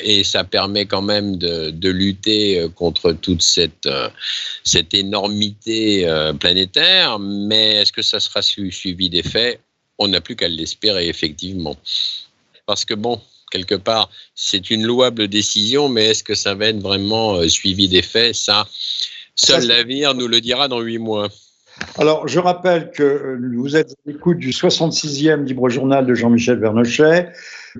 et 0.02 0.24
ça 0.24 0.42
permet 0.42 0.86
quand 0.86 1.02
même 1.02 1.36
de, 1.36 1.88
lutter 1.90 2.66
contre 2.74 3.12
toute 3.12 3.42
cette, 3.42 3.88
cette 4.64 4.94
énormité 4.94 6.06
euh, 6.06 6.32
planétaire, 6.32 7.18
mais 7.18 7.76
est-ce 7.76 7.92
que 7.92 8.02
ça 8.02 8.18
sera 8.18 8.40
suivi 8.40 9.10
des 9.10 9.22
faits? 9.22 9.60
On 9.98 10.08
n'a 10.08 10.20
plus 10.20 10.36
qu'à 10.36 10.48
l'espérer, 10.48 11.08
effectivement. 11.08 11.76
Parce 12.66 12.84
que, 12.84 12.94
bon, 12.94 13.20
quelque 13.50 13.74
part, 13.74 14.10
c'est 14.34 14.70
une 14.70 14.84
louable 14.84 15.28
décision, 15.28 15.88
mais 15.88 16.06
est-ce 16.06 16.24
que 16.24 16.34
ça 16.34 16.54
va 16.54 16.68
être 16.68 16.80
vraiment 16.80 17.34
euh, 17.34 17.48
suivi 17.48 17.88
des 17.88 18.02
faits? 18.02 18.34
Ça, 18.34 18.66
seul 19.34 19.66
l'avenir 19.66 20.14
nous 20.14 20.28
le 20.28 20.40
dira 20.40 20.68
dans 20.68 20.80
huit 20.80 20.98
mois. 20.98 21.28
Alors, 21.98 22.28
je 22.28 22.38
rappelle 22.38 22.90
que 22.90 23.02
euh, 23.02 23.52
vous 23.56 23.76
êtes 23.76 23.92
à 23.92 23.94
l'écoute 24.06 24.38
du 24.38 24.50
66e 24.50 25.44
Libre 25.44 25.68
Journal 25.68 26.06
de 26.06 26.14
Jean-Michel 26.14 26.58
Vernochet. 26.58 27.28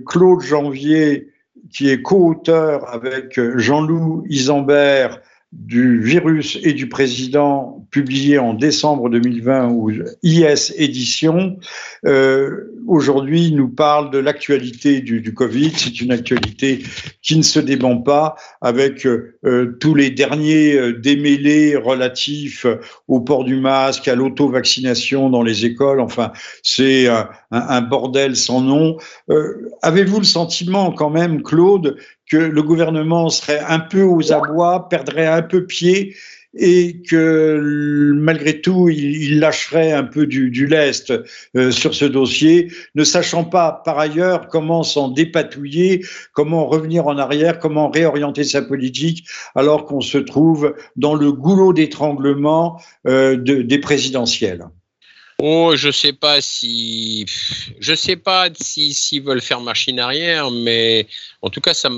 Claude 0.07 0.40
Janvier, 0.40 1.28
qui 1.72 1.90
est 1.90 2.03
co-auteur 2.03 2.88
avec 2.93 3.38
euh, 3.38 3.59
Jean-Loup 3.59 4.24
Isambert 4.28 5.20
du 5.53 6.00
virus 6.00 6.59
et 6.62 6.72
du 6.72 6.88
président 6.88 7.86
publié 7.90 8.38
en 8.38 8.55
décembre 8.55 9.11
2020 9.11 9.68
ou 9.68 9.90
IS 10.22 10.72
édition, 10.76 11.59
euh, 12.07 12.72
aujourd'hui 12.86 13.53
nous 13.53 13.68
parle 13.68 14.11
de 14.11 14.18
l'actualité 14.18 15.03
du, 15.03 15.34
Covid. 15.34 15.72
C'est 15.76 16.00
une 16.00 16.11
actualité 16.11 16.82
qui 17.20 17.36
ne 17.36 17.42
se 17.42 17.61
dément 17.61 17.98
pas 17.98 18.34
avec 18.62 19.07
euh, 19.07 19.76
tous 19.78 19.94
les 19.94 20.11
derniers 20.11 20.74
euh, 20.74 20.98
démêlés 20.98 21.76
relatifs 21.76 22.66
au 23.07 23.20
port 23.20 23.44
du 23.44 23.57
masque, 23.57 24.09
à 24.09 24.14
l'auto-vaccination 24.14 25.28
dans 25.28 25.42
les 25.42 25.66
écoles. 25.66 26.00
Enfin, 26.00 26.32
c'est 26.62 27.09
un, 27.09 27.28
un, 27.50 27.82
bordel 27.82 28.36
sans 28.36 28.62
nom. 28.62 28.96
Euh, 29.30 29.68
avez-vous 29.82 30.18
le 30.18 30.24
sentiment 30.24 30.92
quand 30.92 31.11
même, 31.11 31.42
Claude, 31.42 31.96
que 32.30 32.36
le 32.36 32.62
gouvernement 32.62 33.28
serait 33.28 33.60
un 33.60 33.80
peu 33.80 34.02
aux 34.02 34.32
abois, 34.32 34.88
perdrait 34.88 35.26
un 35.26 35.42
peu 35.42 35.66
pied 35.66 36.14
et 36.54 37.00
que 37.08 38.12
malgré 38.14 38.60
tout, 38.60 38.88
il, 38.88 39.40
lâcherait 39.40 39.92
un 39.92 40.04
peu 40.04 40.26
du, 40.26 40.66
lest 40.66 41.12
euh, 41.56 41.70
sur 41.70 41.94
ce 41.94 42.04
dossier, 42.04 42.70
ne 42.94 43.04
sachant 43.04 43.44
pas 43.44 43.82
par 43.84 43.98
ailleurs 43.98 44.48
comment 44.48 44.82
s'en 44.82 45.08
dépatouiller, 45.08 46.04
comment 46.32 46.66
revenir 46.66 47.06
en 47.06 47.16
arrière, 47.16 47.58
comment 47.58 47.90
réorienter 47.90 48.44
sa 48.44 48.62
politique, 48.62 49.26
alors 49.54 49.86
qu'on 49.86 50.02
se 50.02 50.18
trouve 50.18 50.74
dans 50.96 51.14
le 51.14 51.32
goulot 51.32 51.72
d'étranglement 51.72 52.80
euh, 53.06 53.36
des 53.36 53.78
présidentielles. 53.78 54.66
Oh, 55.45 55.72
je 55.74 55.90
sais 55.90 56.12
pas 56.12 56.40
si, 56.40 57.26
je 57.80 57.97
sais 57.97 58.14
pas 58.14 58.49
si 58.55 58.95
s'ils 58.95 59.24
veulent 59.24 59.40
faire 59.40 59.61
machine 59.61 59.99
arrière, 59.99 60.53
mais 60.53 61.09
en 61.43 61.51
tout 61.51 61.61
cas, 61.61 61.74
ça 61.74 61.90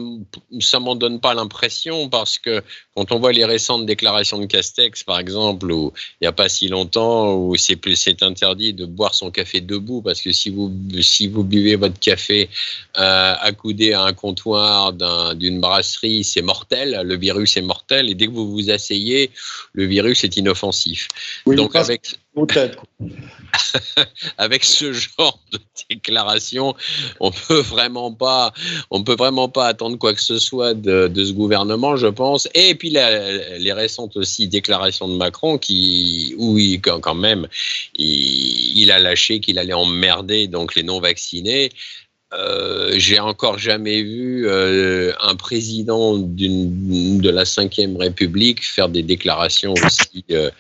ça 0.61 0.81
m'en 0.81 0.95
donne 0.95 1.21
pas 1.21 1.35
l'impression 1.35 2.09
parce 2.09 2.39
que 2.39 2.63
quand 2.97 3.13
on 3.13 3.19
voit 3.19 3.33
les 3.33 3.45
récentes 3.45 3.85
déclarations 3.85 4.39
de 4.39 4.47
Castex, 4.47 5.03
par 5.03 5.19
exemple, 5.19 5.71
où 5.71 5.93
il 6.23 6.25
n'y 6.25 6.27
a 6.27 6.33
pas 6.33 6.49
si 6.49 6.69
longtemps, 6.69 7.35
où 7.35 7.55
c'est 7.57 7.79
c'est 7.95 8.23
interdit 8.23 8.73
de 8.73 8.87
boire 8.87 9.15
son 9.15 9.31
café 9.31 9.61
debout 9.61 10.01
parce 10.01 10.23
que 10.23 10.33
si 10.33 10.49
vous 10.49 10.73
si 11.03 11.29
vous 11.29 11.45
buvez 11.45 11.77
votre 11.77 12.01
café 12.01 12.49
euh, 12.99 13.35
accoudé 13.41 13.93
à 13.93 14.05
un 14.05 14.15
comptoir 14.15 14.95
d'une 15.35 15.61
brasserie, 15.61 16.25
c'est 16.25 16.41
mortel, 16.41 17.03
le 17.05 17.17
virus 17.19 17.59
est 17.59 17.63
mortel, 17.63 18.09
et 18.09 18.15
dès 18.15 18.27
que 18.27 18.33
vous 18.33 18.51
vous 18.51 18.71
asseyez, 18.71 19.31
le 19.75 19.85
virus 19.85 20.25
est 20.25 20.35
inoffensif. 20.39 21.09
Donc 21.47 21.77
avec 21.77 22.17
avec 24.39 24.65
ce 24.65 24.93
genre 24.93 25.39
de 25.53 25.59
déclaration, 25.89 26.75
on 27.21 27.31
peut 27.31 27.61
vraiment 27.61 28.13
pas, 28.13 28.53
on 28.91 29.05
peut 29.05 29.15
vraiment 29.15 29.49
pas 29.49 29.69
attendre 29.69 29.97
quoi 29.99 30.15
que 30.15 30.21
ce 30.21 30.39
soit 30.39 30.75
de, 30.75 31.11
ce 31.15 31.33
gouvernement, 31.33 31.97
je 31.97 32.09
pense. 32.09 32.49
Et 32.55 32.75
puis 32.75 32.91
les 32.91 33.73
récentes 33.73 34.17
aussi 34.17 34.49
déclarations 34.49 35.09
de 35.09 35.17
Macron 35.17 35.59
qui, 35.59 36.35
où 36.39 36.59
il, 36.59 36.81
quand 36.81 37.15
même, 37.15 37.47
il, 37.95 38.91
a 38.91 38.99
lâché 38.99 39.41
qu'il 39.41 39.59
allait 39.59 39.73
emmerder 39.73 40.49
donc 40.49 40.75
les 40.75 40.83
non 40.83 41.01
vaccinés. 41.01 41.71
Euh, 42.33 42.95
j'ai 42.97 43.21
encore 43.21 43.59
jamais 43.59 44.03
vu 44.03 44.49
euh, 44.49 45.13
un 45.21 45.37
président 45.37 46.19
de 46.19 47.31
la 47.31 47.45
Ve 47.45 47.97
République 47.97 48.65
faire 48.65 48.89
des 48.89 49.03
déclarations 49.03 49.75
aussi, 49.75 50.25
euh, 50.33 50.51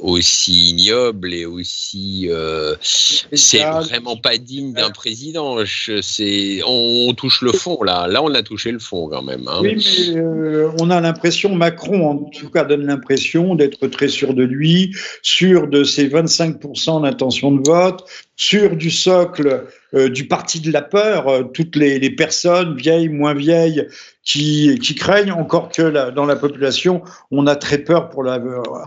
aussi 0.00 0.70
ignoble 0.70 1.34
et 1.34 1.46
aussi 1.46 2.28
euh, 2.30 2.74
c'est 2.80 3.62
vraiment 3.62 4.16
pas 4.16 4.36
digne 4.38 4.72
d'un 4.72 4.90
président. 4.90 5.64
Je, 5.64 6.62
on, 6.66 7.12
touche 7.14 7.42
le 7.42 7.52
fond 7.52 7.82
là. 7.82 8.06
Là, 8.06 8.22
on 8.22 8.34
a 8.34 8.42
touché 8.42 8.72
le 8.72 8.78
fond 8.78 9.08
quand 9.08 9.22
même. 9.22 9.46
Hein. 9.48 9.60
Oui, 9.62 9.76
mais 9.76 10.16
euh, 10.16 10.70
on 10.80 10.90
a 10.90 11.00
l'impression, 11.00 11.54
Macron 11.54 12.10
en 12.10 12.16
tout 12.16 12.50
cas 12.50 12.64
donne 12.64 12.86
l'impression 12.86 13.54
d'être 13.54 13.86
très 13.88 14.08
sûr 14.08 14.34
de 14.34 14.42
lui, 14.42 14.94
sûr 15.22 15.68
de 15.68 15.84
ses 15.84 16.08
25% 16.08 17.02
d'intention 17.02 17.52
de 17.52 17.62
vote, 17.66 18.04
sûr 18.36 18.76
du 18.76 18.90
socle 18.90 19.66
euh, 19.94 20.08
du 20.08 20.26
parti 20.26 20.60
de 20.60 20.70
la 20.72 20.82
peur, 20.82 21.28
euh, 21.28 21.42
toutes 21.44 21.76
les, 21.76 21.98
les, 21.98 22.10
personnes 22.10 22.76
vieilles, 22.76 23.08
moins 23.08 23.34
vieilles, 23.34 23.86
qui, 24.22 24.78
qui 24.78 24.94
craignent, 24.94 25.32
encore 25.32 25.70
que 25.70 25.82
la, 25.82 26.10
dans 26.10 26.26
la 26.26 26.36
population, 26.36 27.02
on 27.30 27.46
a 27.46 27.56
très 27.56 27.78
peur 27.78 28.08
pour 28.10 28.22
la, 28.22 28.40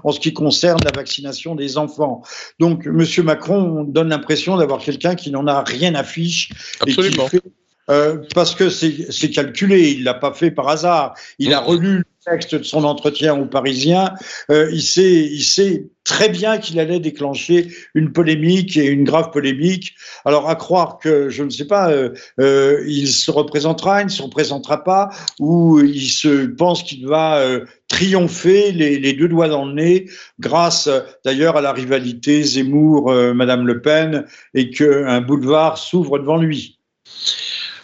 en 0.03 0.11
ce 0.11 0.19
qui 0.19 0.33
concerne 0.33 0.79
la 0.83 0.91
vaccination 0.91 1.55
des 1.55 1.77
enfants. 1.77 2.21
Donc, 2.59 2.85
Monsieur 2.85 3.23
Macron 3.23 3.83
donne 3.83 4.09
l'impression 4.09 4.57
d'avoir 4.57 4.79
quelqu'un 4.79 5.15
qui 5.15 5.31
n'en 5.31 5.47
a 5.47 5.63
rien 5.63 5.95
à 5.95 6.03
fiche 6.03 6.51
Absolument. 6.81 7.25
et 7.25 7.29
qui 7.29 7.37
fait 7.37 7.43
euh, 7.89 8.19
parce 8.33 8.55
que 8.55 8.69
c'est 8.69 9.29
calculé, 9.31 9.91
il 9.91 10.03
l'a 10.03 10.13
pas 10.13 10.33
fait 10.33 10.51
par 10.51 10.69
hasard. 10.69 11.15
Il 11.39 11.53
a 11.53 11.59
relu 11.59 12.03
texte 12.25 12.55
de 12.55 12.63
son 12.63 12.83
entretien 12.83 13.35
aux 13.35 13.45
Parisiens. 13.45 14.13
Euh, 14.49 14.69
il, 14.71 14.81
sait, 14.81 15.85
très 16.03 16.29
bien 16.29 16.57
qu'il 16.57 16.79
allait 16.79 16.99
déclencher 16.99 17.67
une 17.93 18.11
polémique 18.11 18.77
et 18.77 18.85
une 18.85 19.03
grave 19.03 19.31
polémique. 19.31 19.93
Alors 20.25 20.49
à 20.49 20.55
croire 20.55 20.99
que, 20.99 21.29
je 21.29 21.43
ne 21.43 21.49
sais 21.49 21.65
pas, 21.65 21.91
euh, 21.91 22.13
euh 22.39 22.83
il 22.87 23.07
se 23.07 23.31
représentera, 23.31 24.01
il 24.01 24.05
ne 24.05 24.11
se 24.11 24.21
représentera 24.21 24.83
pas, 24.83 25.09
ou 25.39 25.79
il 25.79 26.09
se 26.09 26.45
pense 26.45 26.83
qu'il 26.83 27.07
va 27.07 27.43
triompher 27.87 28.71
les, 28.71 29.13
deux 29.13 29.27
doigts 29.27 29.47
dans 29.47 29.65
le 29.65 29.73
nez, 29.73 30.09
grâce 30.39 30.89
d'ailleurs 31.23 31.57
à 31.57 31.61
la 31.61 31.71
rivalité 31.71 32.43
Zemmour-Madame 32.43 33.67
Le 33.67 33.81
Pen, 33.81 34.25
et 34.53 34.69
qu'un 34.69 35.21
boulevard 35.21 35.77
s'ouvre 35.77 36.19
devant 36.19 36.37
lui. 36.37 36.79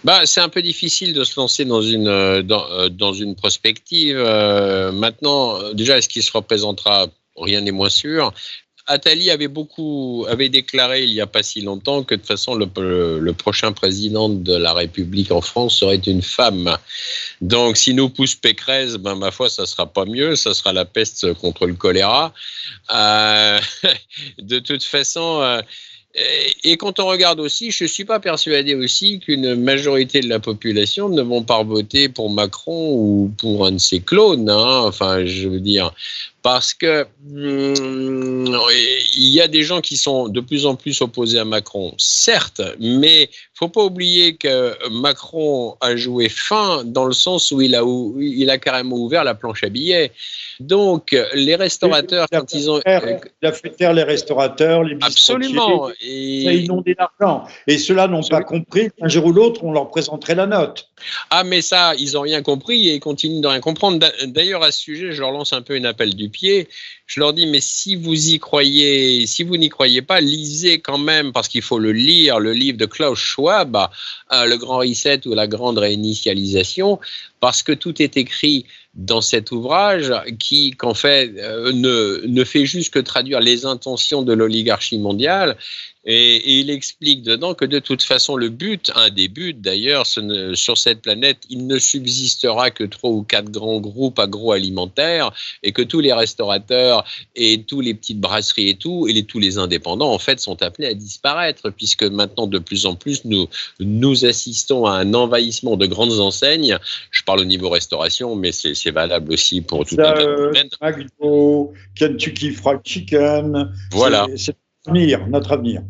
Bah, 0.03 0.25
c'est 0.25 0.39
un 0.39 0.49
peu 0.49 0.61
difficile 0.61 1.13
de 1.13 1.23
se 1.23 1.37
lancer 1.39 1.65
dans 1.65 1.81
une, 1.81 2.07
euh, 2.07 2.41
dans, 2.41 2.65
euh, 2.71 2.89
dans 2.89 3.13
une 3.13 3.35
prospective. 3.35 4.17
Euh, 4.17 4.91
maintenant, 4.91 5.73
déjà, 5.73 5.97
est-ce 5.97 6.07
qu'il 6.07 6.23
se 6.23 6.31
représentera? 6.31 7.07
Rien 7.35 7.61
n'est 7.61 7.71
moins 7.71 7.89
sûr. 7.89 8.33
Attali 8.87 9.29
avait 9.29 9.47
beaucoup 9.47 10.25
avait 10.27 10.49
déclaré 10.49 11.03
il 11.03 11.13
n'y 11.13 11.21
a 11.21 11.27
pas 11.27 11.43
si 11.43 11.61
longtemps 11.61 12.03
que 12.03 12.15
de 12.15 12.19
toute 12.19 12.27
façon 12.27 12.55
le, 12.55 13.31
prochain 13.33 13.71
président 13.71 14.29
de 14.29 14.55
la 14.55 14.73
République 14.73 15.31
en 15.31 15.41
France 15.41 15.77
serait 15.77 15.97
une 15.97 16.23
femme. 16.23 16.75
Donc 17.39 17.77
si 17.77 17.93
nous 17.93 18.09
pousse 18.09 18.33
Pécresse, 18.33 18.95
ben 18.95 19.13
ma 19.13 19.29
foi 19.29 19.47
ça 19.47 19.67
sera 19.67 19.85
pas 19.85 20.05
mieux, 20.05 20.35
ça 20.35 20.55
sera 20.55 20.73
la 20.73 20.85
peste 20.85 21.35
contre 21.35 21.67
le 21.67 21.75
choléra. 21.75 22.33
De 24.39 24.57
toute 24.57 24.83
façon, 24.83 25.61
et 26.15 26.75
quand 26.77 26.99
on 26.99 27.05
regarde 27.05 27.39
aussi, 27.39 27.69
je 27.69 27.83
ne 27.83 27.87
suis 27.87 28.03
pas 28.03 28.19
persuadé 28.19 28.73
aussi 28.73 29.19
qu'une 29.19 29.55
majorité 29.55 30.21
de 30.21 30.27
la 30.27 30.39
population 30.39 31.07
ne 31.07 31.21
vont 31.21 31.43
pas 31.43 31.63
voter 31.63 32.09
pour 32.09 32.31
Macron 32.31 32.93
ou 32.93 33.31
pour 33.37 33.65
un 33.65 33.73
de 33.73 33.77
ses 33.77 33.99
clones. 33.99 34.49
Hein. 34.49 34.81
Enfin, 34.85 35.25
je 35.25 35.47
veux 35.47 35.59
dire, 35.59 35.93
parce 36.41 36.73
que 36.73 37.05
hum, 37.31 38.45
il 39.15 39.29
y 39.29 39.41
a 39.41 39.47
des 39.47 39.63
gens 39.63 39.81
qui 39.81 39.97
sont 39.97 40.29
de 40.29 40.39
plus 40.39 40.65
en 40.65 40.75
plus 40.75 41.01
opposés 41.01 41.39
à 41.39 41.45
Macron, 41.45 41.93
certes, 41.97 42.61
mais 42.79 43.29
faut 43.59 43.67
pas 43.67 43.83
oublier 43.83 44.37
que 44.37 44.73
Macron 44.89 45.75
a 45.81 45.97
joué 45.97 46.29
fin 46.29 46.85
dans 46.85 47.03
le 47.03 47.11
sens 47.11 47.51
où 47.51 47.59
il 47.59 47.75
a, 47.75 47.83
il 48.17 48.49
a 48.49 48.57
carrément 48.57 48.95
ouvert 48.95 49.25
la 49.25 49.35
planche 49.35 49.65
à 49.65 49.69
billets. 49.69 50.13
Donc, 50.61 51.13
les 51.33 51.55
restaurateurs, 51.55 52.27
quand 52.31 52.53
ils 52.53 52.69
ont. 52.69 52.79
Il 52.85 53.47
a 53.47 53.51
fait 53.51 53.71
taire 53.71 53.91
les 53.91 54.03
restaurateurs, 54.03 54.83
les 54.83 54.97
Absolument. 55.01 55.89
Et... 56.01 56.43
Ça 56.45 56.53
inondé 56.53 56.95
d'argent. 56.95 57.45
Et 57.67 57.77
ceux-là 57.77 58.07
n'ont 58.07 58.23
pas 58.23 58.43
compris 58.43 58.91
qu'un 58.97 59.09
jour 59.09 59.25
ou 59.25 59.33
l'autre, 59.33 59.61
on 59.65 59.73
leur 59.73 59.89
présenterait 59.89 60.35
la 60.35 60.47
note. 60.47 60.89
Ah, 61.29 61.43
mais 61.43 61.61
ça, 61.61 61.95
ils 61.95 62.13
n'ont 62.13 62.21
rien 62.21 62.41
compris 62.41 62.87
et 62.87 62.95
ils 62.95 62.99
continuent 63.01 63.41
de 63.41 63.47
rien 63.47 63.59
comprendre. 63.59 63.99
D'ailleurs, 64.25 64.63
à 64.63 64.71
ce 64.71 64.79
sujet, 64.79 65.11
je 65.11 65.19
leur 65.19 65.31
lance 65.31 65.51
un 65.51 65.61
peu 65.61 65.75
une 65.75 65.85
appel 65.85 66.15
du 66.15 66.29
pied 66.29 66.38
pied 66.39 66.67
je 67.09 67.19
leur 67.19 67.33
dis, 67.33 67.47
mais 67.47 67.59
si 67.59 67.95
vous 67.95 68.29
y 68.29 68.37
croyez, 68.37 69.25
si 69.25 69.41
vous 69.41 69.57
n'y 69.57 69.69
croyez 69.69 70.03
pas, 70.03 70.21
lisez 70.21 70.79
quand 70.79 70.99
même, 70.99 71.33
parce 71.33 71.47
qu'il 71.47 71.63
faut 71.63 71.79
le 71.79 71.91
lire, 71.91 72.39
le 72.39 72.53
livre 72.53 72.77
de 72.77 72.85
Klaus 72.85 73.17
Schwab, 73.17 73.75
euh, 74.31 74.45
Le 74.45 74.57
Grand 74.57 74.77
Reset 74.77 75.27
ou 75.27 75.33
La 75.33 75.47
Grande 75.47 75.79
Réinitialisation, 75.79 76.99
parce 77.39 77.63
que 77.63 77.71
tout 77.71 77.99
est 77.99 78.15
écrit 78.15 78.67
dans 78.93 79.21
cet 79.21 79.51
ouvrage 79.51 80.13
qui, 80.37 80.71
qu'en 80.71 80.93
fait, 80.93 81.33
euh, 81.37 81.71
ne, 81.71 82.21
ne 82.27 82.43
fait 82.43 82.67
juste 82.67 82.93
que 82.93 82.99
traduire 82.99 83.39
les 83.39 83.65
intentions 83.65 84.21
de 84.21 84.33
l'oligarchie 84.33 84.99
mondiale. 84.99 85.57
Et, 86.05 86.59
il 86.59 86.69
explique 86.69 87.23
dedans 87.23 87.53
que 87.53 87.65
de 87.65 87.79
toute 87.79 88.03
façon, 88.03 88.35
le 88.35 88.49
but, 88.49 88.91
un 88.95 89.09
des 89.09 89.27
buts 89.27 89.53
d'ailleurs, 89.53 90.05
sur 90.07 90.77
cette 90.77 91.01
planète, 91.01 91.37
il 91.49 91.67
ne 91.67 91.77
subsistera 91.77 92.71
que 92.71 92.83
trois 92.83 93.11
ou 93.11 93.23
quatre 93.23 93.51
grands 93.51 93.79
groupes 93.79 94.17
agroalimentaires 94.17 95.31
et 95.61 95.71
que 95.71 95.81
tous 95.81 95.99
les 95.99 96.13
restaurateurs 96.13 96.98
et 97.35 97.63
tous 97.63 97.81
les 97.81 97.93
petites 97.93 98.19
brasseries 98.19 98.69
et 98.69 98.75
tout, 98.75 99.07
et 99.07 99.13
les, 99.13 99.23
tous 99.23 99.39
les 99.39 99.57
indépendants, 99.57 100.11
en 100.11 100.19
fait, 100.19 100.39
sont 100.39 100.61
appelés 100.61 100.87
à 100.87 100.93
disparaître 100.93 101.69
puisque 101.69 102.03
maintenant, 102.03 102.47
de 102.47 102.59
plus 102.59 102.85
en 102.85 102.95
plus, 102.95 103.25
nous, 103.25 103.47
nous 103.79 104.25
assistons 104.25 104.85
à 104.85 104.93
un 104.93 105.13
envahissement 105.13 105.77
de 105.77 105.85
grandes 105.85 106.19
enseignes. 106.19 106.77
Je 107.11 107.23
parle 107.23 107.39
au 107.39 107.45
niveau 107.45 107.69
restauration, 107.69 108.35
mais 108.35 108.51
c'est 108.51 108.91
valable 108.91 109.33
aussi 109.33 109.61
pour 109.61 109.85
tout 109.85 109.95
un 109.99 110.13
tas 110.13 110.25
de 110.25 110.35
domaines. 110.35 110.69
Kentucky 111.95 112.51
Fried 112.51 112.79
Chicken. 112.83 113.73
Voilà. 113.91 114.27
C'est 114.35 114.55
avenir, 114.87 115.27
notre 115.27 115.51
avenir. 115.51 115.81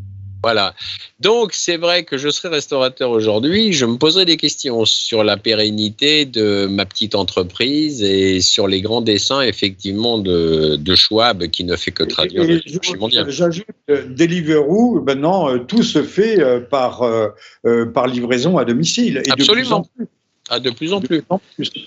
Voilà. 0.42 0.74
Donc, 1.20 1.52
c'est 1.54 1.78
vrai 1.78 2.04
que 2.04 2.18
je 2.18 2.30
serai 2.30 2.48
restaurateur 2.48 3.12
aujourd'hui. 3.12 3.74
Je 3.74 3.86
me 3.86 3.98
poserai 3.98 4.26
des 4.26 4.38
questions 4.38 4.86
sur 4.86 5.24
la 5.24 5.36
pérennité 5.36 6.26
de 6.26 6.66
ma 6.66 6.86
petite 6.86 7.14
entreprise 7.14 8.02
et 8.04 8.40
sur 8.40 8.68
les 8.68 8.82
grands 8.82 9.02
dessins, 9.02 9.42
effectivement, 9.42 10.18
de, 10.18 10.78
de 10.78 10.96
Schwab 10.96 11.48
qui 11.48 11.64
ne 11.66 11.76
fait 11.76 11.92
que 11.92 12.04
traduire 12.04 12.44
le 12.44 12.98
mondial. 12.98 13.30
J'ajoute, 13.30 13.66
euh, 13.90 14.06
Deliveroo, 14.08 15.02
maintenant, 15.02 15.50
euh, 15.50 15.60
tout 15.60 15.84
se 15.84 16.04
fait 16.04 16.40
euh, 16.40 16.62
par, 16.62 17.04
par 17.94 18.08
livraison 18.08 18.58
à 18.58 18.66
domicile. 18.66 19.22
Et 19.26 19.32
Absolument. 19.32 19.60
De 19.60 19.60
plus 19.60 19.74
en 19.74 19.82
plus. 19.82 20.08
Ah, 20.52 20.60
de 20.60 20.70
plus 20.72 20.94
en 20.94 21.02
plus. 21.02 21.24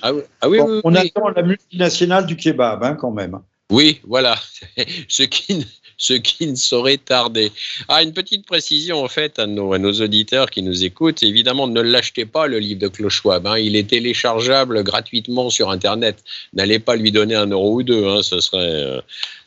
Ah, 0.03 0.13
ah 0.41 0.49
oui, 0.49 0.61
on 0.85 0.95
attend 0.95 1.29
la 1.35 1.43
multinationale 1.43 2.27
du 2.27 2.37
kebab, 2.37 2.85
hein, 2.85 2.95
quand 2.95 3.11
même. 3.11 3.41
Oui, 3.73 4.01
voilà. 4.05 4.37
ce, 5.09 5.23
qui, 5.23 5.67
ce 5.99 6.15
qui 6.15 6.47
ne 6.47 6.55
saurait 6.55 6.99
tarder. 6.99 7.53
Ah, 7.89 8.03
une 8.03 8.13
petite 8.13 8.47
précision 8.47 9.03
en 9.03 9.09
fait 9.09 9.39
à 9.39 9.47
nos, 9.47 9.93
auditeurs 9.93 10.51
qui 10.51 10.63
nous 10.63 10.85
écoutent. 10.85 11.23
Évidemment, 11.23 11.67
ne 11.67 11.81
l'achetez 11.81 12.27
pas 12.27 12.47
le 12.47 12.59
livre 12.59 12.81
de 12.81 12.89
Klaus 12.89 13.13
Schwab. 13.13 13.47
Hein. 13.47 13.59
Il 13.59 13.77
est 13.77 13.89
téléchargeable 13.89 14.83
gratuitement 14.83 15.51
sur 15.51 15.71
Internet. 15.71 16.23
N'allez 16.53 16.79
pas 16.79 16.97
lui 16.97 17.13
donner 17.13 17.35
un 17.35 17.47
euro 17.47 17.77
ou 17.77 17.83
deux. 17.83 18.07
Hein. 18.07 18.23
Ce 18.23 18.41
serait, 18.41 18.59
euh, 18.59 19.01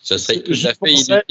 ça 0.05 0.19
serait 0.19 0.39
tout 0.39 0.53
à 0.53 0.73
fait 0.73 0.93
inutile. 0.93 1.23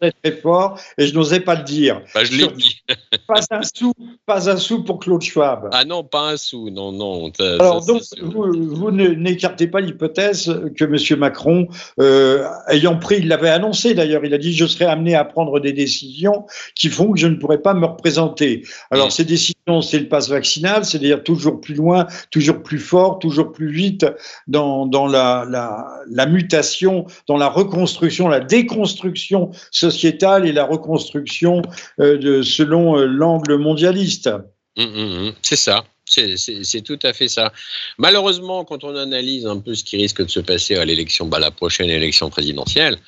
Je 0.00 0.10
très 0.22 0.32
fort 0.32 0.80
et 0.96 1.06
je 1.06 1.14
n'osais 1.14 1.40
pas 1.40 1.56
le 1.56 1.64
dire. 1.64 2.00
Bah, 2.14 2.22
je 2.24 2.32
l'ai 2.32 2.46
dit. 2.46 2.80
pas 3.26 3.40
un 3.50 3.62
sou, 3.62 3.92
pas 4.24 4.48
un 4.48 4.56
sou 4.56 4.84
pour 4.84 5.00
Claude 5.00 5.20
Schwab. 5.20 5.68
Ah 5.72 5.84
non, 5.84 6.04
pas 6.04 6.30
un 6.30 6.36
sou, 6.36 6.70
non, 6.70 6.92
non. 6.92 7.32
Alors 7.40 7.84
donc, 7.84 8.02
vous, 8.22 8.90
n'écartez 8.92 9.66
pas 9.66 9.80
l'hypothèse 9.80 10.60
que 10.76 10.84
M. 10.84 11.18
Macron, 11.18 11.66
euh, 11.98 12.46
ayant 12.68 12.96
pris, 12.98 13.16
il 13.18 13.28
l'avait 13.28 13.50
annoncé 13.50 13.94
d'ailleurs, 13.94 14.24
il 14.24 14.32
a 14.32 14.38
dit 14.38 14.52
je 14.52 14.66
serai 14.66 14.84
amené 14.84 15.16
à 15.16 15.24
prendre 15.24 15.58
des 15.58 15.72
décisions 15.72 16.46
qui 16.76 16.88
font 16.88 17.12
que 17.12 17.18
je 17.18 17.26
ne 17.26 17.34
pourrai 17.34 17.58
pas 17.58 17.74
me 17.74 17.86
représenter. 17.86 18.62
Alors 18.92 19.10
ces 19.10 19.24
décisions, 19.24 19.82
c'est 19.82 19.98
le 19.98 20.08
passe 20.08 20.28
vaccinal, 20.28 20.84
c'est-à-dire 20.84 21.24
toujours 21.24 21.60
plus 21.60 21.74
loin, 21.74 22.06
toujours 22.30 22.62
plus 22.62 22.78
fort, 22.78 23.18
toujours 23.18 23.50
plus 23.50 23.72
vite 23.72 24.06
dans, 24.46 24.86
dans 24.86 25.08
la, 25.08 25.44
la, 25.48 25.88
la 26.08 26.26
mutation, 26.26 27.06
dans 27.26 27.36
la 27.36 27.48
reconstruction 27.48 28.19
la 28.28 28.40
déconstruction 28.40 29.50
sociétale 29.70 30.46
et 30.46 30.52
la 30.52 30.64
reconstruction 30.64 31.62
euh, 32.00 32.42
selon 32.42 32.98
euh, 32.98 33.06
l'angle 33.06 33.56
mondialiste. 33.56 34.28
Hum, 34.76 34.86
hum, 34.86 35.26
hum. 35.26 35.32
c'est 35.42 35.56
ça. 35.56 35.84
C'est 36.06 36.82
tout 36.82 36.98
à 37.04 37.12
fait 37.12 37.28
ça. 37.28 37.52
Malheureusement, 37.96 38.64
quand 38.64 38.82
on 38.82 38.96
analyse 38.96 39.46
un 39.46 39.58
peu 39.58 39.76
ce 39.76 39.84
qui 39.84 39.96
risque 39.96 40.24
de 40.24 40.30
se 40.30 40.40
passer 40.40 40.74
à 40.74 40.84
l'élection, 40.84 41.26
bah, 41.26 41.38
la 41.38 41.52
prochaine 41.52 41.88
élection 41.88 42.30
présidentielle, 42.30 42.98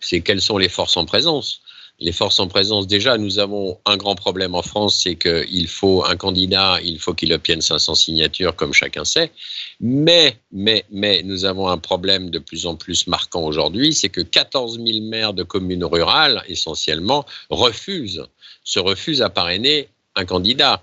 c'est 0.00 0.22
quelles 0.22 0.40
sont 0.40 0.56
les 0.56 0.70
forces 0.70 0.96
en 0.96 1.04
présence 1.04 1.60
les 2.00 2.12
forces 2.12 2.38
en 2.38 2.46
présence, 2.46 2.86
déjà, 2.86 3.18
nous 3.18 3.38
avons 3.40 3.78
un 3.84 3.96
grand 3.96 4.14
problème 4.14 4.54
en 4.54 4.62
France, 4.62 5.00
c'est 5.02 5.16
qu'il 5.16 5.66
faut 5.66 6.04
un 6.04 6.16
candidat, 6.16 6.78
il 6.82 7.00
faut 7.00 7.12
qu'il 7.12 7.32
obtienne 7.32 7.60
500 7.60 7.96
signatures, 7.96 8.54
comme 8.54 8.72
chacun 8.72 9.04
sait. 9.04 9.32
Mais, 9.80 10.36
mais, 10.52 10.84
mais, 10.90 11.22
nous 11.24 11.44
avons 11.44 11.68
un 11.68 11.78
problème 11.78 12.30
de 12.30 12.38
plus 12.38 12.66
en 12.66 12.76
plus 12.76 13.08
marquant 13.08 13.42
aujourd'hui, 13.42 13.92
c'est 13.92 14.10
que 14.10 14.20
14 14.20 14.78
000 14.84 15.06
maires 15.06 15.34
de 15.34 15.42
communes 15.42 15.84
rurales, 15.84 16.44
essentiellement, 16.46 17.26
refusent, 17.50 18.26
se 18.62 18.78
refusent 18.78 19.22
à 19.22 19.30
parrainer 19.30 19.88
un 20.18 20.24
candidat. 20.24 20.82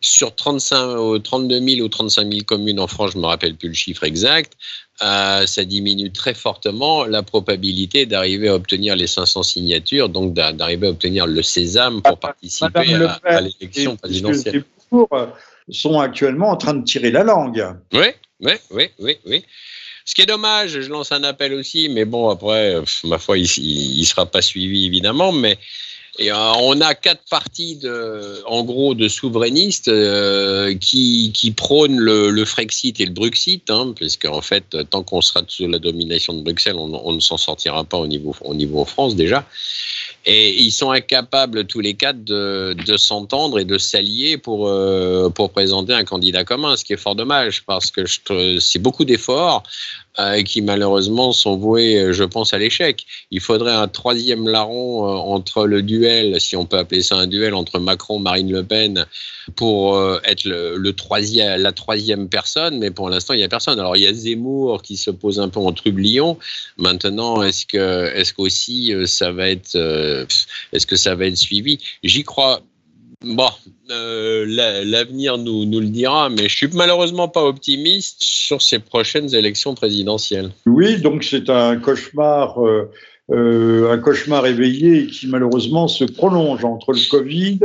Sur 0.00 0.34
35, 0.34 1.22
32 1.22 1.60
000 1.60 1.80
ou 1.84 1.88
35 1.88 2.30
000 2.30 2.44
communes 2.44 2.80
en 2.80 2.86
France, 2.86 3.12
je 3.12 3.16
ne 3.16 3.22
me 3.22 3.26
rappelle 3.26 3.56
plus 3.56 3.68
le 3.68 3.74
chiffre 3.74 4.04
exact, 4.04 4.52
euh, 5.02 5.46
ça 5.46 5.64
diminue 5.64 6.10
très 6.10 6.32
fortement 6.32 7.04
la 7.04 7.22
probabilité 7.22 8.06
d'arriver 8.06 8.48
à 8.48 8.54
obtenir 8.54 8.96
les 8.96 9.06
500 9.06 9.42
signatures, 9.42 10.08
donc 10.08 10.32
d'arriver 10.32 10.86
à 10.86 10.90
obtenir 10.90 11.26
le 11.26 11.42
sésame 11.42 12.00
pour 12.00 12.18
participer 12.18 12.94
à, 13.24 13.40
l'élection 13.40 13.96
présidentielle. 13.96 14.64
Les 14.92 14.98
euh, 15.12 15.26
sont 15.68 16.00
actuellement 16.00 16.50
en 16.50 16.56
train 16.56 16.74
de 16.74 16.84
tirer 16.84 17.10
la 17.10 17.24
langue. 17.24 17.66
Oui, 17.92 18.06
oui, 18.40 18.52
oui, 18.70 18.88
oui, 18.98 19.18
oui. 19.26 19.44
Ce 20.06 20.14
qui 20.14 20.22
est 20.22 20.26
dommage, 20.26 20.80
je 20.80 20.88
lance 20.88 21.12
un 21.12 21.24
appel 21.24 21.52
aussi, 21.52 21.88
mais 21.88 22.04
bon, 22.04 22.30
après, 22.30 22.76
ma 23.04 23.18
foi, 23.18 23.36
il 23.36 24.00
ne 24.00 24.04
sera 24.04 24.24
pas 24.24 24.40
suivi 24.40 24.86
évidemment, 24.86 25.32
mais 25.32 25.58
euh, 26.20 26.52
on 26.60 26.80
a 26.80 26.94
quatre 26.94 27.22
partis, 27.30 27.76
de, 27.76 28.42
en 28.46 28.64
gros, 28.64 28.94
de 28.94 29.08
souverainistes 29.08 29.88
euh, 29.88 30.74
qui, 30.74 31.54
prônent 31.56 31.98
le, 31.98 32.44
Frexit 32.44 33.00
et 33.00 33.06
le 33.06 33.12
Bruxit, 33.12 33.62
hein, 33.70 33.94
en 34.28 34.40
fait, 34.40 34.76
tant 34.90 35.02
qu'on 35.02 35.20
sera 35.20 35.42
sous 35.46 35.68
la 35.68 35.78
domination 35.78 36.34
de 36.34 36.42
Bruxelles, 36.42 36.76
on, 36.76 36.92
on 37.04 37.12
ne 37.12 37.20
s'en 37.20 37.36
sortira 37.36 37.84
pas 37.84 37.98
au 37.98 38.06
niveau, 38.06 38.34
au 38.42 38.54
niveau 38.54 38.84
France 38.84 39.16
déjà. 39.16 39.46
Et 40.28 40.60
ils 40.60 40.72
sont 40.72 40.90
incapables 40.90 41.66
tous 41.66 41.78
les 41.78 41.94
quatre 41.94 42.24
de, 42.24 42.96
s'entendre 42.96 43.60
et 43.60 43.64
de 43.64 43.78
s'allier 43.78 44.36
pour, 44.36 44.68
euh, 44.68 45.30
pour 45.30 45.50
présenter 45.50 45.92
un 45.92 46.04
candidat 46.04 46.42
commun, 46.42 46.76
ce 46.76 46.84
qui 46.84 46.94
est 46.94 46.96
fort 46.96 47.14
dommage 47.14 47.62
parce 47.64 47.92
que 47.92 48.04
c'est 48.58 48.80
beaucoup 48.80 49.04
d'efforts 49.04 49.62
euh, 50.18 50.42
qui 50.42 50.62
malheureusement 50.62 51.30
sont 51.30 51.56
voués, 51.56 52.12
je 52.12 52.24
pense, 52.24 52.54
à 52.54 52.58
l'échec. 52.58 53.04
Il 53.30 53.40
faudrait 53.40 53.74
un 53.74 53.86
troisième 53.86 54.48
larron 54.48 55.04
euh, 55.04 55.10
entre 55.10 55.66
le 55.66 55.82
duel, 55.82 56.40
si 56.40 56.56
on 56.56 56.64
peut 56.66 56.78
appeler 56.78 57.02
ça 57.02 57.16
un 57.16 57.28
duel, 57.28 57.54
entre 57.54 57.78
Macron, 57.78 58.18
Marine 58.18 58.50
Le 58.50 58.64
Pen, 58.64 59.06
pour 59.54 59.96
être 60.24 60.42
le 60.44 60.92
troisième, 60.92 61.60
la 61.60 61.70
troisième 61.70 62.28
personne, 62.28 62.78
mais 62.78 62.90
pour 62.90 63.10
l'instant, 63.10 63.34
il 63.34 63.36
n'y 63.36 63.44
a 63.44 63.48
personne. 63.48 63.78
Alors, 63.78 63.96
il 63.96 64.02
y 64.02 64.06
a 64.08 64.12
Zemmour 64.12 64.82
qui 64.82 64.96
se 64.96 65.12
pose 65.12 65.38
un 65.38 65.48
peu 65.48 65.60
en 65.60 65.72
trublion. 65.72 66.36
Maintenant, 66.78 67.42
est-ce 67.42 67.64
que, 67.64 68.06
est-ce 68.16 68.34
qu'aussi 68.34 68.92
ça 69.06 69.30
va 69.30 69.48
être 69.48 69.76
euh, 70.16 70.26
est-ce 70.72 70.86
que 70.86 70.96
ça 70.96 71.14
va 71.14 71.26
être 71.26 71.36
suivi? 71.36 71.78
J'y 72.02 72.24
crois. 72.24 72.60
Bon, 73.22 73.48
euh, 73.90 74.44
l'avenir 74.84 75.38
nous, 75.38 75.64
le 75.64 75.86
dira, 75.86 76.28
mais 76.28 76.48
je 76.48 76.56
suis 76.56 76.68
malheureusement 76.74 77.28
pas 77.28 77.44
optimiste 77.44 78.22
sur 78.22 78.60
ces 78.60 78.78
prochaines 78.78 79.34
élections 79.34 79.74
présidentielles. 79.74 80.50
Oui, 80.66 81.00
donc 81.00 81.24
c'est 81.24 81.48
un 81.48 81.76
cauchemar. 81.76 82.58
Euh, 83.32 83.90
un 83.90 83.98
cauchemar 83.98 84.46
éveillé 84.46 85.08
qui 85.08 85.26
malheureusement 85.26 85.88
se 85.88 86.04
prolonge 86.04 86.64
entre 86.64 86.92
le 86.92 87.10
Covid, 87.10 87.58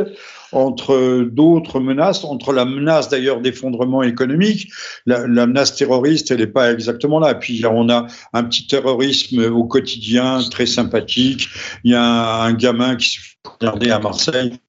entre 0.52 1.24
d'autres 1.24 1.80
menaces, 1.80 2.24
entre 2.24 2.54
la 2.54 2.66
menace 2.66 3.10
d'ailleurs 3.10 3.42
d'effondrement 3.42 4.04
économique. 4.04 4.70
La, 5.06 5.28
menace 5.28 5.76
terroriste, 5.76 6.32
elle 6.32 6.40
n'est 6.40 6.48
pas 6.48 6.72
exactement 6.72 7.20
là. 7.20 7.36
Puis 7.36 7.64
on 7.66 7.90
a 7.90 8.08
un 8.34 8.44
petit 8.44 8.68
terrorisme 8.68 9.52
au 9.52 9.64
quotidien 9.64 10.42
très 10.50 10.66
sympathique. 10.66 11.48
Il 11.84 11.92
y 11.92 11.96
a 11.96 12.44
un, 12.44 12.54
gamin 12.54 12.96
qui 12.96 13.10
se 13.10 13.20
fait 13.20 13.38
regarder 13.60 13.92
à 13.92 14.00
Marseille 14.00 14.60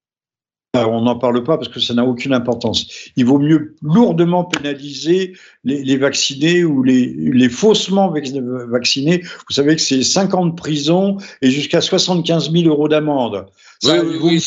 on 0.75 1.01
n'en 1.01 1.17
parle 1.17 1.43
pas 1.43 1.57
parce 1.57 1.69
que 1.69 1.79
ça 1.79 1.93
n'a 1.93 2.03
aucune 2.03 2.33
importance. 2.33 2.87
Il 3.15 3.25
vaut 3.25 3.37
mieux 3.37 3.75
lourdement 3.83 4.43
pénaliser 4.43 5.33
les, 5.63 5.97
vaccinés 5.97 6.63
ou 6.63 6.81
les, 6.81 7.49
faussement 7.49 8.11
vaccinés. 8.11 9.21
Vous 9.21 9.53
savez 9.53 9.75
que 9.75 9.81
c'est 9.81 10.01
50 10.01 10.57
prisons 10.57 11.17
et 11.43 11.51
jusqu'à 11.51 11.79
75 11.79 12.51
000 12.51 12.65
euros 12.65 12.87
d'amende. 12.87 13.45
Oui, 13.83 13.91
oui, 14.23 14.43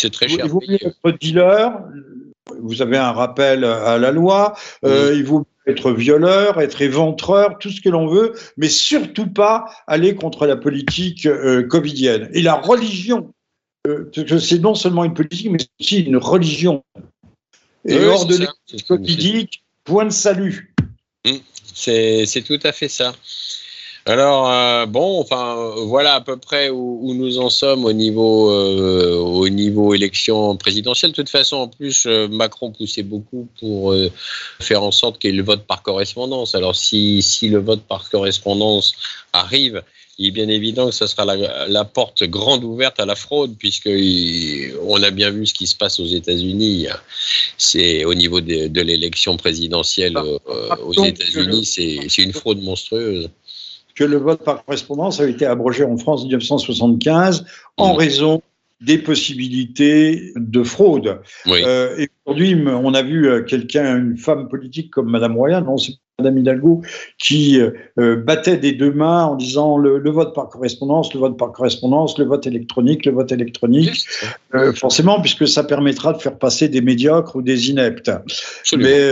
c'est 0.00 0.10
très 0.10 0.28
cher. 0.28 0.44
Il 0.44 0.50
vaut 0.50 0.62
mieux 0.66 0.78
être 0.82 1.18
dealer. 1.18 1.72
Vous 2.60 2.82
avez 2.82 2.96
un 2.96 3.12
rappel 3.12 3.64
à 3.64 3.98
la 3.98 4.10
loi. 4.10 4.54
Euh, 4.84 5.12
il 5.14 5.24
vaut 5.24 5.40
mieux 5.40 5.72
être 5.72 5.92
violeur, 5.92 6.60
être 6.60 6.80
éventreur, 6.80 7.58
tout 7.58 7.70
ce 7.70 7.80
que 7.80 7.88
l'on 7.88 8.06
veut, 8.06 8.32
mais 8.56 8.68
surtout 8.68 9.26
pas 9.26 9.66
aller 9.86 10.14
contre 10.14 10.46
la 10.46 10.56
politique 10.56 11.26
euh, 11.26 11.62
covidienne. 11.62 12.30
Et 12.32 12.42
la 12.42 12.54
religion 12.54 13.32
c'est 14.38 14.58
non 14.58 14.74
seulement 14.74 15.04
une 15.04 15.14
politique, 15.14 15.50
mais 15.50 15.58
aussi 15.80 16.00
une 16.00 16.16
religion. 16.16 16.84
Et 17.86 18.04
hors 18.04 18.26
de 18.26 18.36
l'église 18.90 19.46
point 19.84 20.04
de 20.04 20.10
salut. 20.10 20.74
Hum, 21.26 21.40
c'est 21.74 22.44
tout 22.46 22.58
à 22.62 22.72
fait 22.72 22.88
ça. 22.88 23.14
Alors, 24.08 24.50
euh, 24.50 24.86
bon, 24.86 25.20
enfin, 25.20 25.74
voilà 25.84 26.14
à 26.14 26.22
peu 26.22 26.38
près 26.38 26.70
où, 26.70 27.12
nous 27.12 27.38
en 27.38 27.50
sommes 27.50 27.84
au 27.84 27.92
niveau, 27.92 28.50
euh, 28.50 29.18
au 29.18 29.50
niveau 29.50 29.92
élection 29.92 30.56
présidentielle. 30.56 31.10
De 31.10 31.16
toute 31.16 31.28
façon, 31.28 31.56
en 31.56 31.68
plus, 31.68 32.06
euh, 32.06 32.26
Macron 32.26 32.70
poussait 32.70 33.02
beaucoup 33.02 33.48
pour 33.60 33.94
faire 34.60 34.82
en 34.82 34.92
sorte 34.92 35.18
qu'il 35.18 35.32
y 35.32 35.34
ait 35.34 35.36
le 35.36 35.42
vote 35.42 35.66
par 35.66 35.82
correspondance. 35.82 36.54
Alors, 36.54 36.74
si, 36.74 37.20
si 37.20 37.50
le 37.50 37.58
vote 37.58 37.82
par 37.82 38.08
correspondance 38.08 38.94
arrive, 39.34 39.82
il 40.16 40.28
est 40.28 40.30
bien 40.30 40.48
évident 40.48 40.86
que 40.86 40.94
ce 40.94 41.06
sera 41.06 41.26
la, 41.26 41.84
porte 41.84 42.24
grande 42.24 42.64
ouverte 42.64 42.98
à 43.00 43.04
la 43.04 43.14
fraude, 43.14 43.56
puisque 43.58 43.90
on 44.86 45.02
a 45.02 45.10
bien 45.10 45.30
vu 45.30 45.46
ce 45.46 45.52
qui 45.52 45.66
se 45.66 45.76
passe 45.76 46.00
aux 46.00 46.06
États-Unis. 46.06 46.86
C'est 47.58 48.06
au 48.06 48.14
niveau 48.14 48.40
de, 48.40 48.80
l'élection 48.80 49.36
présidentielle 49.36 50.16
aux 50.16 51.04
États-Unis, 51.04 51.66
c'est 51.66 52.22
une 52.22 52.32
fraude 52.32 52.62
monstrueuse 52.62 53.28
que 53.98 54.04
le 54.04 54.16
vote 54.16 54.44
par 54.44 54.64
correspondance 54.64 55.20
a 55.20 55.28
été 55.28 55.44
abrogé 55.44 55.82
en 55.82 55.96
France 55.96 56.20
en 56.20 56.26
1975 56.26 57.44
en 57.76 57.94
mmh. 57.94 57.96
raison 57.96 58.42
des 58.80 58.98
possibilités 58.98 60.32
de 60.36 60.62
fraude. 60.62 61.20
Euh, 61.48 61.96
et 61.98 62.08
aujourd'hui, 62.24 62.56
on 62.64 62.94
a 62.94 63.02
vu 63.02 63.28
euh, 63.28 63.42
quelqu'un, 63.42 63.98
une 63.98 64.16
femme 64.16 64.48
politique 64.48 64.92
comme 64.92 65.10
Madame 65.10 65.36
Royan, 65.36 65.62
non, 65.62 65.78
c'est 65.78 65.94
Madame 66.20 66.38
Hidalgo, 66.38 66.82
qui 67.18 67.60
euh, 67.60 68.16
battait 68.16 68.56
des 68.56 68.70
deux 68.70 68.92
mains 68.92 69.24
en 69.24 69.34
disant 69.34 69.78
le, 69.78 69.98
vote 70.10 70.32
par 70.32 70.48
correspondance, 70.48 71.12
le 71.12 71.18
vote 71.18 71.36
par 71.36 71.50
correspondance, 71.50 72.18
le 72.18 72.24
vote 72.24 72.46
électronique, 72.46 73.04
le 73.04 73.12
vote 73.12 73.32
électronique, 73.32 74.06
forcément, 74.74 75.20
puisque 75.20 75.48
ça 75.48 75.64
permettra 75.64 76.12
de 76.12 76.18
faire 76.18 76.38
passer 76.38 76.68
des 76.68 76.80
médiocres 76.80 77.34
ou 77.34 77.42
des 77.42 77.70
ineptes. 77.70 78.12
Mais 78.76 79.10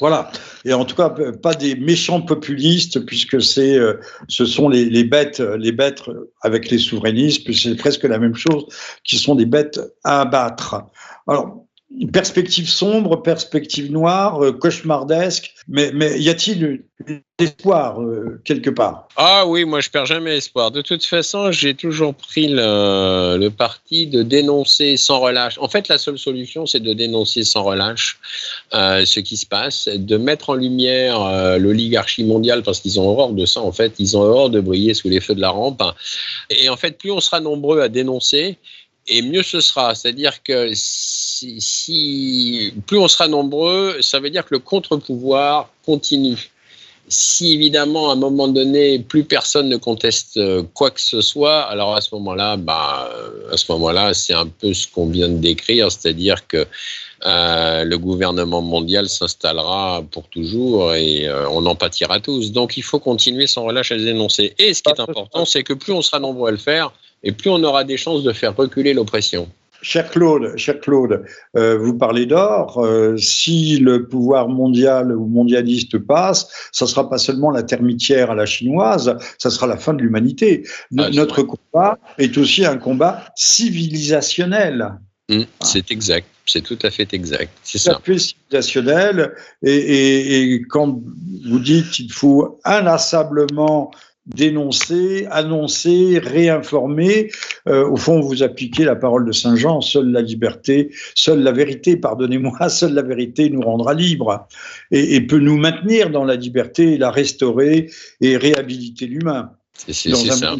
voilà. 0.00 0.30
Et 0.64 0.72
en 0.72 0.84
tout 0.84 0.94
cas, 0.94 1.10
pas 1.42 1.54
des 1.54 1.74
méchants 1.74 2.20
populistes, 2.20 3.04
puisque 3.04 3.42
c'est, 3.42 3.76
euh, 3.76 3.94
ce 4.28 4.46
sont 4.46 4.68
les, 4.68 4.84
les, 4.84 5.04
bêtes, 5.04 5.40
les 5.40 5.72
bêtes 5.72 6.02
avec 6.42 6.70
les 6.70 6.78
souverainistes, 6.78 7.50
c'est 7.52 7.76
presque 7.76 8.04
la 8.04 8.18
même 8.18 8.34
chose, 8.34 8.66
qui 9.04 9.18
sont 9.18 9.34
des 9.34 9.46
bêtes 9.46 9.80
à 10.04 10.20
abattre. 10.20 10.82
Alors, 11.26 11.67
perspective 12.12 12.68
sombre, 12.68 13.16
perspective 13.22 13.90
noire, 13.90 14.44
euh, 14.44 14.52
cauchemardesque, 14.52 15.54
mais, 15.68 15.90
mais 15.92 16.20
y 16.20 16.28
a-t-il 16.28 16.84
espoir 17.38 18.02
euh, 18.02 18.40
quelque 18.44 18.68
part? 18.68 19.08
Ah 19.16 19.46
oui, 19.46 19.64
moi 19.64 19.80
je 19.80 19.88
perds 19.88 20.04
jamais 20.04 20.36
espoir. 20.36 20.70
De 20.70 20.82
toute 20.82 21.02
façon, 21.04 21.50
j'ai 21.50 21.74
toujours 21.74 22.14
pris 22.14 22.48
le, 22.48 23.48
parti 23.48 24.06
de 24.06 24.22
dénoncer 24.22 24.98
sans 24.98 25.20
relâche. 25.20 25.56
En 25.58 25.68
fait, 25.68 25.88
la 25.88 25.96
seule 25.96 26.18
solution, 26.18 26.66
c'est 26.66 26.80
de 26.80 26.92
dénoncer 26.92 27.42
sans 27.42 27.62
relâche 27.62 28.18
euh, 28.74 29.06
ce 29.06 29.20
qui 29.20 29.38
se 29.38 29.46
passe, 29.46 29.88
de 29.88 30.16
mettre 30.18 30.50
en 30.50 30.54
lumière 30.54 31.58
l'oligarchie 31.58 32.24
mondiale 32.24 32.62
parce 32.62 32.80
qu'ils 32.80 33.00
ont 33.00 33.08
horreur 33.08 33.30
de 33.30 33.46
ça. 33.46 33.62
En 33.62 33.72
fait, 33.72 33.94
ils 33.98 34.16
ont 34.16 34.20
horreur 34.20 34.50
de 34.50 34.60
briller 34.60 34.92
sous 34.92 35.08
les 35.08 35.20
feux 35.20 35.34
de 35.34 35.40
la 35.40 35.50
rampe. 35.50 35.82
Et 36.50 36.68
en 36.68 36.76
fait, 36.76 36.98
plus 36.98 37.10
on 37.10 37.20
sera 37.20 37.40
nombreux 37.40 37.80
à 37.80 37.88
dénoncer, 37.88 38.58
et 39.08 39.22
mieux 39.22 39.42
ce 39.42 39.60
sera. 39.60 39.94
C'est-à-dire 39.94 40.42
que 40.42 40.72
si, 41.58 42.72
plus 42.86 42.98
on 42.98 43.08
sera 43.08 43.28
nombreux, 43.28 44.00
ça 44.00 44.20
veut 44.20 44.30
dire 44.30 44.44
que 44.44 44.54
le 44.54 44.58
contre-pouvoir 44.58 45.70
continue. 45.84 46.50
Si 47.10 47.54
évidemment 47.54 48.10
à 48.10 48.12
un 48.12 48.16
moment 48.16 48.48
donné 48.48 48.98
plus 48.98 49.24
personne 49.24 49.70
ne 49.70 49.78
conteste 49.78 50.36
euh, 50.36 50.62
quoi 50.74 50.90
que 50.90 51.00
ce 51.00 51.22
soit, 51.22 51.62
alors 51.62 51.94
à 51.96 52.02
ce 52.02 52.14
moment-là, 52.16 52.58
bah, 52.58 53.10
à 53.50 53.56
ce 53.56 53.72
moment-là, 53.72 54.12
c'est 54.12 54.34
un 54.34 54.46
peu 54.46 54.74
ce 54.74 54.86
qu'on 54.86 55.06
vient 55.06 55.28
de 55.28 55.38
décrire, 55.38 55.90
c'est-à-dire 55.90 56.46
que 56.46 56.66
euh, 57.24 57.84
le 57.84 57.98
gouvernement 57.98 58.60
mondial 58.60 59.08
s'installera 59.08 60.04
pour 60.10 60.28
toujours 60.28 60.94
et 60.94 61.26
euh, 61.26 61.48
on 61.48 61.64
en 61.64 61.74
pâtira 61.74 62.20
tous. 62.20 62.52
Donc 62.52 62.76
il 62.76 62.82
faut 62.82 63.00
continuer 63.00 63.46
sans 63.46 63.64
relâche 63.64 63.90
à 63.90 63.96
les 63.96 64.04
dénoncer. 64.04 64.54
Et 64.58 64.74
ce 64.74 64.82
qui 64.82 64.90
est 64.90 65.00
important, 65.00 65.46
c'est 65.46 65.62
que 65.62 65.72
plus 65.72 65.92
on 65.94 66.02
sera 66.02 66.20
nombreux 66.20 66.48
à 66.48 66.52
le 66.52 66.58
faire, 66.58 66.92
et 67.22 67.32
plus 67.32 67.50
on 67.50 67.62
aura 67.64 67.84
des 67.84 67.96
chances 67.96 68.22
de 68.22 68.32
faire 68.32 68.54
reculer 68.54 68.92
l'oppression. 68.92 69.48
Cher 69.80 70.10
Claude, 70.10 70.56
cher 70.56 70.80
Claude 70.80 71.24
euh, 71.56 71.78
vous 71.78 71.96
parlez 71.96 72.26
d'or. 72.26 72.84
Euh, 72.84 73.16
si 73.16 73.78
le 73.78 74.08
pouvoir 74.08 74.48
mondial 74.48 75.16
ou 75.16 75.26
mondialiste 75.26 75.98
passe, 75.98 76.48
ça 76.72 76.86
sera 76.86 77.08
pas 77.08 77.18
seulement 77.18 77.50
la 77.50 77.62
termitière 77.62 78.30
à 78.30 78.34
la 78.34 78.46
chinoise, 78.46 79.16
ça 79.38 79.50
sera 79.50 79.66
la 79.66 79.76
fin 79.76 79.94
de 79.94 80.02
l'humanité. 80.02 80.66
Ah, 80.98 81.10
notre 81.10 81.42
combat 81.42 81.98
est 82.18 82.36
aussi 82.38 82.64
un 82.64 82.76
combat 82.76 83.24
civilisationnel. 83.36 84.98
Hum, 85.30 85.44
c'est 85.60 85.90
exact, 85.90 86.26
c'est 86.46 86.62
tout 86.62 86.78
à 86.82 86.90
fait 86.90 87.12
exact. 87.12 87.52
C'est 87.62 87.78
ça. 87.78 88.00
Fait 88.02 88.18
civilisationnel. 88.18 89.34
Et, 89.62 89.70
et, 89.70 90.52
et, 90.54 90.62
quand 90.62 91.02
vous 91.46 91.58
dites 91.58 91.90
qu'il 91.90 92.10
faut 92.12 92.58
inlassablement 92.64 93.90
dénoncer, 94.28 95.26
annoncer, 95.30 96.20
réinformer. 96.22 97.30
Euh, 97.66 97.88
au 97.88 97.96
fond, 97.96 98.20
vous 98.20 98.42
appliquez 98.42 98.84
la 98.84 98.96
parole 98.96 99.26
de 99.26 99.32
Saint 99.32 99.56
Jean, 99.56 99.80
seule 99.80 100.10
la 100.12 100.20
liberté, 100.20 100.90
seule 101.14 101.42
la 101.42 101.52
vérité, 101.52 101.96
pardonnez-moi, 101.96 102.68
seule 102.68 102.94
la 102.94 103.02
vérité 103.02 103.50
nous 103.50 103.62
rendra 103.62 103.94
libres 103.94 104.46
et, 104.90 105.20
peut 105.22 105.38
nous 105.38 105.56
maintenir 105.56 106.10
dans 106.10 106.24
la 106.24 106.36
liberté, 106.36 106.96
la 106.98 107.10
restaurer 107.10 107.90
et 108.20 108.36
réhabiliter 108.36 109.06
l'humain. 109.06 109.50
C'est 109.74 109.92
ça. 109.92 110.56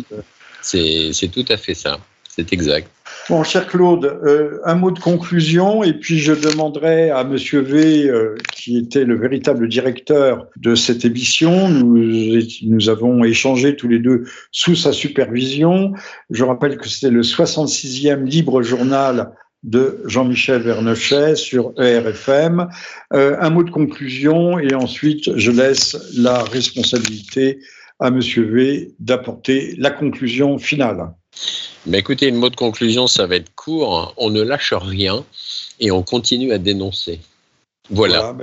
C'est 0.60 1.28
tout 1.28 1.44
à 1.48 1.56
fait 1.56 1.74
ça. 1.74 1.98
C'est 2.38 2.52
exact. 2.52 2.88
Bon, 3.28 3.42
cher 3.42 3.66
Claude, 3.66 4.04
euh, 4.04 4.60
un 4.64 4.76
mot 4.76 4.92
de 4.92 5.00
conclusion, 5.00 5.82
et 5.82 5.92
puis 5.92 6.20
je 6.20 6.32
demanderai 6.32 7.10
à 7.10 7.24
Monsieur 7.24 7.60
V, 7.60 8.08
euh, 8.08 8.36
qui 8.54 8.78
était 8.78 9.04
le 9.04 9.18
véritable 9.18 9.68
directeur 9.68 10.46
de 10.56 10.76
cette 10.76 11.04
émission, 11.04 11.68
nous, 11.68 12.88
avons 12.88 13.24
échangé 13.24 13.74
tous 13.74 13.88
les 13.88 13.98
deux 13.98 14.22
sous 14.52 14.76
sa 14.76 14.92
supervision. 14.92 15.94
Je 16.30 16.44
rappelle 16.44 16.76
que 16.76 16.88
c'était 16.88 17.10
le 17.10 17.22
66e 17.22 18.22
libre 18.22 18.62
journal 18.62 19.32
de 19.64 20.00
Jean-Michel 20.06 20.62
Vernochet 20.62 21.34
sur 21.34 21.72
ERFM. 21.76 22.68
Euh, 23.14 23.36
un 23.40 23.50
mot 23.50 23.64
de 23.64 23.70
conclusion, 23.70 24.60
et 24.60 24.74
ensuite 24.74 25.36
je 25.36 25.50
laisse 25.50 25.96
la 26.16 26.44
responsabilité 26.44 27.58
à 27.98 28.12
Monsieur 28.12 28.44
V 28.44 28.92
d'apporter 29.00 29.74
la 29.76 29.90
conclusion 29.90 30.56
finale. 30.58 31.10
Mais 31.86 31.98
écoutez, 31.98 32.28
une 32.28 32.36
mot 32.36 32.50
de 32.50 32.56
conclusion, 32.56 33.06
ça 33.06 33.26
va 33.26 33.36
être 33.36 33.54
court. 33.54 34.14
On 34.16 34.30
ne 34.30 34.42
lâche 34.42 34.74
rien 34.74 35.24
et 35.80 35.90
on 35.90 36.02
continue 36.02 36.52
à 36.52 36.58
dénoncer. 36.58 37.20
Voilà. 37.90 38.36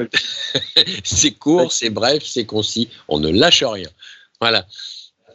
c'est 1.04 1.32
court, 1.32 1.72
c'est 1.72 1.90
bref, 1.90 2.24
c'est 2.26 2.46
concis. 2.46 2.90
On 3.08 3.20
ne 3.20 3.30
lâche 3.30 3.64
rien. 3.64 3.90
Voilà. 4.42 4.66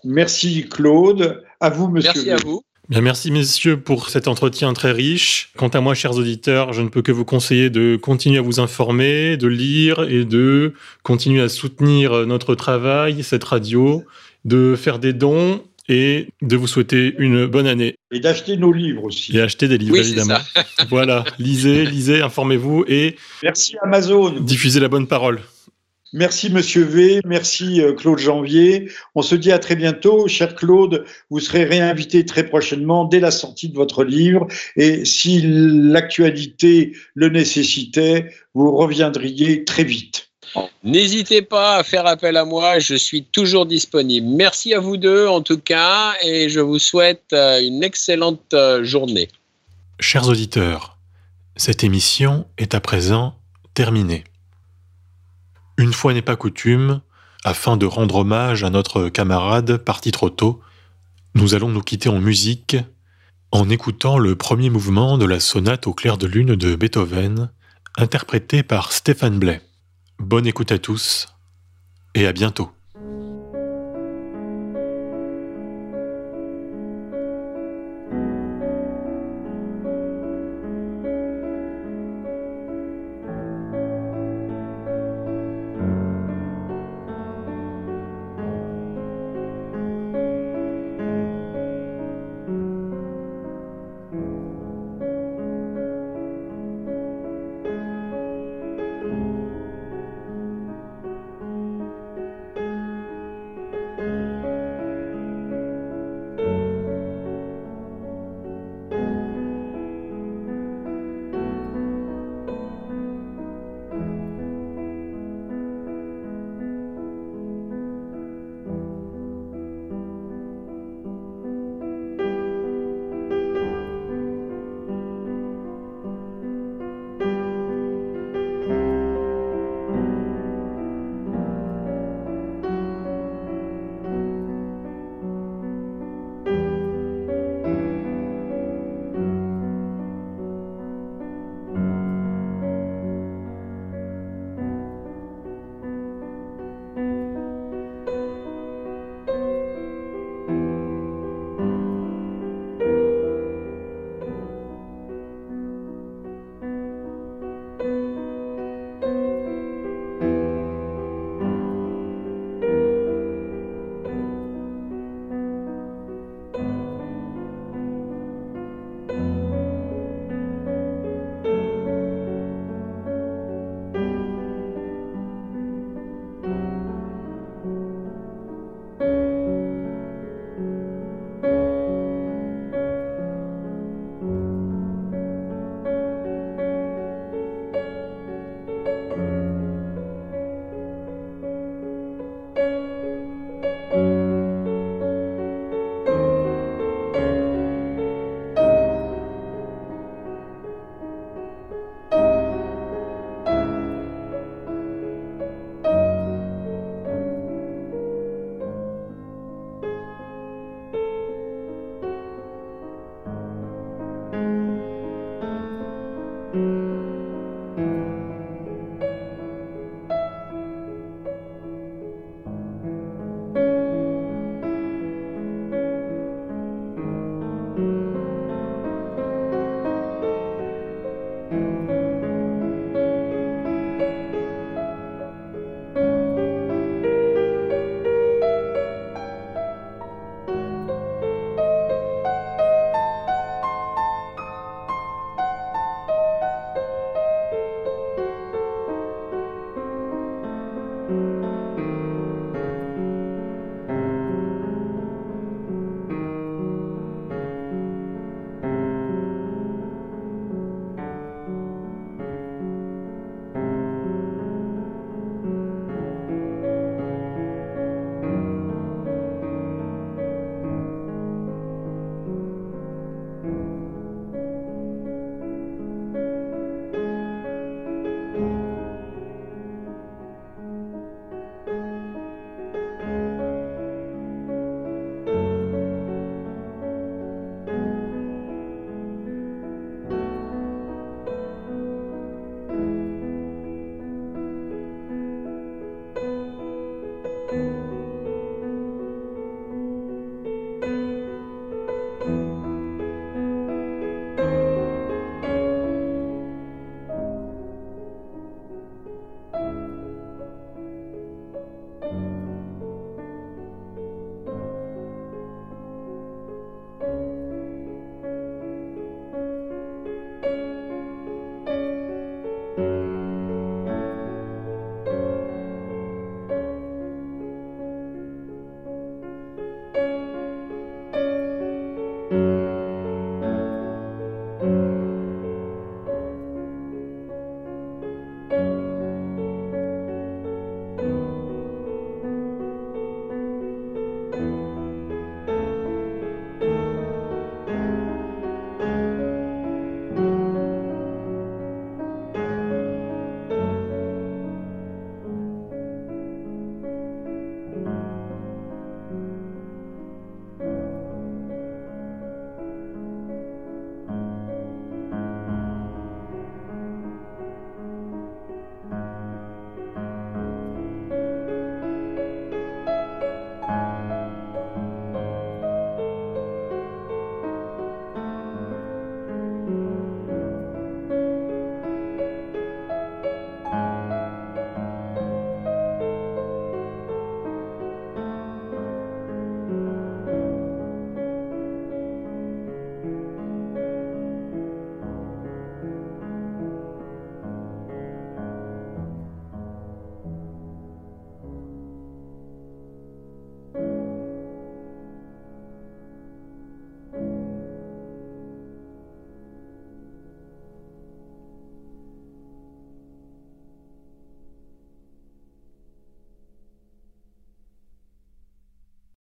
Merci 0.04 0.68
Claude. 0.68 1.42
À 1.60 1.70
vous, 1.70 1.88
monsieur. 1.88 2.12
Merci 2.14 2.30
à 2.30 2.36
vous. 2.36 2.62
Bien, 2.88 3.02
merci 3.02 3.30
messieurs 3.30 3.80
pour 3.80 4.08
cet 4.08 4.26
entretien 4.26 4.72
très 4.72 4.90
riche. 4.90 5.52
Quant 5.56 5.68
à 5.68 5.80
moi, 5.80 5.94
chers 5.94 6.16
auditeurs, 6.16 6.72
je 6.72 6.82
ne 6.82 6.88
peux 6.88 7.02
que 7.02 7.12
vous 7.12 7.24
conseiller 7.24 7.70
de 7.70 7.94
continuer 7.94 8.38
à 8.38 8.42
vous 8.42 8.58
informer, 8.58 9.36
de 9.36 9.46
lire 9.46 10.02
et 10.10 10.24
de 10.24 10.74
continuer 11.04 11.40
à 11.40 11.48
soutenir 11.48 12.26
notre 12.26 12.56
travail, 12.56 13.22
cette 13.22 13.44
radio, 13.44 14.04
de 14.44 14.74
faire 14.74 14.98
des 14.98 15.12
dons 15.12 15.62
et 15.90 16.28
de 16.40 16.56
vous 16.56 16.68
souhaiter 16.68 17.16
une 17.18 17.46
bonne 17.46 17.66
année. 17.66 17.96
Et 18.12 18.20
d'acheter 18.20 18.56
nos 18.56 18.72
livres 18.72 19.04
aussi. 19.04 19.36
Et 19.36 19.40
acheter 19.40 19.66
des 19.66 19.76
livres, 19.76 19.96
évidemment. 19.96 20.38
voilà, 20.88 21.24
lisez, 21.38 21.84
lisez, 21.84 22.22
informez-vous 22.22 22.84
et. 22.86 23.16
Merci 23.42 23.76
Amazon. 23.82 24.30
Diffusez 24.40 24.78
la 24.80 24.88
bonne 24.88 25.08
parole. 25.08 25.40
Merci 26.12 26.50
Monsieur 26.50 26.82
V, 26.82 27.20
merci 27.24 27.80
euh, 27.80 27.92
Claude 27.92 28.18
Janvier. 28.18 28.90
On 29.14 29.22
se 29.22 29.36
dit 29.36 29.52
à 29.52 29.60
très 29.60 29.76
bientôt. 29.76 30.26
Cher 30.26 30.56
Claude, 30.56 31.04
vous 31.30 31.38
serez 31.38 31.62
réinvité 31.62 32.24
très 32.24 32.44
prochainement 32.44 33.04
dès 33.04 33.20
la 33.20 33.30
sortie 33.30 33.68
de 33.68 33.76
votre 33.76 34.02
livre. 34.02 34.48
Et 34.74 35.04
si 35.04 35.40
l'actualité 35.44 36.96
le 37.14 37.28
nécessitait, 37.28 38.32
vous 38.54 38.76
reviendriez 38.76 39.64
très 39.64 39.84
vite. 39.84 40.29
N'hésitez 40.82 41.42
pas 41.42 41.76
à 41.76 41.82
faire 41.82 42.06
appel 42.06 42.36
à 42.36 42.44
moi, 42.44 42.78
je 42.78 42.94
suis 42.94 43.24
toujours 43.24 43.66
disponible. 43.66 44.26
Merci 44.26 44.74
à 44.74 44.80
vous 44.80 44.96
deux 44.96 45.26
en 45.26 45.42
tout 45.42 45.58
cas 45.58 46.14
et 46.22 46.48
je 46.48 46.60
vous 46.60 46.78
souhaite 46.78 47.32
euh, 47.32 47.60
une 47.60 47.82
excellente 47.82 48.54
euh, 48.54 48.82
journée. 48.82 49.28
Chers 50.00 50.28
auditeurs, 50.28 50.96
cette 51.56 51.84
émission 51.84 52.46
est 52.56 52.74
à 52.74 52.80
présent 52.80 53.34
terminée. 53.74 54.24
Une 55.76 55.92
fois 55.92 56.14
n'est 56.14 56.22
pas 56.22 56.36
coutume, 56.36 57.00
afin 57.44 57.76
de 57.76 57.86
rendre 57.86 58.16
hommage 58.16 58.64
à 58.64 58.70
notre 58.70 59.08
camarade 59.08 59.78
parti 59.78 60.10
trop 60.10 60.30
tôt, 60.30 60.60
nous 61.34 61.54
allons 61.54 61.68
nous 61.68 61.82
quitter 61.82 62.08
en 62.08 62.20
musique 62.20 62.76
en 63.52 63.68
écoutant 63.68 64.18
le 64.18 64.36
premier 64.36 64.70
mouvement 64.70 65.18
de 65.18 65.24
la 65.24 65.40
sonate 65.40 65.86
au 65.86 65.94
clair 65.94 66.18
de 66.18 66.26
lune 66.26 66.54
de 66.54 66.74
Beethoven, 66.74 67.50
interprété 67.96 68.62
par 68.62 68.92
Stéphane 68.92 69.38
Blais. 69.38 69.60
Bonne 70.20 70.46
écoute 70.46 70.70
à 70.70 70.78
tous 70.78 71.28
et 72.14 72.26
à 72.26 72.32
bientôt. 72.34 72.70